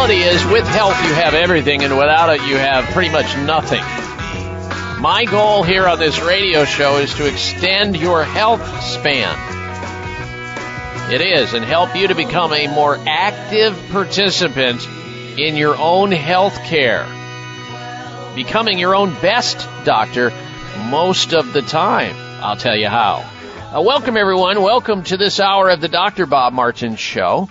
[0.06, 3.82] reality is, with health, you have everything, and without it, you have pretty much nothing.
[5.00, 9.34] My goal here on this radio show is to extend your health span.
[11.12, 14.86] It is, and help you to become a more active participant
[15.38, 17.04] in your own health care.
[18.36, 20.32] Becoming your own best doctor
[20.88, 22.14] most of the time.
[22.44, 23.28] I'll tell you how.
[23.74, 24.62] Uh, welcome, everyone.
[24.62, 26.26] Welcome to this hour of the Dr.
[26.26, 27.48] Bob Martin Show.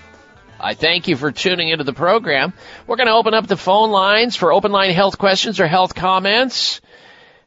[0.60, 2.54] I thank you for tuning into the program.
[2.88, 5.96] We're going to open up the phone lines for open line health questions or health
[5.96, 6.80] comments.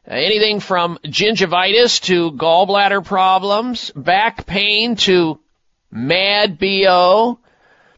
[0.07, 5.39] Uh, anything from gingivitis to gallbladder problems, back pain to
[5.91, 7.39] mad BO,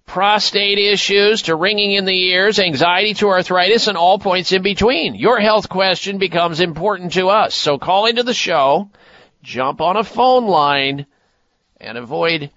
[0.06, 5.16] prostate issues to ringing in the ears, anxiety to arthritis, and all points in between.
[5.16, 7.54] Your health question becomes important to us.
[7.54, 8.90] So call into the show,
[9.44, 11.06] jump on a phone line,
[11.80, 12.50] and avoid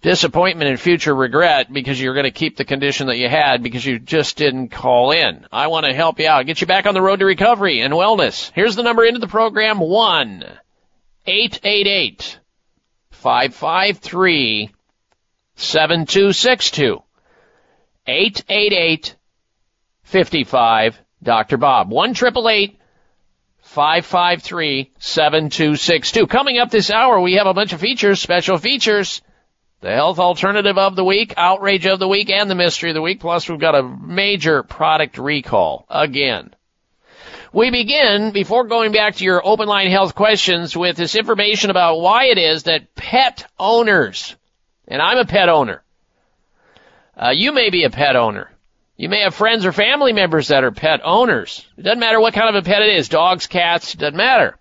[0.00, 3.84] disappointment and future regret because you're going to keep the condition that you had because
[3.84, 5.46] you just didn't call in.
[5.50, 7.92] I want to help you out, get you back on the road to recovery and
[7.92, 8.52] wellness.
[8.54, 10.44] Here's the number into the program, 1
[11.26, 12.38] 888
[13.10, 14.70] 553
[15.56, 17.02] 7262.
[18.06, 19.16] 888
[20.04, 21.58] 55 Dr.
[21.58, 21.90] Bob.
[21.90, 26.26] 1 553 7262.
[26.26, 29.20] Coming up this hour, we have a bunch of features, special features.
[29.80, 33.02] The health alternative of the week, outrage of the week, and the mystery of the
[33.02, 33.20] week.
[33.20, 36.52] Plus, we've got a major product recall again.
[37.52, 42.00] We begin, before going back to your open line health questions, with this information about
[42.00, 44.34] why it is that pet owners,
[44.88, 45.82] and I'm a pet owner,
[47.16, 48.50] uh, you may be a pet owner.
[48.96, 51.64] You may have friends or family members that are pet owners.
[51.76, 54.58] It doesn't matter what kind of a pet it is dogs, cats, doesn't matter.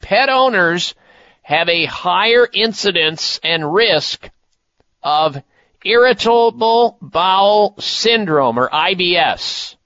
[0.00, 0.94] Pet owners
[1.40, 4.28] have a higher incidence and risk
[5.02, 5.42] of
[5.84, 9.76] irritable bowel syndrome or IBS.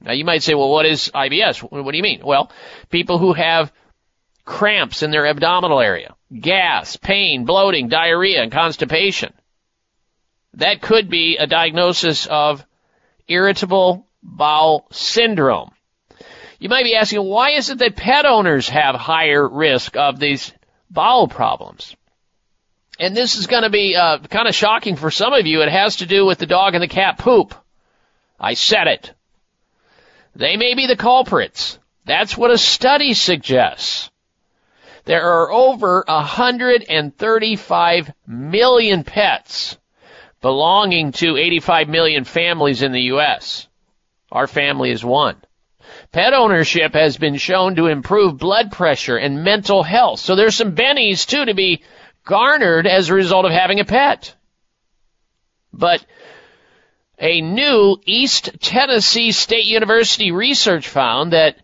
[0.00, 1.58] Now you might say, well, what is IBS?
[1.58, 2.22] What do you mean?
[2.24, 2.50] Well,
[2.90, 3.72] people who have
[4.44, 9.32] cramps in their abdominal area, gas, pain, bloating, diarrhea, and constipation.
[10.54, 12.64] That could be a diagnosis of
[13.26, 15.70] irritable bowel syndrome.
[16.58, 20.52] You might be asking, why is it that pet owners have higher risk of these
[20.90, 21.96] bowel problems?
[22.98, 25.62] And this is going to be uh, kind of shocking for some of you.
[25.62, 27.54] It has to do with the dog and the cat poop.
[28.38, 29.12] I said it.
[30.36, 31.78] They may be the culprits.
[32.04, 34.10] That's what a study suggests.
[35.04, 39.76] There are over 135 million pets
[40.40, 43.68] belonging to 85 million families in the U.S.
[44.30, 45.36] Our family is one.
[46.12, 50.20] Pet ownership has been shown to improve blood pressure and mental health.
[50.20, 51.82] So there's some bennies too to be
[52.24, 54.34] garnered as a result of having a pet.
[55.72, 56.04] But
[57.18, 61.56] a new East Tennessee State University research found that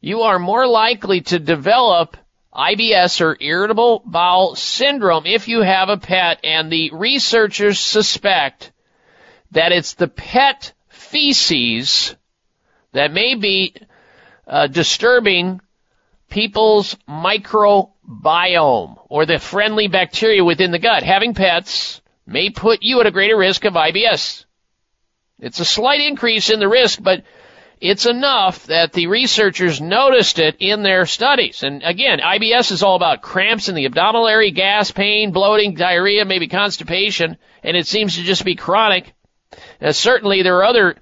[0.00, 2.16] you are more likely to develop
[2.54, 8.72] IBS or irritable bowel syndrome if you have a pet and the researchers suspect
[9.52, 12.16] that it's the pet feces
[12.92, 13.74] that may be
[14.46, 15.60] uh, disturbing
[16.28, 16.96] people's
[18.08, 21.02] microbiome or the friendly bacteria within the gut.
[21.02, 24.44] Having pets may put you at a greater risk of IBS.
[25.38, 27.22] It's a slight increase in the risk, but
[27.80, 31.62] it's enough that the researchers noticed it in their studies.
[31.62, 36.24] And again, IBS is all about cramps in the abdominal area, gas, pain, bloating, diarrhea,
[36.24, 39.12] maybe constipation, and it seems to just be chronic.
[39.80, 40.96] Now, certainly there are other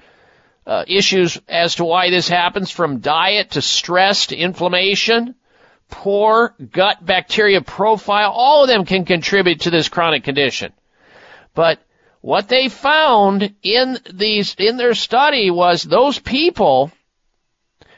[0.66, 5.34] uh, issues as to why this happens from diet to stress to inflammation,
[5.88, 8.30] poor gut bacteria profile.
[8.30, 10.72] All of them can contribute to this chronic condition.
[11.54, 11.80] But
[12.20, 16.90] what they found in these, in their study was those people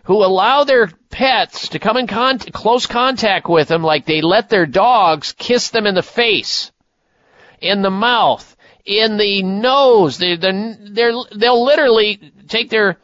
[0.05, 4.49] who allow their pets to come in con- close contact with them, like they let
[4.49, 6.73] their dogs kiss them in the face,
[7.61, 10.19] in the mouth, in the nose.
[10.19, 12.99] They, they're, they're, they'll literally take their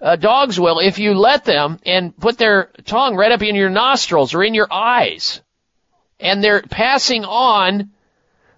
[0.00, 3.70] uh, dogs will if you let them and put their tongue right up in your
[3.70, 5.40] nostrils or in your eyes,
[6.18, 7.90] and they're passing on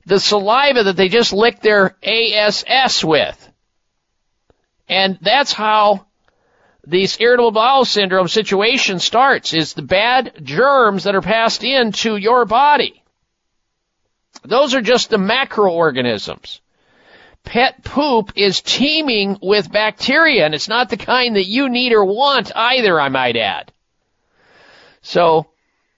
[0.06, 3.52] the saliva that they just licked their ASS with.
[4.89, 6.06] And that's how
[6.85, 12.44] these irritable bowel syndrome situation starts, is the bad germs that are passed into your
[12.44, 13.02] body.
[14.44, 16.60] Those are just the macroorganisms.
[17.44, 22.05] Pet poop is teeming with bacteria, and it's not the kind that you need or
[22.05, 23.73] want either, I might add.
[25.02, 25.52] So,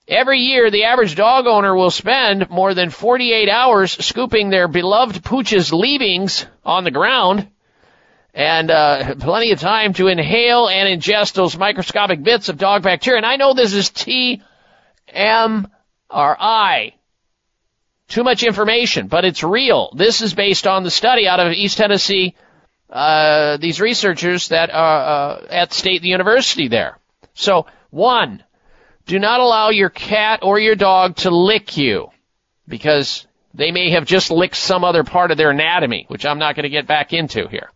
[0.06, 5.24] Every year, the average dog owner will spend more than 48 hours scooping their beloved
[5.24, 7.48] pooch's leavings on the ground
[8.34, 13.16] and uh, plenty of time to inhale and ingest those microscopic bits of dog bacteria.
[13.16, 14.42] And I know this is TMRI.
[18.15, 19.91] Too much information, but it's real.
[19.97, 22.36] This is based on the study out of East Tennessee,
[22.89, 26.97] uh, these researchers that are uh, at State University there.
[27.35, 28.45] So, one,
[29.07, 32.11] do not allow your cat or your dog to lick you
[32.69, 36.55] because they may have just licked some other part of their anatomy, which I'm not
[36.55, 37.73] going to get back into here.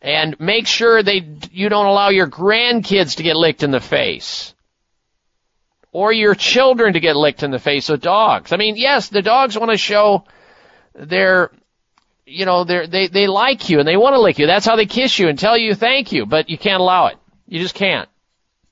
[0.00, 4.54] And make sure they, you don't allow your grandkids to get licked in the face.
[5.92, 8.52] Or your children to get licked in the face with dogs.
[8.52, 10.24] I mean, yes, the dogs want to show
[10.94, 11.50] their,
[12.26, 14.46] you know, they they, they like you and they want to lick you.
[14.46, 17.16] That's how they kiss you and tell you thank you, but you can't allow it.
[17.46, 18.08] You just can't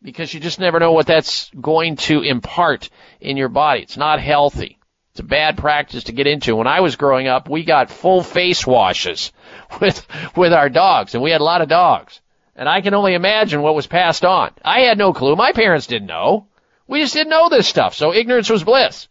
[0.03, 2.91] because you just never know what that's going to impart
[3.21, 3.83] in your body.
[3.83, 4.79] It's not healthy.
[5.11, 6.57] It's a bad practice to get into.
[6.57, 9.33] When I was growing up, we got full face washes
[9.81, 10.07] with
[10.37, 12.21] with our dogs, and we had a lot of dogs.
[12.55, 14.51] And I can only imagine what was passed on.
[14.65, 15.35] I had no clue.
[15.37, 16.47] My parents didn't know.
[16.87, 17.95] We just didn't know this stuff.
[17.95, 19.09] So ignorance was bliss.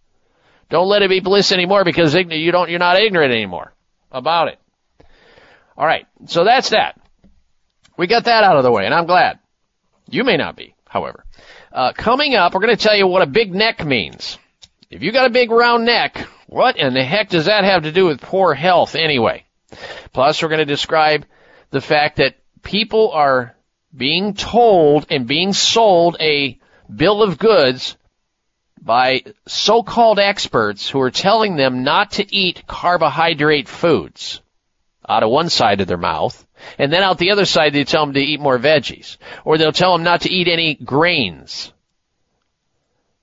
[0.70, 3.74] Don't let it be bliss anymore because you don't you're not ignorant anymore
[4.12, 4.60] about it.
[5.78, 6.08] All right.
[6.26, 7.00] So that's that.
[7.98, 9.40] We got that out of the way, and I'm glad.
[10.10, 11.26] You may not be however.
[11.72, 14.38] Uh, coming up, we're going to tell you what a big neck means.
[14.90, 17.92] If you got a big round neck, what in the heck does that have to
[17.92, 19.46] do with poor health anyway?
[20.14, 21.26] Plus, we're going to describe
[21.72, 23.56] the fact that people are
[23.96, 26.60] being told and being sold a
[26.94, 27.98] bill of goods
[28.82, 34.42] by so-called experts who are telling them not to eat carbohydrate foods
[35.08, 36.46] out of one side of their mouth,
[36.78, 39.72] and then out the other side they tell them to eat more veggies, or they'll
[39.72, 41.72] tell them not to eat any grains.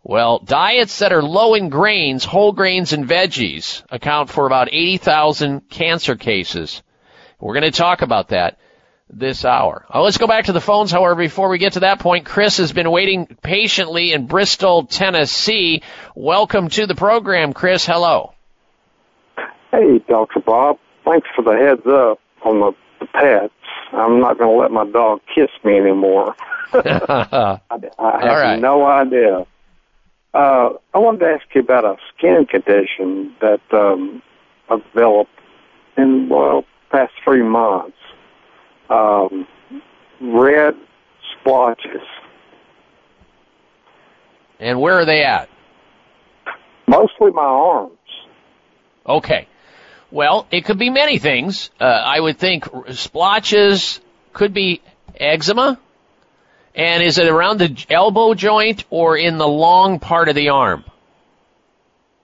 [0.05, 5.69] Well, diets that are low in grains, whole grains, and veggies account for about 80,000
[5.69, 6.83] cancer cases.
[7.39, 8.59] We're going to talk about that
[9.13, 9.85] this hour.
[9.93, 12.25] Uh, let's go back to the phones, however, before we get to that point.
[12.25, 15.83] Chris has been waiting patiently in Bristol, Tennessee.
[16.15, 17.85] Welcome to the program, Chris.
[17.87, 18.33] Hello.
[19.71, 20.41] Hey, Dr.
[20.41, 20.79] Bob.
[21.05, 23.53] Thanks for the heads up on the, the pets.
[23.93, 26.35] I'm not going to let my dog kiss me anymore.
[26.73, 28.61] I, I have right.
[28.61, 29.47] no idea.
[30.35, 34.23] Uh, I wanted to ask you about a skin condition that um,
[34.71, 35.31] I've developed
[35.99, 37.97] in well past three months.
[38.93, 39.47] Um,
[40.20, 40.74] red
[41.40, 42.02] splotches,
[44.60, 45.48] And where are they at?
[46.86, 47.93] mostly my arms.
[49.06, 49.48] Okay.
[50.10, 51.70] Well, it could be many things.
[51.81, 54.01] Uh, I would think splotches
[54.35, 54.82] could be
[55.19, 55.78] eczema.
[56.74, 60.85] And is it around the elbow joint or in the long part of the arm?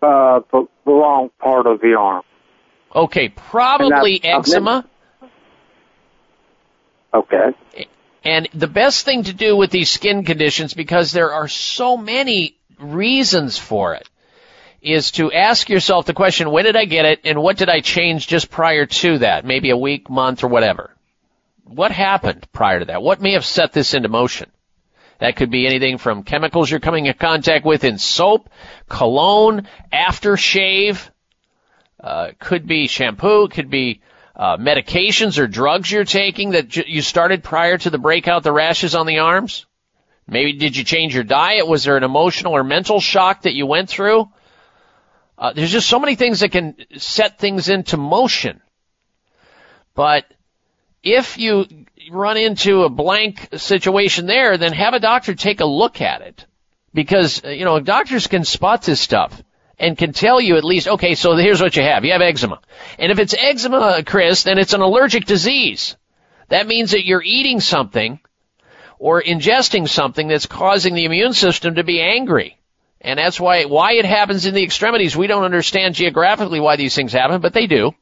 [0.03, 2.23] Uh, the, the wrong part of the arm.
[2.95, 4.85] Okay, probably I've- I've eczema.
[7.15, 7.55] Okay.
[8.25, 12.59] And the best thing to do with these skin conditions, because there are so many
[12.79, 14.09] reasons for it,
[14.81, 17.81] is to ask yourself the question, when did I get it and what did I
[17.81, 19.45] change just prior to that?
[19.45, 20.95] Maybe a week, month, or whatever.
[21.65, 23.03] What happened prior to that?
[23.03, 24.51] What may have set this into motion?
[25.19, 28.49] That could be anything from chemicals you're coming in contact with in soap,
[28.89, 31.11] cologne, aftershave,
[32.01, 34.01] uh, could be shampoo, could be
[34.39, 38.53] uh, medications or drugs you're taking that j- you started prior to the breakout, the
[38.53, 39.67] rashes on the arms.
[40.29, 41.67] Maybe did you change your diet?
[41.67, 44.31] Was there an emotional or mental shock that you went through?
[45.37, 48.61] Uh, there's just so many things that can set things into motion.
[49.95, 50.27] But
[51.03, 51.67] if you
[52.11, 56.47] run into a blank situation there, then have a doctor take a look at it.
[56.95, 59.43] Because, uh, you know, doctors can spot this stuff
[59.79, 62.05] and can tell you at least, okay, so here's what you have.
[62.05, 62.61] You have eczema.
[62.99, 65.97] And if it's eczema, Chris, then it's an allergic disease.
[66.49, 68.21] That means that you're eating something
[68.99, 72.59] or ingesting something that's causing the immune system to be angry.
[73.01, 75.17] And that's why, why it happens in the extremities.
[75.17, 77.93] We don't understand geographically why these things happen, but they do.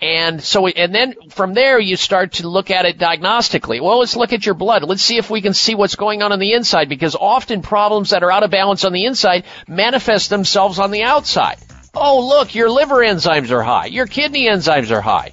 [0.00, 3.80] And so, and then from there you start to look at it diagnostically.
[3.80, 4.84] Well, let's look at your blood.
[4.84, 8.10] Let's see if we can see what's going on on the inside because often problems
[8.10, 11.58] that are out of balance on the inside manifest themselves on the outside.
[11.94, 13.86] Oh, look, your liver enzymes are high.
[13.86, 15.32] Your kidney enzymes are high.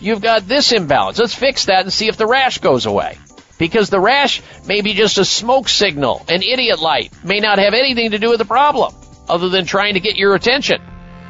[0.00, 1.18] You've got this imbalance.
[1.18, 3.18] Let's fix that and see if the rash goes away.
[3.58, 7.74] Because the rash may be just a smoke signal, an idiot light, may not have
[7.74, 8.94] anything to do with the problem
[9.28, 10.80] other than trying to get your attention.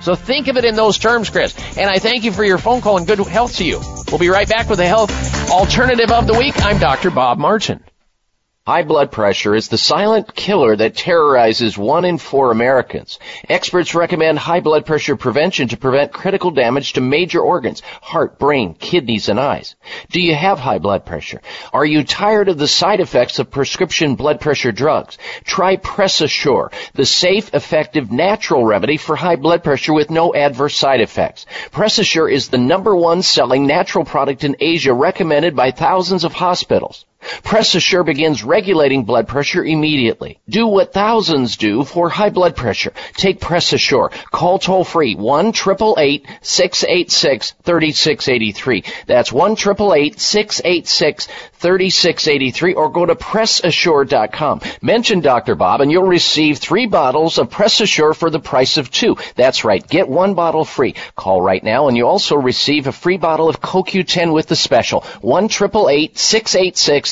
[0.02, 1.54] So think of it in those terms, Chris.
[1.76, 3.80] And I thank you for your phone call and good health to you.
[4.10, 5.10] We'll be right back with the health
[5.50, 6.54] alternative of the week.
[6.58, 7.10] I'm Dr.
[7.10, 7.82] Bob Martin.
[8.64, 13.18] High blood pressure is the silent killer that terrorizes one in four Americans.
[13.48, 18.74] Experts recommend high blood pressure prevention to prevent critical damage to major organs, heart, brain,
[18.74, 19.74] kidneys, and eyes.
[20.12, 21.40] Do you have high blood pressure?
[21.72, 25.18] Are you tired of the side effects of prescription blood pressure drugs?
[25.42, 31.00] Try Pressassure, the safe, effective, natural remedy for high blood pressure with no adverse side
[31.00, 31.46] effects.
[31.72, 37.06] Pressassure is the number one selling natural product in Asia recommended by thousands of hospitals.
[37.42, 40.40] Pressassure begins regulating blood pressure immediately.
[40.48, 42.92] Do what thousands do for high blood pressure.
[43.16, 44.10] Take Pressassure.
[44.30, 48.84] Call toll free 1 686 3683.
[49.06, 54.60] That's 1 686 3683 or go to PressAssure.com.
[54.80, 55.54] Mention Dr.
[55.54, 59.16] Bob and you'll receive three bottles of Pressassure for the price of two.
[59.36, 59.86] That's right.
[59.86, 60.96] Get one bottle free.
[61.14, 65.02] Call right now and you also receive a free bottle of CoQ10 with the special.
[65.20, 67.11] 1 686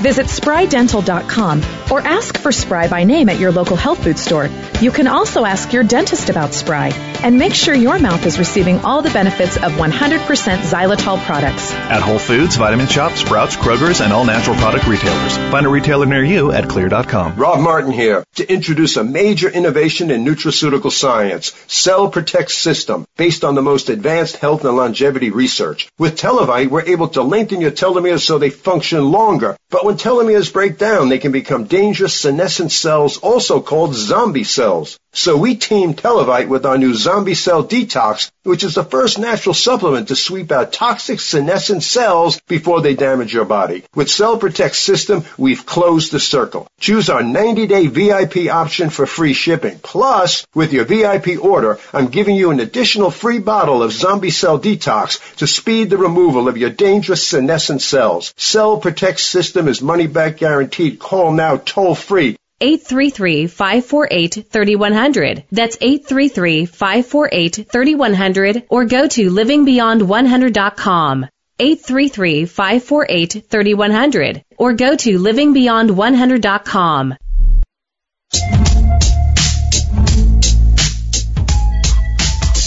[0.00, 4.48] Visit sprydental.com or ask for Spry by name at your local health food store.
[4.80, 6.90] You can also ask your dentist about Spry
[7.24, 11.72] and make sure your mouth is receiving all the benefits of 100% xylitol products.
[11.72, 15.36] At Whole Foods, Vitamin Shop, Sprouts, Kroger's, and all natural product retailers.
[15.50, 17.36] Find a retailer near you at xlear.com.
[17.36, 23.42] Bob Martin here to introduce a major innovation in nutraceutical science, Cell Protect System, based
[23.42, 25.88] on the most advanced health and longevity research.
[25.98, 29.56] With Televite, we're able to lengthen your telomeres so they function longer.
[29.70, 34.98] But when telomeres break down, they can become dangerous senescent cells, also called zombie cells.
[35.18, 39.52] So we teamed Televite with our new Zombie Cell Detox, which is the first natural
[39.52, 43.82] supplement to sweep out toxic senescent cells before they damage your body.
[43.96, 46.68] With Cell Protect System, we've closed the circle.
[46.78, 49.80] Choose our 90-day VIP option for free shipping.
[49.80, 54.60] Plus, with your VIP order, I'm giving you an additional free bottle of Zombie Cell
[54.60, 58.32] Detox to speed the removal of your dangerous senescent cells.
[58.36, 61.00] Cell Protect System is money back guaranteed.
[61.00, 65.44] Call now toll free 833-548-3100.
[65.52, 71.26] That's 833-548-3100 or go to livingbeyond100.com.
[71.60, 77.14] 833-548-3100 or go to livingbeyond100.com.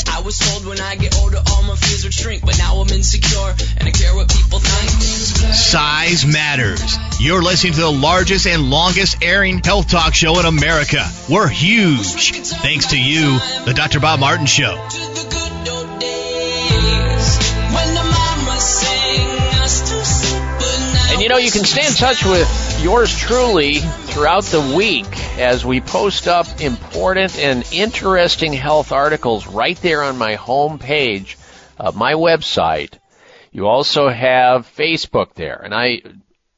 [0.07, 1.30] I was told when I get older
[1.81, 4.89] fears would shrink, but now I'm insecure and I care what people think.
[5.53, 6.97] Size matters.
[7.19, 11.05] You're listening to the largest and longest airing health talk show in America.
[11.29, 12.33] We're huge.
[12.33, 13.99] Thanks to you, the Dr.
[13.99, 14.75] Bob Martin Show.
[17.71, 21.85] When the mama sang us to sleep, but now And you know, you can stay
[21.85, 22.47] in touch with
[22.83, 25.05] yours truly throughout the week
[25.37, 31.37] as we post up important and interesting health articles right there on my home page
[31.81, 32.99] of my website.
[33.51, 36.01] You also have Facebook there, and I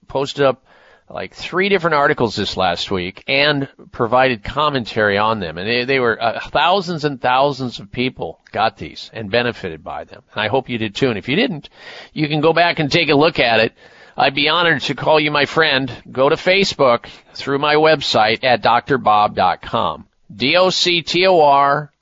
[0.08, 0.64] posted up
[1.10, 5.58] like three different articles this last week and provided commentary on them.
[5.58, 10.06] And they, they were uh, thousands and thousands of people got these and benefited by
[10.06, 10.24] them.
[10.34, 11.10] And I hope you did too.
[11.10, 11.70] And if you didn't,
[12.14, 13.74] you can go back and take a look at it.
[14.18, 15.92] I'd be honored to call you my friend.
[16.12, 20.08] Go to Facebook through my website at drbob.com.
[20.36, 21.93] D-O-C-T-O-R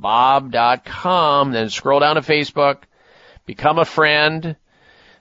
[0.00, 1.52] bob.com.
[1.52, 2.82] Then scroll down to Facebook.
[3.46, 4.56] Become a friend.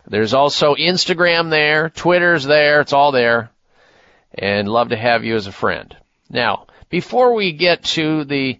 [0.08, 3.50] There's also Instagram there, Twitter's there, it's all there.
[4.38, 5.96] And love to have you as a friend.
[6.30, 8.60] Now, before we get to the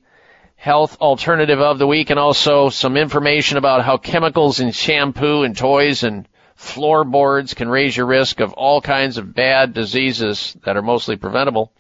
[0.56, 5.56] health alternative of the week and also some information about how chemicals in shampoo and
[5.56, 10.82] toys and floorboards can raise your risk of all kinds of bad diseases that are
[10.82, 11.72] mostly preventable.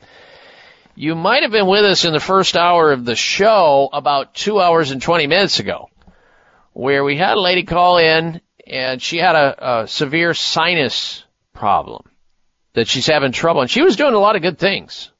[0.98, 4.62] You might have been with us in the first hour of the show about two
[4.62, 5.90] hours and 20 minutes ago
[6.72, 12.04] where we had a lady call in and she had a, a severe sinus problem
[12.76, 15.12] that she's having trouble and she was doing a lot of good things.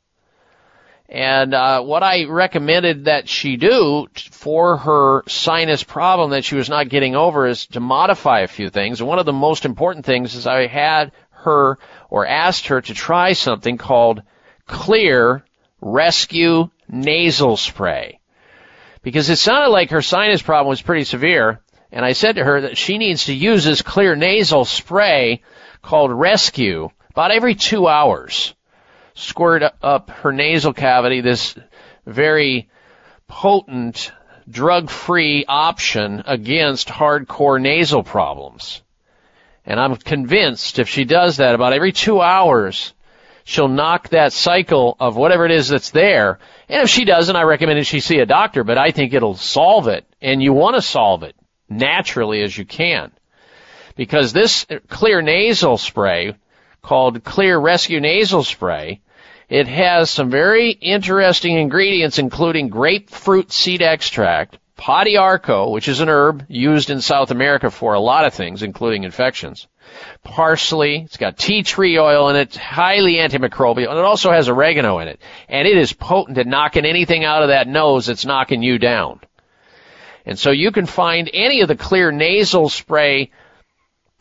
[1.10, 6.70] And uh, what I recommended that she do for her sinus problem that she was
[6.70, 9.04] not getting over is to modify a few things.
[9.04, 11.80] One of the most important things is I had her
[12.10, 14.24] or asked her to try something called
[14.70, 15.44] Xlear
[15.82, 18.20] Rescue Nasal Spray.
[19.02, 21.62] Because it sounded like her sinus problem was pretty severe.
[21.92, 25.44] And I said to her that she needs to use this Xlear nasal spray
[25.82, 28.56] called Rescue about every two hours
[29.14, 31.56] squirt up her nasal cavity this
[32.06, 32.70] very
[33.28, 34.12] potent
[34.50, 38.84] drug-free option against hardcore nasal problems.
[39.66, 42.94] And I'm convinced if she does that about every two hours,
[43.46, 46.40] she'll knock that cycle of whatever it is that's there.
[46.68, 49.36] And if she doesn't, I recommend that she see a doctor, but I think it'll
[49.36, 50.06] solve it.
[50.22, 51.36] And you want to solve it
[51.70, 53.12] naturally as you can.
[53.96, 56.36] Because this Xlear nasal spray
[56.82, 59.00] called Xlear Rescue Nasal Spray
[59.50, 66.10] it has some very interesting ingredients, including grapefruit seed extract, pau d'arco, which is an
[66.10, 69.68] herb used in South America for a lot of things, including infections,
[70.24, 75.00] parsley, it's got tea tree oil in it, highly antimicrobial, and it also has oregano
[75.00, 75.20] in it.
[75.48, 79.20] And it is potent at knocking anything out of that nose that's knocking you down.
[80.26, 83.32] And so you can find any of the Xlear nasal spray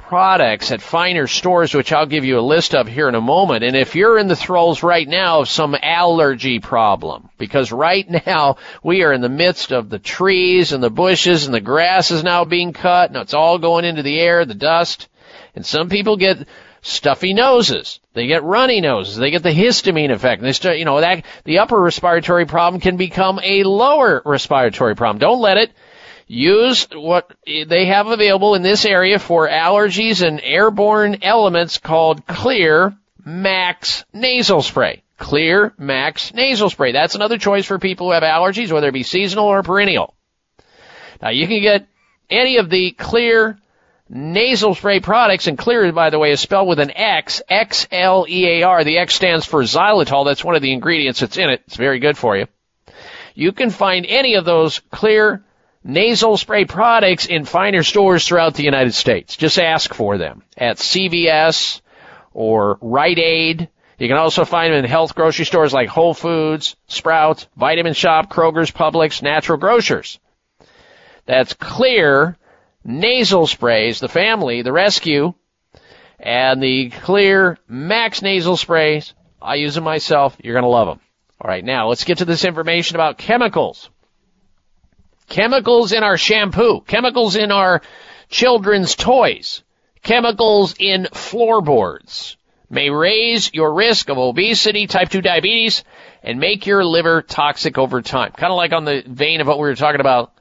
[0.08, 3.64] products at finer stores, which I'll give you a list of here in a moment.
[3.64, 8.56] And if you're in the throes right now of some allergy problem, because right now
[8.82, 12.22] we are in the midst of the trees and the bushes and the grass is
[12.22, 15.08] now being cut and it's all going into the air, the dust,
[15.54, 16.46] and some people get
[16.82, 18.00] stuffy noses.
[18.12, 19.16] They get runny noses.
[19.16, 20.40] They get the histamine effect.
[20.40, 24.94] And they start, you know, that the upper respiratory problem can become a lower respiratory
[24.94, 25.18] problem.
[25.18, 25.72] Don't let it.
[26.26, 32.96] Use what they have available in this area for allergies and airborne elements called Xlear
[33.24, 35.02] Max Nasal Spray.
[35.18, 36.92] Xlear Max Nasal Spray.
[36.92, 40.14] That's another choice for people who have allergies, whether it be seasonal or perennial.
[41.20, 41.86] Now you can get
[42.30, 43.58] any of the Xlear
[44.14, 48.84] nasal spray products, and Xlear, by the way, is spelled with an X, X-L-E-A-R.
[48.84, 50.24] The X stands for xylitol.
[50.24, 51.62] That's one of the ingredients that's in it.
[51.66, 52.46] It's very good for you.
[53.34, 55.42] You can find any of those Xlear
[55.82, 59.36] nasal spray products in finer stores throughout the United States.
[59.36, 61.80] Just ask for them at CVS
[62.32, 63.68] or Rite Aid.
[63.98, 68.30] You can also find them in health grocery stores like Whole Foods, Sprouts, Vitamin Shop,
[68.30, 70.20] Kroger's, Publix, Natural Grocers.
[71.26, 72.36] That's Xlear
[72.84, 75.34] nasal sprays, the family, the rescue,
[76.18, 79.14] and the Xlear max nasal sprays.
[79.40, 80.36] I use them myself.
[80.42, 81.00] You're going to love them.
[81.40, 83.90] All right, now let's get to this information about chemicals.
[85.28, 87.82] Chemicals in our shampoo, chemicals in our
[88.28, 89.62] children's toys,
[90.02, 92.36] chemicals in floorboards
[92.70, 95.84] may raise your risk of obesity, type 2 diabetes,
[96.22, 98.32] and make your liver toxic over time.
[98.32, 100.32] Kind of like on the vein of what we were talking about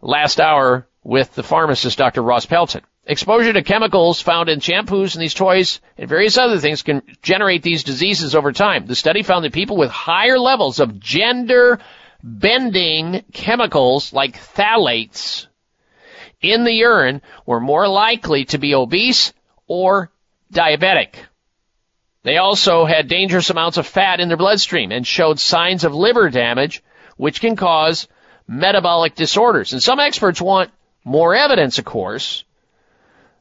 [0.00, 2.22] last hour with the pharmacist, Dr.
[2.22, 2.82] Ross Pelton.
[3.06, 7.62] Exposure to chemicals found in shampoos and these toys and various other things can generate
[7.62, 8.86] these diseases over time.
[8.86, 11.80] The study found that people with higher levels of gender
[12.22, 15.46] bending chemicals like phthalates
[16.40, 19.32] in the urine were more likely to be obese
[19.66, 20.10] or
[20.52, 21.14] diabetic.
[22.22, 26.28] They also had dangerous amounts of fat in their bloodstream and showed signs of liver
[26.28, 26.82] damage,
[27.16, 28.08] which can cause
[28.46, 29.72] metabolic disorders.
[29.72, 30.70] And some experts want
[31.10, 32.44] more evidence, of course.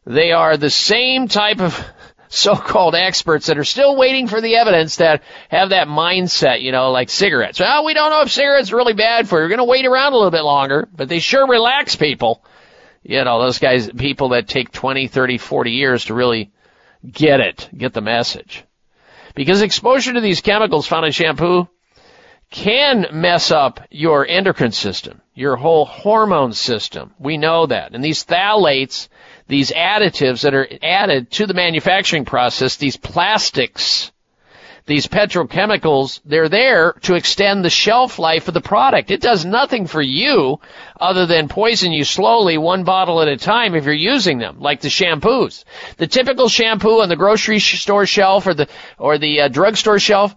[0.04, 1.80] They are the same type of
[2.30, 6.92] so-called experts that are still waiting for the evidence that have that mindset, you know,
[6.92, 7.60] like cigarettes.
[7.60, 9.44] Well, we don't know if cigarettes are really bad for you.
[9.44, 12.44] We're going to wait around a little bit longer, but they sure relax people.
[13.04, 16.52] You know, those guys, people that take 20, 30, 40 years to really
[17.10, 18.64] get it, get the message.
[19.36, 21.68] Because exposure to these chemicals found in shampoo
[22.50, 27.14] can mess up your endocrine system, your whole hormone system.
[27.20, 27.94] We know that.
[27.94, 29.08] And these phthalates,
[29.48, 34.12] these additives that are added to the manufacturing process, these plastics,
[34.88, 39.12] these petrochemicals, they're there to extend the shelf life of the product.
[39.12, 40.60] It does nothing for you
[41.00, 44.82] other than poison you slowly one bottle at a time if you're using them, like
[44.82, 45.64] the shampoos.
[45.98, 48.68] The typical shampoo on the grocery store shelf or the,
[48.98, 50.36] or the uh, drugstore shelf,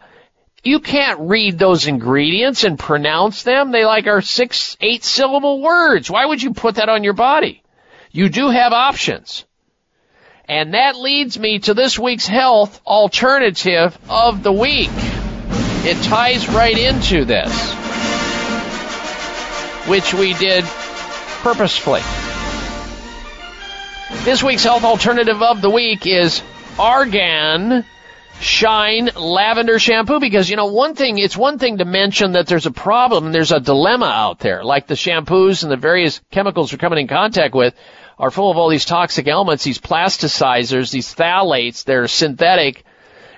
[0.63, 3.73] you can't read those ingredients and pronounce them.
[3.73, 6.11] They like are six, eight syllable words.
[6.11, 7.63] Why would you put that on your body?
[8.13, 9.45] You do have options.
[10.49, 14.91] And that leads me to this week's health alternative of the week.
[15.85, 17.73] It ties right into this,
[19.89, 20.65] which we did
[21.43, 22.03] purposefully.
[24.25, 26.43] This week's health alternative of the week is
[26.79, 27.85] Argan
[28.43, 32.67] Shine lavender shampoo because you know one thing it's one thing to mention that there's
[32.67, 34.65] a problem there's a dilemma out there.
[34.65, 37.73] Like the shampoos and the various chemicals we're coming in contact with
[38.19, 42.83] are full of all these toxic elements these plasticizers these phthalates they're synthetic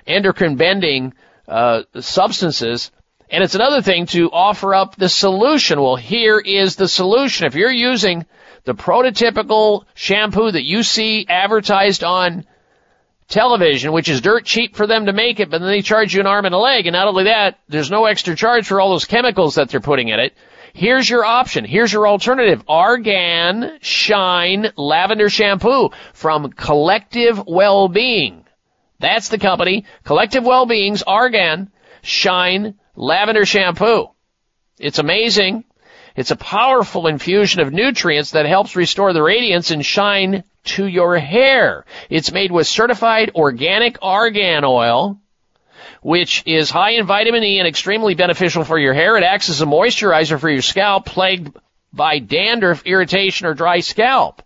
[0.07, 1.13] endocrine bending
[1.47, 2.89] uh, substances.
[3.29, 5.79] And it's another thing to offer up the solution.
[5.79, 7.45] Well here is the solution.
[7.45, 8.25] If you're using
[8.63, 12.47] the prototypical shampoo that you see advertised on
[13.27, 16.19] television, which is dirt cheap for them to make it, but then they charge you
[16.19, 16.85] an arm and a leg.
[16.85, 20.09] And not only that, there's no extra charge for all those chemicals that they're putting
[20.09, 20.33] in it.
[20.73, 21.63] Here's your option.
[21.63, 22.63] Here's your alternative.
[22.67, 28.43] Argan Shine Lavender Shampoo from Collective Wellbeing.
[28.99, 29.85] That's the company.
[30.03, 31.71] Collective Wellbeing's Argan
[32.01, 34.09] Shine Lavender Shampoo.
[34.77, 35.63] It's amazing.
[36.15, 41.17] It's a powerful infusion of nutrients that helps restore the radiance and shine to your
[41.17, 41.85] hair.
[42.09, 45.19] It's made with certified organic argan oil,
[46.01, 49.17] which is high in vitamin E and extremely beneficial for your hair.
[49.17, 51.57] It acts as a moisturizer for your scalp plagued
[51.93, 54.41] by dandruff, irritation, or dry scalp.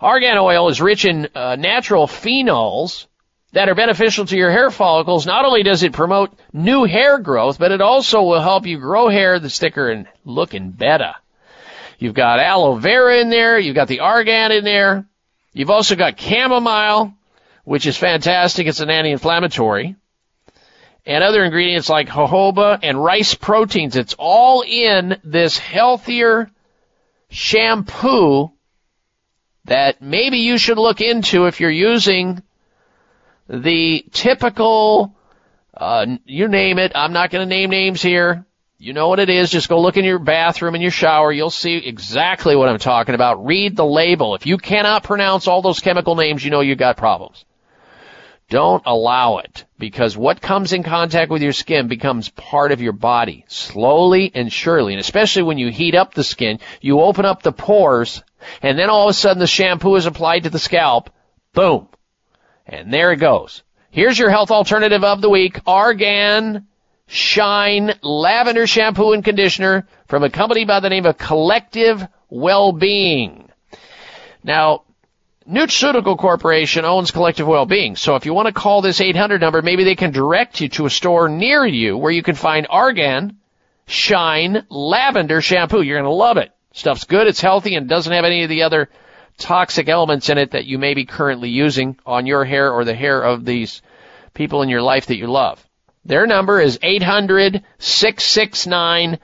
[0.00, 3.06] Argan oil is rich in uh, natural phenols
[3.52, 5.26] that are beneficial to your hair follicles.
[5.26, 9.08] Not only does it promote new hair growth, but it also will help you grow
[9.08, 11.14] hair that's thicker and looking better.
[11.98, 13.58] You've got aloe vera in there.
[13.58, 15.06] You've got the argan in there.
[15.54, 17.14] You've also got chamomile,
[17.64, 18.66] which is fantastic.
[18.66, 19.94] It's an anti-inflammatory.
[21.06, 23.96] And other ingredients like jojoba and rice proteins.
[23.96, 26.50] It's all in this healthier
[27.30, 28.50] shampoo
[29.66, 32.42] that maybe you should look into if you're using
[33.48, 35.14] the typical,
[35.74, 36.92] uh, you name it.
[36.94, 38.44] I'm not going to name names here.
[38.84, 39.50] You know what it is.
[39.50, 41.32] Just go look in your bathroom and your shower.
[41.32, 43.46] You'll see exactly what I'm talking about.
[43.46, 44.34] Read the label.
[44.34, 47.46] If you cannot pronounce all those chemical names, you know you've got problems.
[48.50, 52.92] Don't allow it because what comes in contact with your skin becomes part of your
[52.92, 54.92] body slowly and surely.
[54.92, 58.22] And especially when you heat up the skin, you open up the pores
[58.60, 61.08] and then all of a sudden the shampoo is applied to the scalp.
[61.54, 61.88] Boom.
[62.66, 63.62] And there it goes.
[63.90, 65.58] Here's your health alternative of the week.
[65.66, 66.66] Argan
[67.06, 73.48] Shine Lavender Shampoo and Conditioner from a company by the name of Collective Wellbeing.
[74.42, 74.82] Now,
[75.48, 79.84] Nutraceutical Corporation owns Collective Wellbeing, so if you want to call this 800 number, maybe
[79.84, 83.38] they can direct you to a store near you where you can find Argan
[83.86, 85.82] Shine Lavender Shampoo.
[85.82, 86.52] You're going to love it.
[86.72, 88.88] Stuff's good, it's healthy, and doesn't have any of the other
[89.36, 92.94] toxic elements in it that you may be currently using on your hair or the
[92.94, 93.82] hair of these
[94.32, 95.64] people in your life that you love.
[96.04, 99.18] Their number is 800 669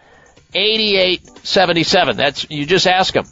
[0.55, 2.17] 8877.
[2.17, 3.27] That's, you just ask them.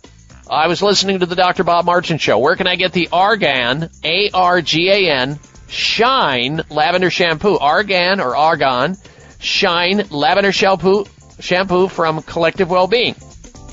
[0.51, 1.65] I was listening to the Dr.
[1.65, 2.39] Bob Martin show.
[2.39, 7.59] Where can I get the Argan, A-R-G-A-N, Shine Lavender Shampoo?
[7.59, 8.97] Argan or Argon,
[9.41, 11.05] Shine Lavender Shampoo,
[11.41, 13.15] shampoo from Collective Wellbeing.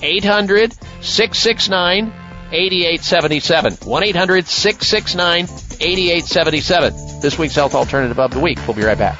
[0.01, 2.13] 800 669
[2.51, 3.73] 8877.
[3.89, 5.45] 1 800 669
[5.79, 7.21] 8877.
[7.21, 8.59] This week's Health Alternative of the Week.
[8.67, 9.19] We'll be right back.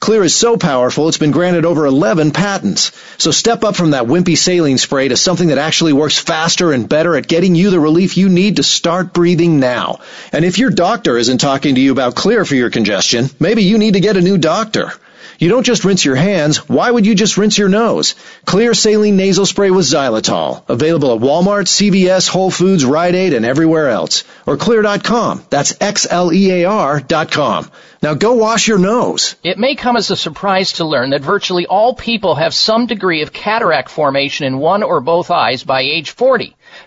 [0.00, 2.92] Xlear is so powerful it's been granted over 11 patents.
[3.18, 6.88] So step up from that wimpy saline spray to something that actually works faster and
[6.88, 10.00] better at getting you the relief you need to start breathing now.
[10.32, 13.78] And if your doctor isn't talking to you about Xlear for your congestion, maybe you
[13.78, 14.92] need to get a new doctor.
[15.38, 16.68] You don't just rinse your hands.
[16.68, 18.14] Why would you just rinse your nose?
[18.46, 20.62] Xlear saline nasal spray with xylitol.
[20.68, 24.24] Available at Walmart, CVS, Whole Foods, Rite Aid, and everywhere else.
[24.46, 25.44] Or xlear.com.
[25.50, 27.70] That's X-L-E-A-R dot com.
[28.02, 29.36] Now go wash your nose.
[29.42, 33.22] It may come as a surprise to learn that virtually all people have some degree
[33.22, 36.56] of cataract formation in one or both eyes by age 40.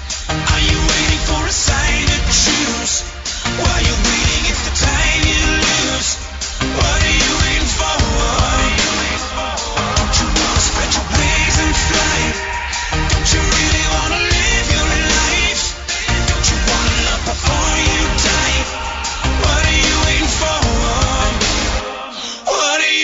[1.51, 3.03] Sign to choose?
[3.59, 4.00] While you're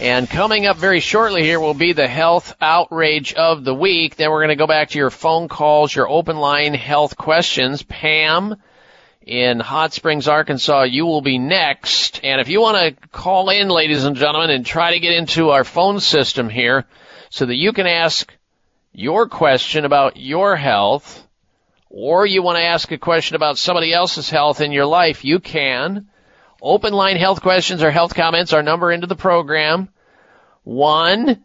[0.00, 4.16] And coming up very shortly here will be the health outrage of the week.
[4.16, 7.82] Then we're going to go back to your phone calls, your open line health questions.
[7.82, 8.56] Pam
[9.20, 12.20] in Hot Springs, Arkansas, you will be next.
[12.24, 15.50] And if you want to call in, ladies and gentlemen, and try to get into
[15.50, 16.86] our phone system here
[17.30, 18.32] so that you can ask
[18.92, 21.26] your question about your health,
[21.88, 25.38] or you want to ask a question about somebody else's health in your life, you
[25.38, 26.08] can.
[26.64, 29.88] Open line health questions or health comments, our number into the program.
[30.62, 31.42] 1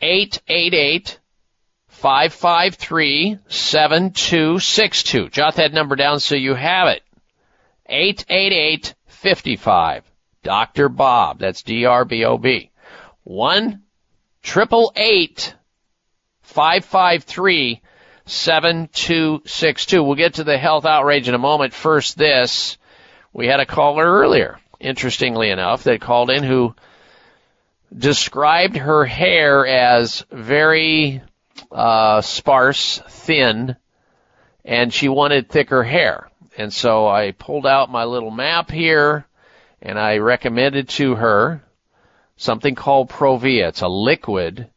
[0.00, 1.18] 888
[1.88, 5.28] 553 7262.
[5.30, 7.02] Jot that number down so you have it.
[7.86, 10.04] 888 55.
[10.44, 10.88] Dr.
[10.88, 11.40] Bob.
[11.40, 12.70] That's D R B O B.
[13.24, 13.82] 1
[14.44, 15.54] 888
[16.42, 17.82] 553
[18.26, 20.02] 7262.
[20.02, 21.74] We'll get to the health outrage in a moment.
[21.74, 22.78] First, this.
[23.34, 26.76] We had a caller earlier, interestingly enough, that called in who
[27.92, 31.20] described her hair as very
[31.72, 33.74] uh, sparse, thin,
[34.64, 36.30] and she wanted thicker hair.
[36.56, 39.26] And so I pulled out my little map here,
[39.82, 41.60] and I recommended to her
[42.36, 43.68] something called Provia.
[43.68, 44.70] It's a liquid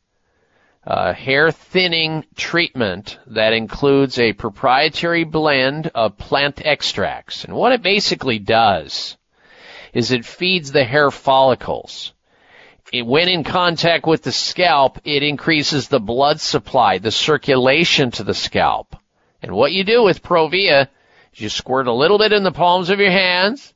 [0.88, 7.44] uh, hair thinning treatment that includes a proprietary blend of plant extracts.
[7.44, 9.18] And what it basically does
[9.94, 12.14] is it feeds the hair follicles.
[12.94, 18.24] It, when in contact with the scalp, it increases the blood supply, the circulation to
[18.24, 18.96] the scalp.
[19.42, 20.88] And what you do with Provia
[21.34, 23.74] is you squirt a little bit in the palms of your hands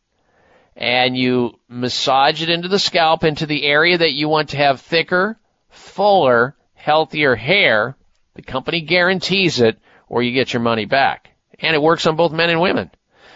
[0.78, 4.80] and you massage it into the scalp, into the area that you want to have
[4.80, 5.38] thicker,
[5.70, 7.96] fuller, healthier hair,
[8.36, 9.80] the company guarantees it,
[10.10, 11.30] or you get your money back.
[11.60, 12.90] And it works on both men and women.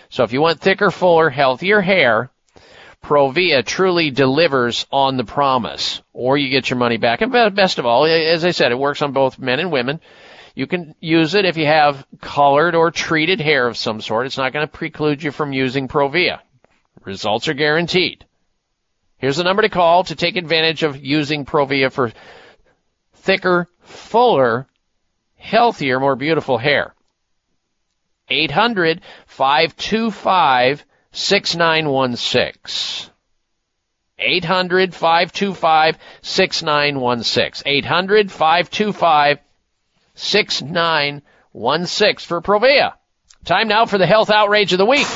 [0.09, 2.31] So if you want thicker, fuller, healthier hair,
[3.03, 7.21] Provia truly delivers on the promise, or you get your money back.
[7.21, 10.01] And best of all, as I said, it works on both men and women.
[10.55, 14.25] You can use it if you have colored or treated hair of some sort.
[14.25, 16.39] It's not going to preclude you from using Provia.
[17.03, 18.25] Results are guaranteed.
[19.17, 22.11] Here's the number to call to take advantage of using Provia for
[23.25, 24.67] thicker, fuller,
[25.35, 26.93] healthier, more beautiful hair.
[28.29, 33.11] 800 525 6916.
[34.17, 37.63] 800 525 6916.
[37.65, 39.39] 800 525
[40.13, 42.93] 6916 for Provia.
[43.43, 45.07] Time now for the health outrage of the week.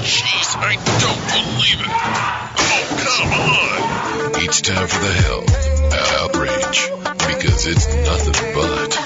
[0.00, 1.88] Jeez, I don't believe it.
[2.60, 3.48] Oh, come on.
[4.44, 5.67] It's time for the health
[6.68, 6.90] outrage
[7.36, 8.98] because it's nothing but.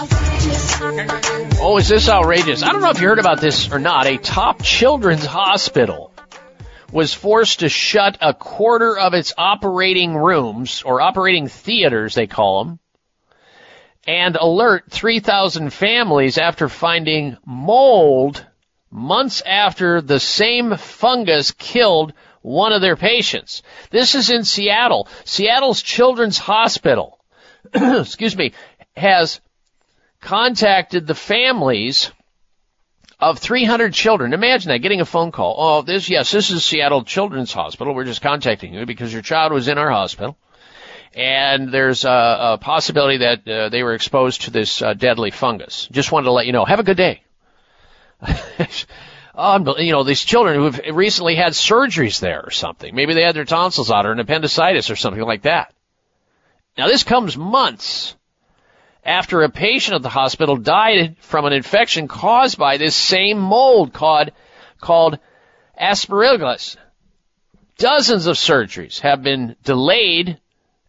[1.60, 2.62] Oh, is this outrageous?
[2.62, 4.06] I don't know if you heard about this or not.
[4.06, 6.12] A top children's hospital
[6.90, 12.64] was forced to shut a quarter of its operating rooms, or operating theaters, they call
[12.64, 12.78] them,
[14.06, 18.44] and alert 3,000 families after finding mold
[18.90, 23.62] months after the same fungus killed one of their patients.
[23.90, 25.08] This is in Seattle.
[25.24, 27.21] Seattle's Children's Hospital,
[28.00, 28.52] excuse me,
[28.96, 29.40] has
[30.20, 32.10] contacted the families
[33.18, 34.32] of 300 children.
[34.32, 35.54] Imagine that, getting a phone call.
[35.56, 37.94] Oh, this, yes, this is Seattle Children's Hospital.
[37.94, 40.36] We're just contacting you because your child was in our hospital.
[41.14, 42.08] And there's a,
[42.54, 45.86] a possibility that uh, they were exposed to this uh, deadly fungus.
[45.92, 46.64] Just wanted to let you know.
[46.64, 47.22] Have a good day.
[49.34, 52.94] um, you know, these children who have recently had surgeries there or something.
[52.94, 55.72] Maybe they had their tonsils out or an appendicitis or something like that.
[56.76, 58.16] Now this comes months
[59.04, 63.92] after a patient at the hospital died from an infection caused by this same mold
[63.92, 64.30] called,
[64.80, 65.18] called
[65.78, 66.76] aspergillus.
[67.78, 70.38] Dozens of surgeries have been delayed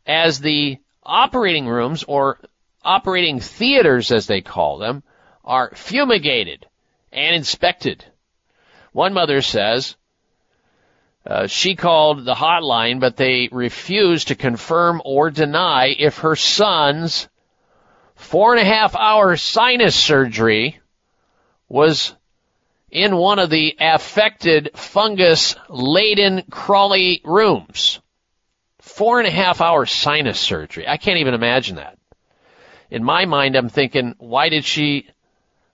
[0.05, 2.39] as the operating rooms or
[2.83, 5.03] operating theaters as they call them
[5.43, 6.65] are fumigated
[7.11, 8.05] and inspected.
[8.91, 9.95] One mother says
[11.25, 17.29] uh, she called the hotline, but they refused to confirm or deny if her son's
[18.15, 20.79] four and a half hour sinus surgery
[21.69, 22.13] was
[22.91, 27.99] in one of the affected fungus laden crawly rooms.
[28.79, 30.87] Four and a half hour sinus surgery.
[30.87, 31.97] I can't even imagine that.
[32.91, 35.07] In my mind, I'm thinking, why did she,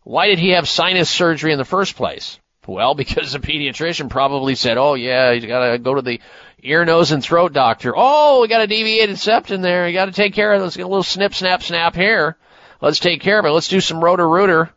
[0.04, 2.40] why did he have sinus surgery in the first place?
[2.70, 6.22] Well, because the pediatrician probably said, oh yeah, you gotta go to the
[6.62, 7.94] ear, nose, and throat doctor.
[7.96, 9.88] Oh, we got a deviated septum there.
[9.88, 10.62] You gotta take care of.
[10.62, 12.38] Let's get a little snip, snap, snap here.
[12.82, 13.50] Let's take care of it.
[13.50, 14.72] Let's do some rotor rooter.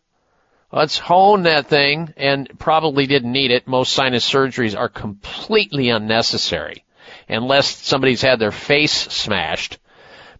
[0.73, 3.69] Let's hone that thing and probably didn't need it.
[3.69, 6.85] Most sinus surgeries are completely unnecessary
[7.29, 9.79] unless somebody's had their face smashed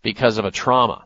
[0.03, 1.05] because of a trauma.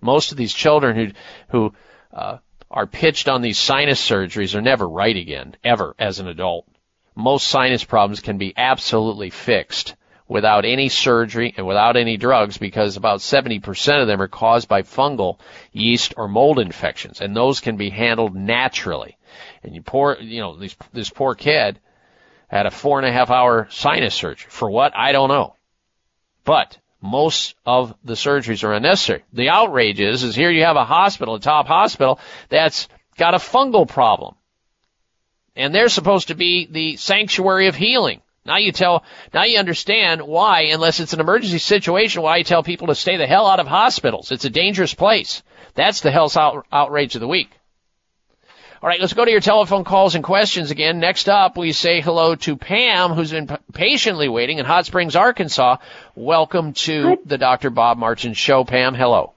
[0.00, 1.12] Most of these children who,
[1.48, 1.74] who,
[2.12, 2.38] uh,
[2.70, 6.66] are pitched on these sinus surgeries are never right again, ever, as an adult.
[7.14, 9.94] Most sinus problems can be absolutely fixed
[10.28, 14.82] without any surgery and without any drugs because about 70% of them are caused by
[14.82, 15.38] fungal,
[15.72, 19.16] yeast, or mold infections, and those can be handled naturally.
[19.62, 21.80] And you poor, you know, this, this poor kid
[22.48, 24.50] had a four and a half hour sinus surgery.
[24.50, 24.94] For what?
[24.94, 25.54] I don't know.
[26.44, 29.24] But most of the surgeries are unnecessary.
[29.32, 32.18] The outrage is, is here you have a hospital, a top hospital,
[32.48, 34.34] that's got a fungal problem.
[35.54, 38.20] And they're supposed to be the sanctuary of healing.
[38.44, 39.04] Now you tell,
[39.34, 43.16] now you understand why, unless it's an emergency situation, why you tell people to stay
[43.16, 44.32] the hell out of hospitals.
[44.32, 45.42] It's a dangerous place.
[45.74, 47.50] That's the health out, outrage of the week.
[48.80, 51.00] All right, let's go to your telephone calls and questions again.
[51.00, 55.78] Next up, we say hello to Pam, who's been patiently waiting in Hot Springs, Arkansas.
[56.14, 57.16] Welcome to Hi.
[57.24, 57.70] the Dr.
[57.70, 58.94] Bob Martin Show, Pam.
[58.94, 59.32] Hello.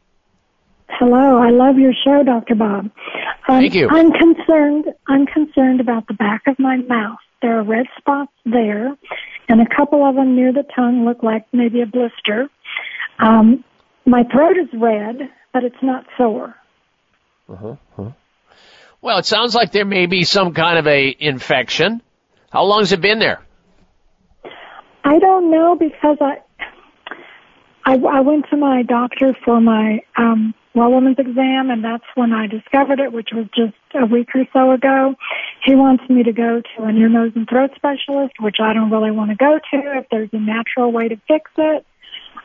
[0.90, 2.54] Hello, I love your show, Dr.
[2.54, 2.86] Bob.
[2.86, 2.92] Um,
[3.48, 3.90] Thank you.
[3.90, 4.94] I'm concerned.
[5.08, 7.18] I'm concerned about the back of my mouth.
[7.42, 8.96] There are red spots there,
[9.50, 12.48] and a couple of them near the tongue look like maybe a blister.
[13.18, 13.64] Um,
[14.06, 16.54] my throat is red, but it's not sore.
[17.50, 17.70] Uh-huh.
[17.98, 18.12] uh-huh.
[19.02, 22.02] Well, it sounds like there may be some kind of a infection.
[22.52, 23.42] How long has it been there?
[25.04, 26.38] I don't know because I
[27.84, 32.32] I, I went to my doctor for my um, well woman's exam, and that's when
[32.32, 35.16] I discovered it, which was just a week or so ago.
[35.66, 38.92] He wants me to go to an ear, nose, and throat specialist, which I don't
[38.92, 41.86] really want to go to if there's a natural way to fix it.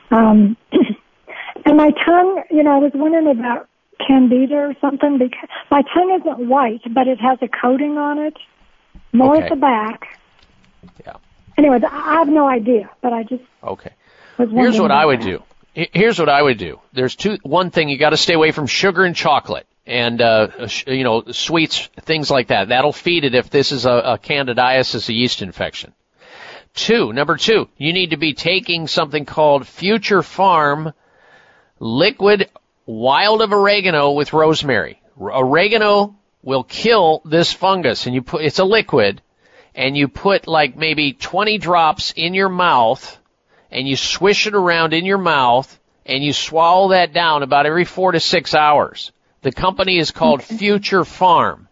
[0.09, 0.57] Um,
[1.65, 3.69] and my tongue, you know, I was wondering about
[4.05, 8.37] candida or something because my tongue isn't white, but it has a coating on it,
[9.13, 9.45] more okay.
[9.45, 10.19] at the back.
[11.05, 11.13] Yeah.
[11.57, 13.91] Anyway, I have no idea, but I just okay.
[14.37, 15.41] Here's what I would do
[15.77, 16.79] here's what I would do.
[16.93, 17.37] There's two.
[17.43, 21.23] One thing you got to stay away from sugar and chocolate, and uh, you know
[21.31, 22.69] sweets, things like that.
[22.69, 25.93] That'll feed it if this is a, a candidiasis, a yeast infection.
[26.73, 30.93] Two, number two, you need to be taking something called Future Pharm
[31.79, 32.49] liquid
[32.87, 34.99] wild of oregano with rosemary.
[35.19, 39.21] Oregano will kill this fungus, and you put it's a liquid,
[39.75, 43.17] and you put like maybe 20 drops in your mouth
[43.69, 47.85] and you swish it around in your mouth and you swallow that down about every
[47.85, 49.11] four to six hours.
[49.41, 51.67] The company is called Future Pharm.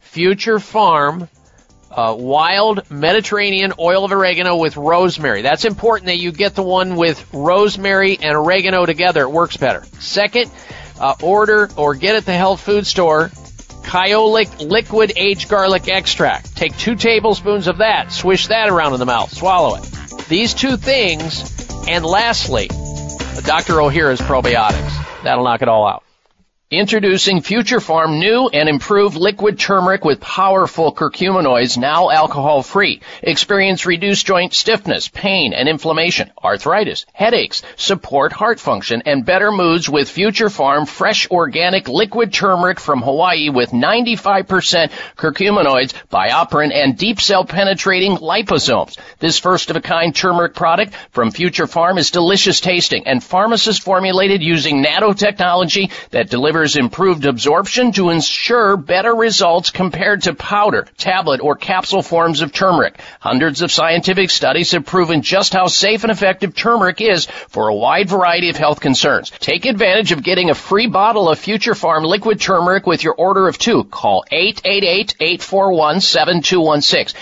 [0.00, 1.28] Future Pharm,
[1.90, 5.42] uh, wild Mediterranean oil of oregano with rosemary.
[5.42, 9.22] That's important that you get the one with rosemary and oregano together.
[9.22, 9.84] It works better.
[9.98, 10.50] Second,
[11.00, 13.30] uh, order or get at the health food store
[13.82, 16.54] Kyolic liquid aged garlic extract.
[16.54, 19.82] Take two tablespoons of that, swish that around in the mouth, swallow it.
[20.28, 23.74] These two things, and lastly, Dr.
[23.74, 25.24] Ohhira's probiotics.
[25.24, 26.04] That'll knock it all out.
[26.72, 33.00] Introducing Future Pharm new and improved liquid turmeric with powerful curcuminoids, now alcohol free.
[33.24, 39.90] Experience reduced joint stiffness, pain and inflammation, arthritis, headaches, support heart function, and better moods
[39.90, 47.20] with Future Pharm fresh organic liquid turmeric from Hawaii with 95% curcuminoids, BioPerine, and deep
[47.20, 48.96] cell penetrating liposomes.
[49.18, 53.82] This first of a kind turmeric product from Future Pharm is delicious tasting and pharmacist
[53.82, 61.40] formulated using nanotechnology that delivers improved absorption to ensure better results compared to powder, tablet,
[61.40, 63.00] or capsule forms of turmeric.
[63.20, 67.74] Hundreds of scientific studies have proven just how safe and effective turmeric is for a
[67.74, 69.30] wide variety of health concerns.
[69.30, 73.48] Take advantage of getting a free bottle of Future Pharm liquid turmeric with your order
[73.48, 73.84] of two.
[73.84, 77.14] Call 888-841-7216.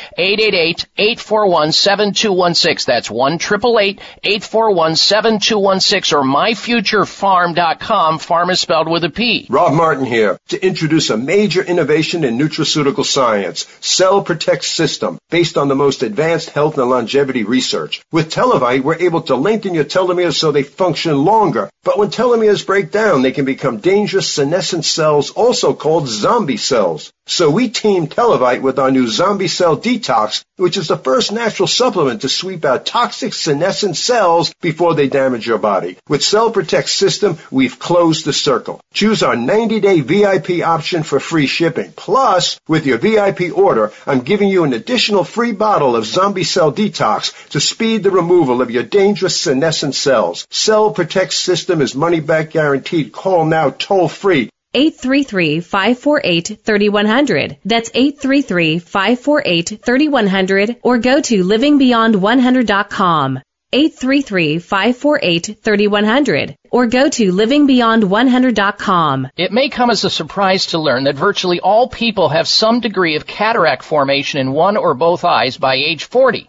[0.99, 2.87] 888-841-7216.
[2.87, 8.19] That's 1 841-7216 or myfuturepharm.com.
[8.19, 9.28] Pharm is spelled with a P.
[9.51, 15.59] Bob Martin here to introduce a major innovation in nutraceutical science, Cell Protect System, based
[15.59, 18.01] on the most advanced health and longevity research.
[18.11, 21.69] With Televite, we're able to lengthen your telomeres so they function longer.
[21.85, 27.13] But when telomeres break down, they can become dangerous senescent cells, also called zombie cells.
[27.31, 31.67] So we teamed Televite with our new Zombie Cell Detox, which is the first natural
[31.67, 35.99] supplement to sweep out toxic senescent cells before they damage your body.
[36.09, 38.81] With Cell Protect system, we've closed the circle.
[38.95, 41.93] Choose our 90-day VIP option for free shipping.
[41.95, 46.73] Plus, with your VIP order, I'm giving you an additional free bottle of Zombie Cell
[46.73, 50.47] Detox to speed the removal of your dangerous senescent cells.
[50.51, 53.13] Cell Protect system is money back guaranteed.
[53.13, 57.59] Call now toll free 833-548-3100.
[57.65, 63.39] That's 833-548-3100 or go to livingbeyond100.com.
[63.73, 69.29] 833-548-3100 or go to livingbeyond100.com.
[69.37, 73.17] It may come as a surprise to learn that virtually all people have some degree
[73.17, 76.49] of cataract formation in one or both eyes by age 40.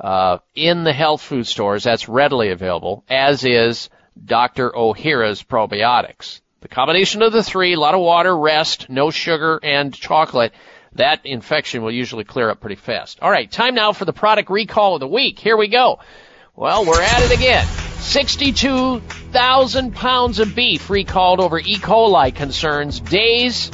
[0.00, 1.84] uh, in the health food stores.
[1.84, 3.88] That's readily available, as is
[4.24, 4.70] Dr.
[4.70, 6.40] Ohhira's probiotics.
[6.60, 10.52] The combination of the three, a lot of water, rest, no sugar, and chocolate,
[10.94, 13.20] that infection will usually clear up pretty fast.
[13.22, 15.38] All right, time now for the product recall of the week.
[15.38, 16.00] Here we go.
[16.56, 17.64] Well, we're at it again.
[18.00, 21.76] 62,000 pounds of beef recalled over E.
[21.76, 23.70] coli concerns days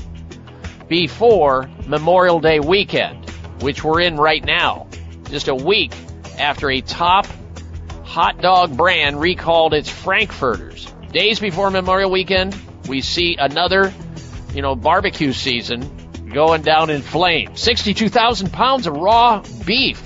[0.89, 3.31] before Memorial Day weekend,
[3.63, 4.89] which we're in right now.
[5.31, 5.95] Just a week
[6.39, 7.27] after a top
[8.15, 10.87] hot dog brand recalled its Frankfurters.
[11.11, 13.93] Days before Memorial Weekend, we see another,
[14.55, 17.61] you know, barbecue season going down in flames.
[17.61, 20.01] 62,000 pounds of raw beef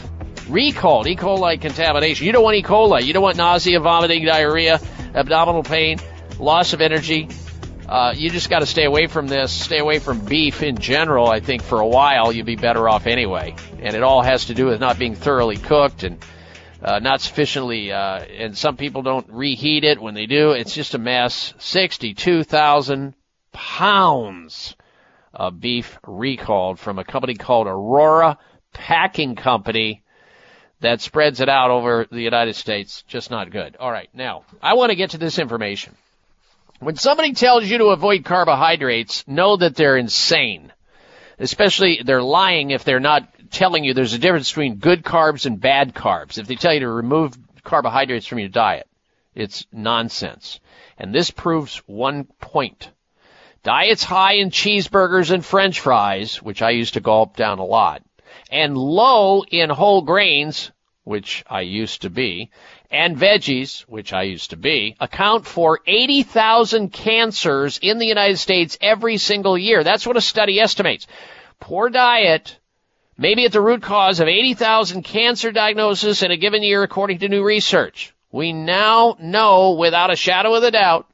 [0.48, 1.06] recalled.
[1.06, 1.16] E.
[1.16, 2.24] coli contamination.
[2.24, 2.62] You don't want E.
[2.62, 3.04] coli.
[3.04, 4.80] You don't want nausea, vomiting, diarrhea,
[5.14, 5.98] abdominal pain,
[6.38, 7.28] loss of energy.
[7.86, 9.52] Uh, you just got to stay away from this.
[9.52, 11.28] Stay away from beef in general.
[11.28, 13.54] I think for a while you'd be better off anyway.
[13.82, 16.18] And it all has to do with not being thoroughly cooked and
[16.82, 17.92] uh, not sufficiently.
[17.92, 20.52] Uh, and some people don't reheat it when they do.
[20.52, 21.54] It's just a mess.
[21.58, 23.14] Sixty-two thousand
[23.52, 24.76] pounds
[25.34, 28.38] of beef recalled from a company called Aurora
[28.72, 30.02] Packing Company
[30.80, 33.02] that spreads it out over the United States.
[33.08, 33.76] Just not good.
[33.80, 35.94] All right, now I want to get to this information.
[36.80, 40.72] When somebody tells you to avoid carbohydrates, know that they're insane.
[41.40, 45.60] Especially they're lying if they're not telling you there's a difference between good carbs and
[45.60, 46.38] bad carbs.
[46.38, 48.88] If they tell you to remove carbohydrates from your diet,
[49.34, 50.60] it's nonsense.
[50.96, 52.90] And this proves one point.
[53.62, 58.02] Diets high in cheeseburgers and french fries, which I used to gulp down a lot,
[58.50, 60.70] and low in whole grains,
[61.04, 62.50] which I used to be,
[62.90, 68.78] and veggies, which I used to be, account for 80,000 cancers in the United States
[68.80, 69.84] every single year.
[69.84, 71.06] That's what a study estimates.
[71.60, 72.58] Poor diet
[73.18, 77.18] may be at the root cause of 80,000 cancer diagnoses in a given year, according
[77.18, 78.14] to new research.
[78.30, 81.10] We now know without a shadow of a doubt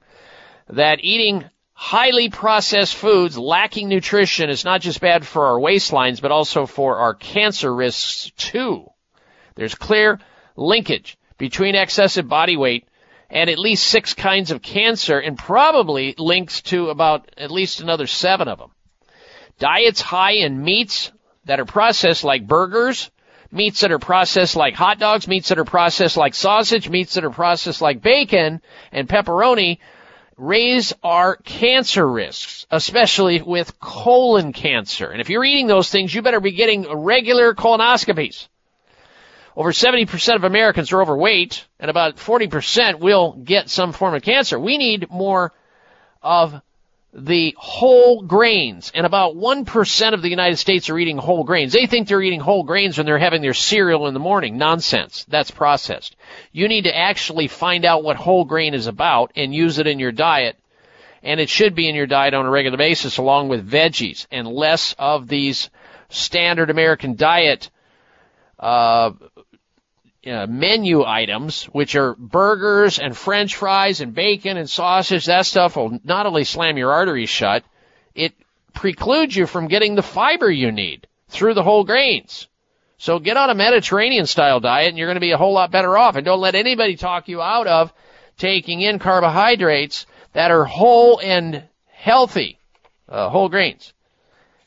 [0.69, 6.31] that eating highly processed foods lacking nutrition is not just bad for our waistlines, but
[6.31, 8.91] also for our cancer risks too.
[9.55, 10.21] There's clear
[10.57, 12.87] linkage between excessive body weight
[13.31, 18.07] and at least six kinds of cancer and probably links to about at least another
[18.07, 18.71] seven of them.
[19.59, 21.11] Diets high in meats
[21.45, 23.11] that are processed like burgers,
[23.51, 27.25] meats that are processed like hot dogs, meats that are processed like sausage, meats that
[27.25, 28.61] are processed like bacon
[28.93, 29.79] and pepperoni
[30.37, 35.11] raise our cancer risks, especially with colon cancer.
[35.11, 38.49] And if you're eating those things, you better be getting regular colonoscopies.
[39.57, 44.59] Over 70% of Americans are overweight, and about 40% will get some form of cancer.
[44.59, 45.53] We need more
[46.21, 46.61] of
[47.17, 51.73] the whole grains, and about 1% of the United States are eating whole grains.
[51.73, 54.59] They think they're eating whole grains when they're having their cereal in the morning.
[54.59, 55.25] Nonsense.
[55.29, 56.17] That's processed.
[56.51, 60.01] You need to actually find out what whole grain is about and use it in
[60.01, 60.59] your diet.
[61.23, 64.49] And it should be in your diet on a regular basis along with veggies and
[64.49, 65.71] less of these
[66.09, 67.71] standard American diet
[68.59, 69.13] uh,
[70.27, 75.77] uh, menu items, which are burgers and french fries and bacon and sausage, that stuff
[75.77, 77.65] will not only slam your arteries shut,
[78.15, 78.33] it
[78.73, 82.49] precludes you from getting the fiber you need through the whole grains.
[82.99, 85.71] So get on a Mediterranean style diet and you're going to be a whole lot
[85.71, 86.17] better off.
[86.17, 87.93] And don't let anybody talk you out of
[88.39, 92.59] taking in carbohydrates that are whole and healthy,
[93.09, 93.93] uh, whole grains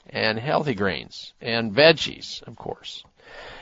[0.10, 3.04] and healthy grains and veggies, of course.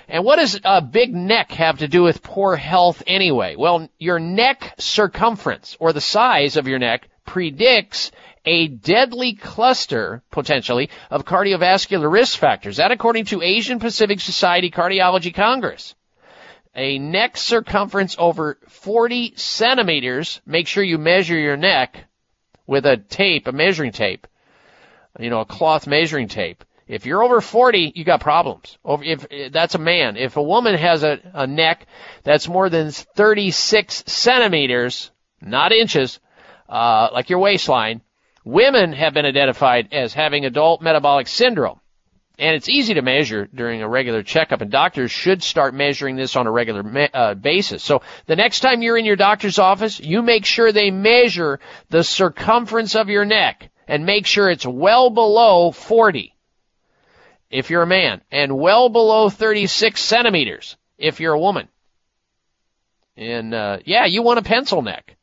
[0.07, 3.55] And what does a big neck have to do with poor health anyway?
[3.55, 8.11] Well, your neck circumference or the size of your neck predicts
[8.45, 12.77] a deadly cluster, potentially, of cardiovascular risk factors.
[12.77, 15.95] That according to Asian Pacific Society Cardiology Congress.
[16.75, 22.03] A neck circumference over 40 centimeters, make sure you measure your neck
[22.67, 24.27] with a tape, a measuring tape,
[25.17, 28.77] you know, a cloth measuring tape if you're over 40, you got problems.
[28.85, 30.17] If that's a man.
[30.17, 31.87] If a woman has a, a neck
[32.23, 36.19] that's more than 36 centimeters, not inches,
[36.69, 38.01] uh, like your waistline,
[38.43, 41.79] women have been identified as having adult metabolic syndrome.
[42.37, 46.35] And it's easy to measure during a regular checkup, and doctors should start measuring this
[46.35, 47.81] on a regular uh, basis.
[47.81, 52.03] So the next time you're in your doctor's office, you make sure they measure the
[52.03, 56.34] circumference of your neck and make sure it's well below 40
[57.55, 61.67] if you're a man, and well below 36 centimeters if you're a woman.
[63.17, 65.15] And uh, yeah, you want a pencil neck.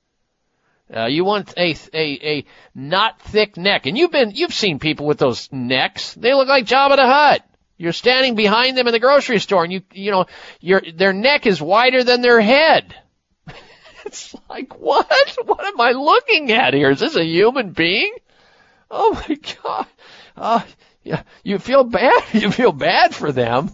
[0.95, 2.45] Uh, you want a, a a
[2.75, 6.15] not thick neck, and you've been you've seen people with those necks.
[6.15, 7.43] They look like Jabba the Hutt.
[7.79, 10.27] You're standing behind them in the grocery store, and you you know
[10.61, 12.95] your their neck is wider than their head.
[14.05, 15.37] it's like what?
[15.45, 16.91] What am I looking at here?
[16.91, 18.15] Is this a human being?
[18.91, 19.87] Oh my god!
[20.37, 20.61] Uh,
[21.05, 22.23] yeah, you feel bad.
[22.33, 23.71] You feel bad for them.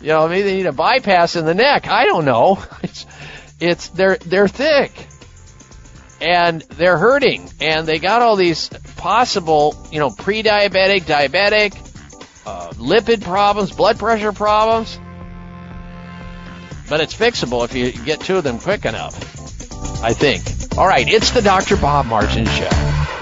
[0.00, 1.86] You know, maybe they need a bypass in the neck.
[1.86, 2.62] I don't know.
[2.82, 3.06] It's,
[3.60, 4.90] it's they're they're thick,
[6.20, 11.76] and they're hurting, and they got all these possible, you know, pre-diabetic, diabetic,
[12.44, 14.98] uh, lipid problems, blood pressure problems.
[16.88, 19.14] But it's fixable if you get two of them quick enough.
[20.02, 20.42] I think.
[20.76, 21.76] All right, it's the Dr.
[21.76, 23.21] Bob Martin Show.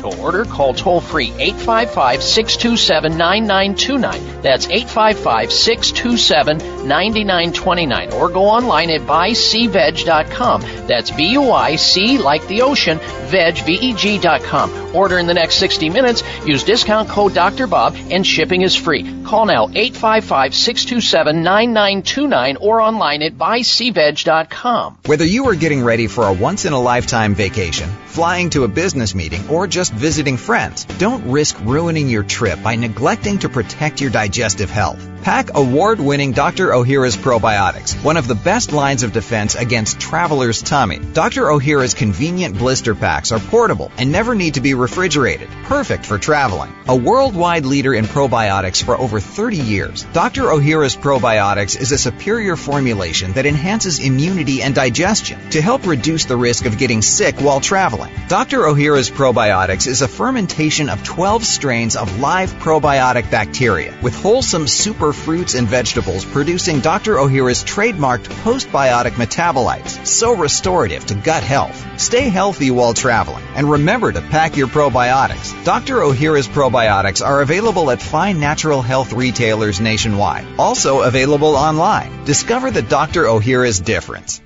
[0.00, 4.40] To order, call toll free 855 627 9929.
[4.40, 8.12] That's 855 627 9929.
[8.14, 10.62] Or go online at buyseaveg.com.
[10.86, 14.96] That's B U I C like the ocean, veg, V-E-G.com.
[14.96, 16.22] Order in the next 60 minutes.
[16.46, 17.66] Use discount code Dr.
[17.66, 19.02] Bob and shipping is free.
[19.24, 24.98] Call now 855 627 9929 or online at buyseaveg.com.
[25.04, 28.68] Whether you are getting ready for a once in a lifetime vacation, flying to a
[28.68, 34.00] business meeting, or just visiting friends, don't risk ruining your trip by neglecting to protect
[34.00, 35.06] your digestive health.
[35.22, 36.68] Pack award-winning Dr.
[36.68, 40.98] Ohhira's probiotics, one of the best lines of defense against traveler's tummy.
[40.98, 41.42] Dr.
[41.42, 46.74] Ohhira's convenient blister packs are portable and never need to be refrigerated, perfect for traveling.
[46.88, 50.44] A worldwide leader in probiotics for over 30 years, Dr.
[50.44, 56.36] Ohhira's probiotics is a superior formulation that enhances immunity and digestion to help reduce the
[56.36, 58.10] risk of getting sick while traveling.
[58.28, 58.60] Dr.
[58.60, 65.09] Ohhira's probiotics is a fermentation of 12 strains of live probiotic bacteria with wholesome super
[65.12, 67.16] fruits and vegetables producing Dr.
[67.16, 72.00] Ohhira's trademarked postbiotic metabolites, so restorative to gut health.
[72.00, 75.52] Stay healthy while traveling and remember to pack your probiotics.
[75.64, 75.96] Dr.
[75.96, 82.24] Ohhira's probiotics are available at fine natural health retailers nationwide, also available online.
[82.24, 83.24] Discover the Dr.
[83.24, 84.40] Ohhira's difference.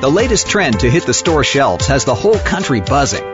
[0.00, 3.33] The latest trend to hit the store shelves has the whole country buzzing.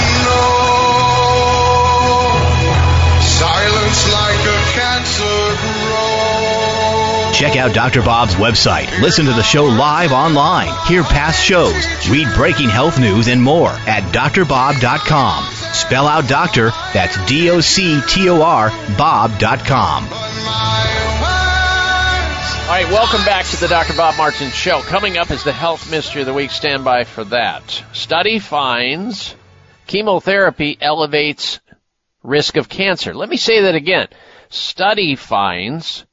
[7.41, 8.03] Check out Dr.
[8.03, 9.01] Bob's website.
[9.01, 10.71] Listen to the show live online.
[10.85, 11.73] Hear past shows.
[12.07, 15.43] Read breaking health news and more at drbob.com.
[15.73, 20.03] Spell out doctor, that's D O C T O R, Bob.com.
[20.03, 20.11] All
[22.69, 23.97] right, welcome back to the Dr.
[23.97, 24.81] Bob Martin Show.
[24.81, 26.51] Coming up is the health mystery of the week.
[26.51, 27.83] Stand by for that.
[27.91, 29.35] Study finds
[29.87, 31.59] chemotherapy elevates
[32.21, 33.15] risk of cancer.
[33.15, 34.09] Let me say that again.
[34.49, 36.05] Study finds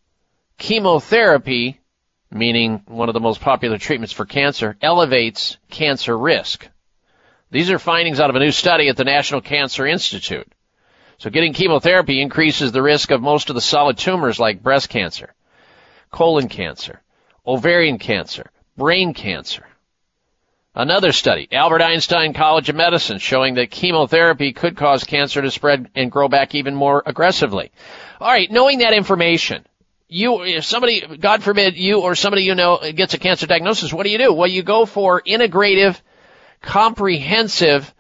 [0.59, 1.81] chemotherapy,
[2.31, 6.69] meaning one of the most popular treatments for cancer, elevates cancer risk.
[7.51, 10.53] These are findings out of a new study at the National Cancer Institute.
[11.17, 15.35] So getting chemotherapy increases the risk of most of the solid tumors like breast cancer,
[16.11, 17.01] colon cancer,
[17.47, 19.65] ovarian cancer, brain cancer.
[20.75, 25.91] Another study, Albert Einstein College of Medicine, showing that chemotherapy could cause cancer to spread
[25.97, 27.73] and grow back even more aggressively.
[28.21, 29.65] All right, knowing that information,
[30.09, 34.05] you, if somebody, God forbid, you or somebody you know gets a cancer diagnosis, what
[34.05, 34.33] do you do?
[34.33, 36.01] Well, you go for integrative,
[36.63, 37.95] comprehensive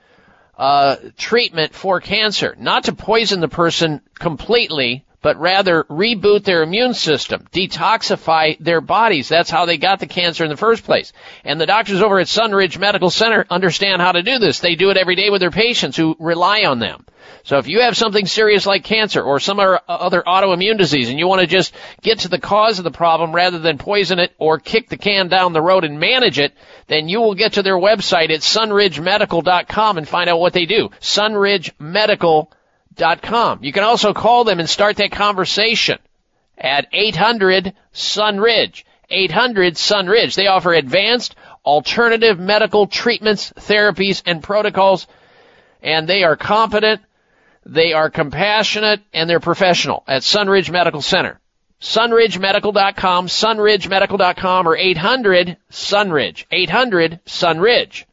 [0.56, 6.94] uh, treatment for cancer, not to poison the person completely, but rather reboot their immune
[6.94, 9.28] system, detoxify their bodies.
[9.28, 11.12] That's how they got the cancer in the first place.
[11.44, 14.60] And the doctors over at Sunridge Medical Center understand how to do this.
[14.60, 17.04] They do it every day with their patients who rely on them.
[17.44, 21.26] So if you have something serious like cancer or some other autoimmune disease and you
[21.26, 24.58] want to just get to the cause of the problem rather than poison it or
[24.58, 26.52] kick the can down the road and manage it,
[26.86, 30.90] then you will get to their website at sunridgemedical.com and find out what they do.
[32.98, 33.60] sunridgemedical.com.
[33.62, 35.98] You can also call them and start that conversation
[36.56, 38.84] at 800 Sunridge.
[39.10, 40.34] 800 Sunridge.
[40.34, 45.06] They offer advanced alternative medical treatments, therapies, and protocols,
[45.82, 47.02] and they are competent
[47.68, 51.38] they are compassionate and they're professional at Sunridge Medical Center.
[51.82, 56.46] SunridgeMedical.com, SunridgeMedical.com, or 800 Sunridge.
[56.50, 58.04] 800 Sunridge.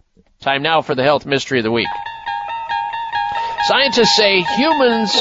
[0.41, 1.87] Time now for the health mystery of the week.
[3.67, 5.11] Scientists say humans,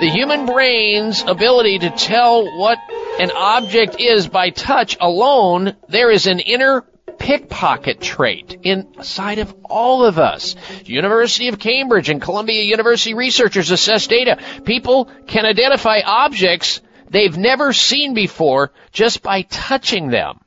[0.00, 2.78] the human brain's ability to tell what
[3.20, 6.86] an object is by touch alone, there is an inner
[7.18, 10.56] pickpocket trait inside of all of us.
[10.86, 14.38] University of Cambridge and Columbia University researchers assess data.
[14.64, 16.80] People can identify objects
[17.10, 20.40] they've never seen before just by touching them.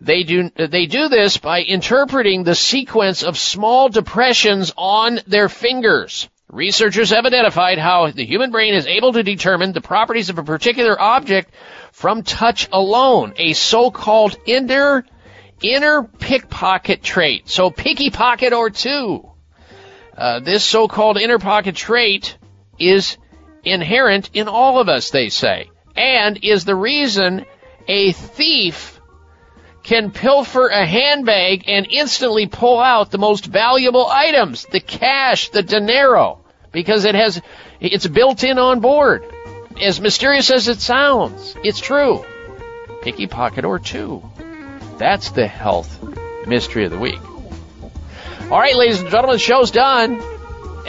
[0.00, 6.28] They do, they do this by interpreting the sequence of small depressions on their fingers.
[6.52, 10.42] Researchers have identified how the human brain is able to determine the properties of a
[10.42, 11.54] particular object
[11.92, 15.04] from touch alone, a so-called inner
[15.62, 17.48] inner pickpocket trait.
[17.48, 19.30] So picky pocket or two.
[20.16, 22.36] Uh, this so-called inner pocket trait
[22.78, 23.16] is
[23.62, 25.70] inherent in all of us, they say.
[25.96, 27.44] and is the reason
[27.86, 28.99] a thief
[29.90, 35.64] can pilfer a handbag and instantly pull out the most valuable items, the cash, the
[35.64, 36.38] dinero,
[36.70, 37.42] because it has,
[37.80, 39.24] it's built in on board.
[39.82, 42.24] As mysterious as it sounds, it's true.
[43.02, 44.22] Picky pocket or two.
[44.96, 46.00] That's the health
[46.46, 47.20] mystery of the week.
[48.42, 50.22] All right, ladies and gentlemen, show's done.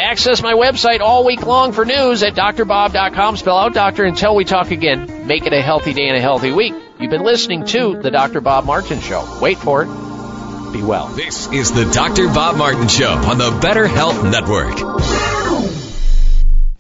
[0.02, 3.38] Access my website all week long for news at drbob.com.
[3.38, 5.28] Spell out doctor until we talk again.
[5.28, 6.74] Make it a healthy day and a healthy week.
[7.00, 8.42] You've been listening to the Dr.
[8.42, 9.40] Bob Martin Show.
[9.40, 10.74] Wait for it.
[10.74, 11.08] Be well.
[11.10, 12.28] This is the Dr.
[12.28, 15.81] Bob Martin Show on the Better Health Network.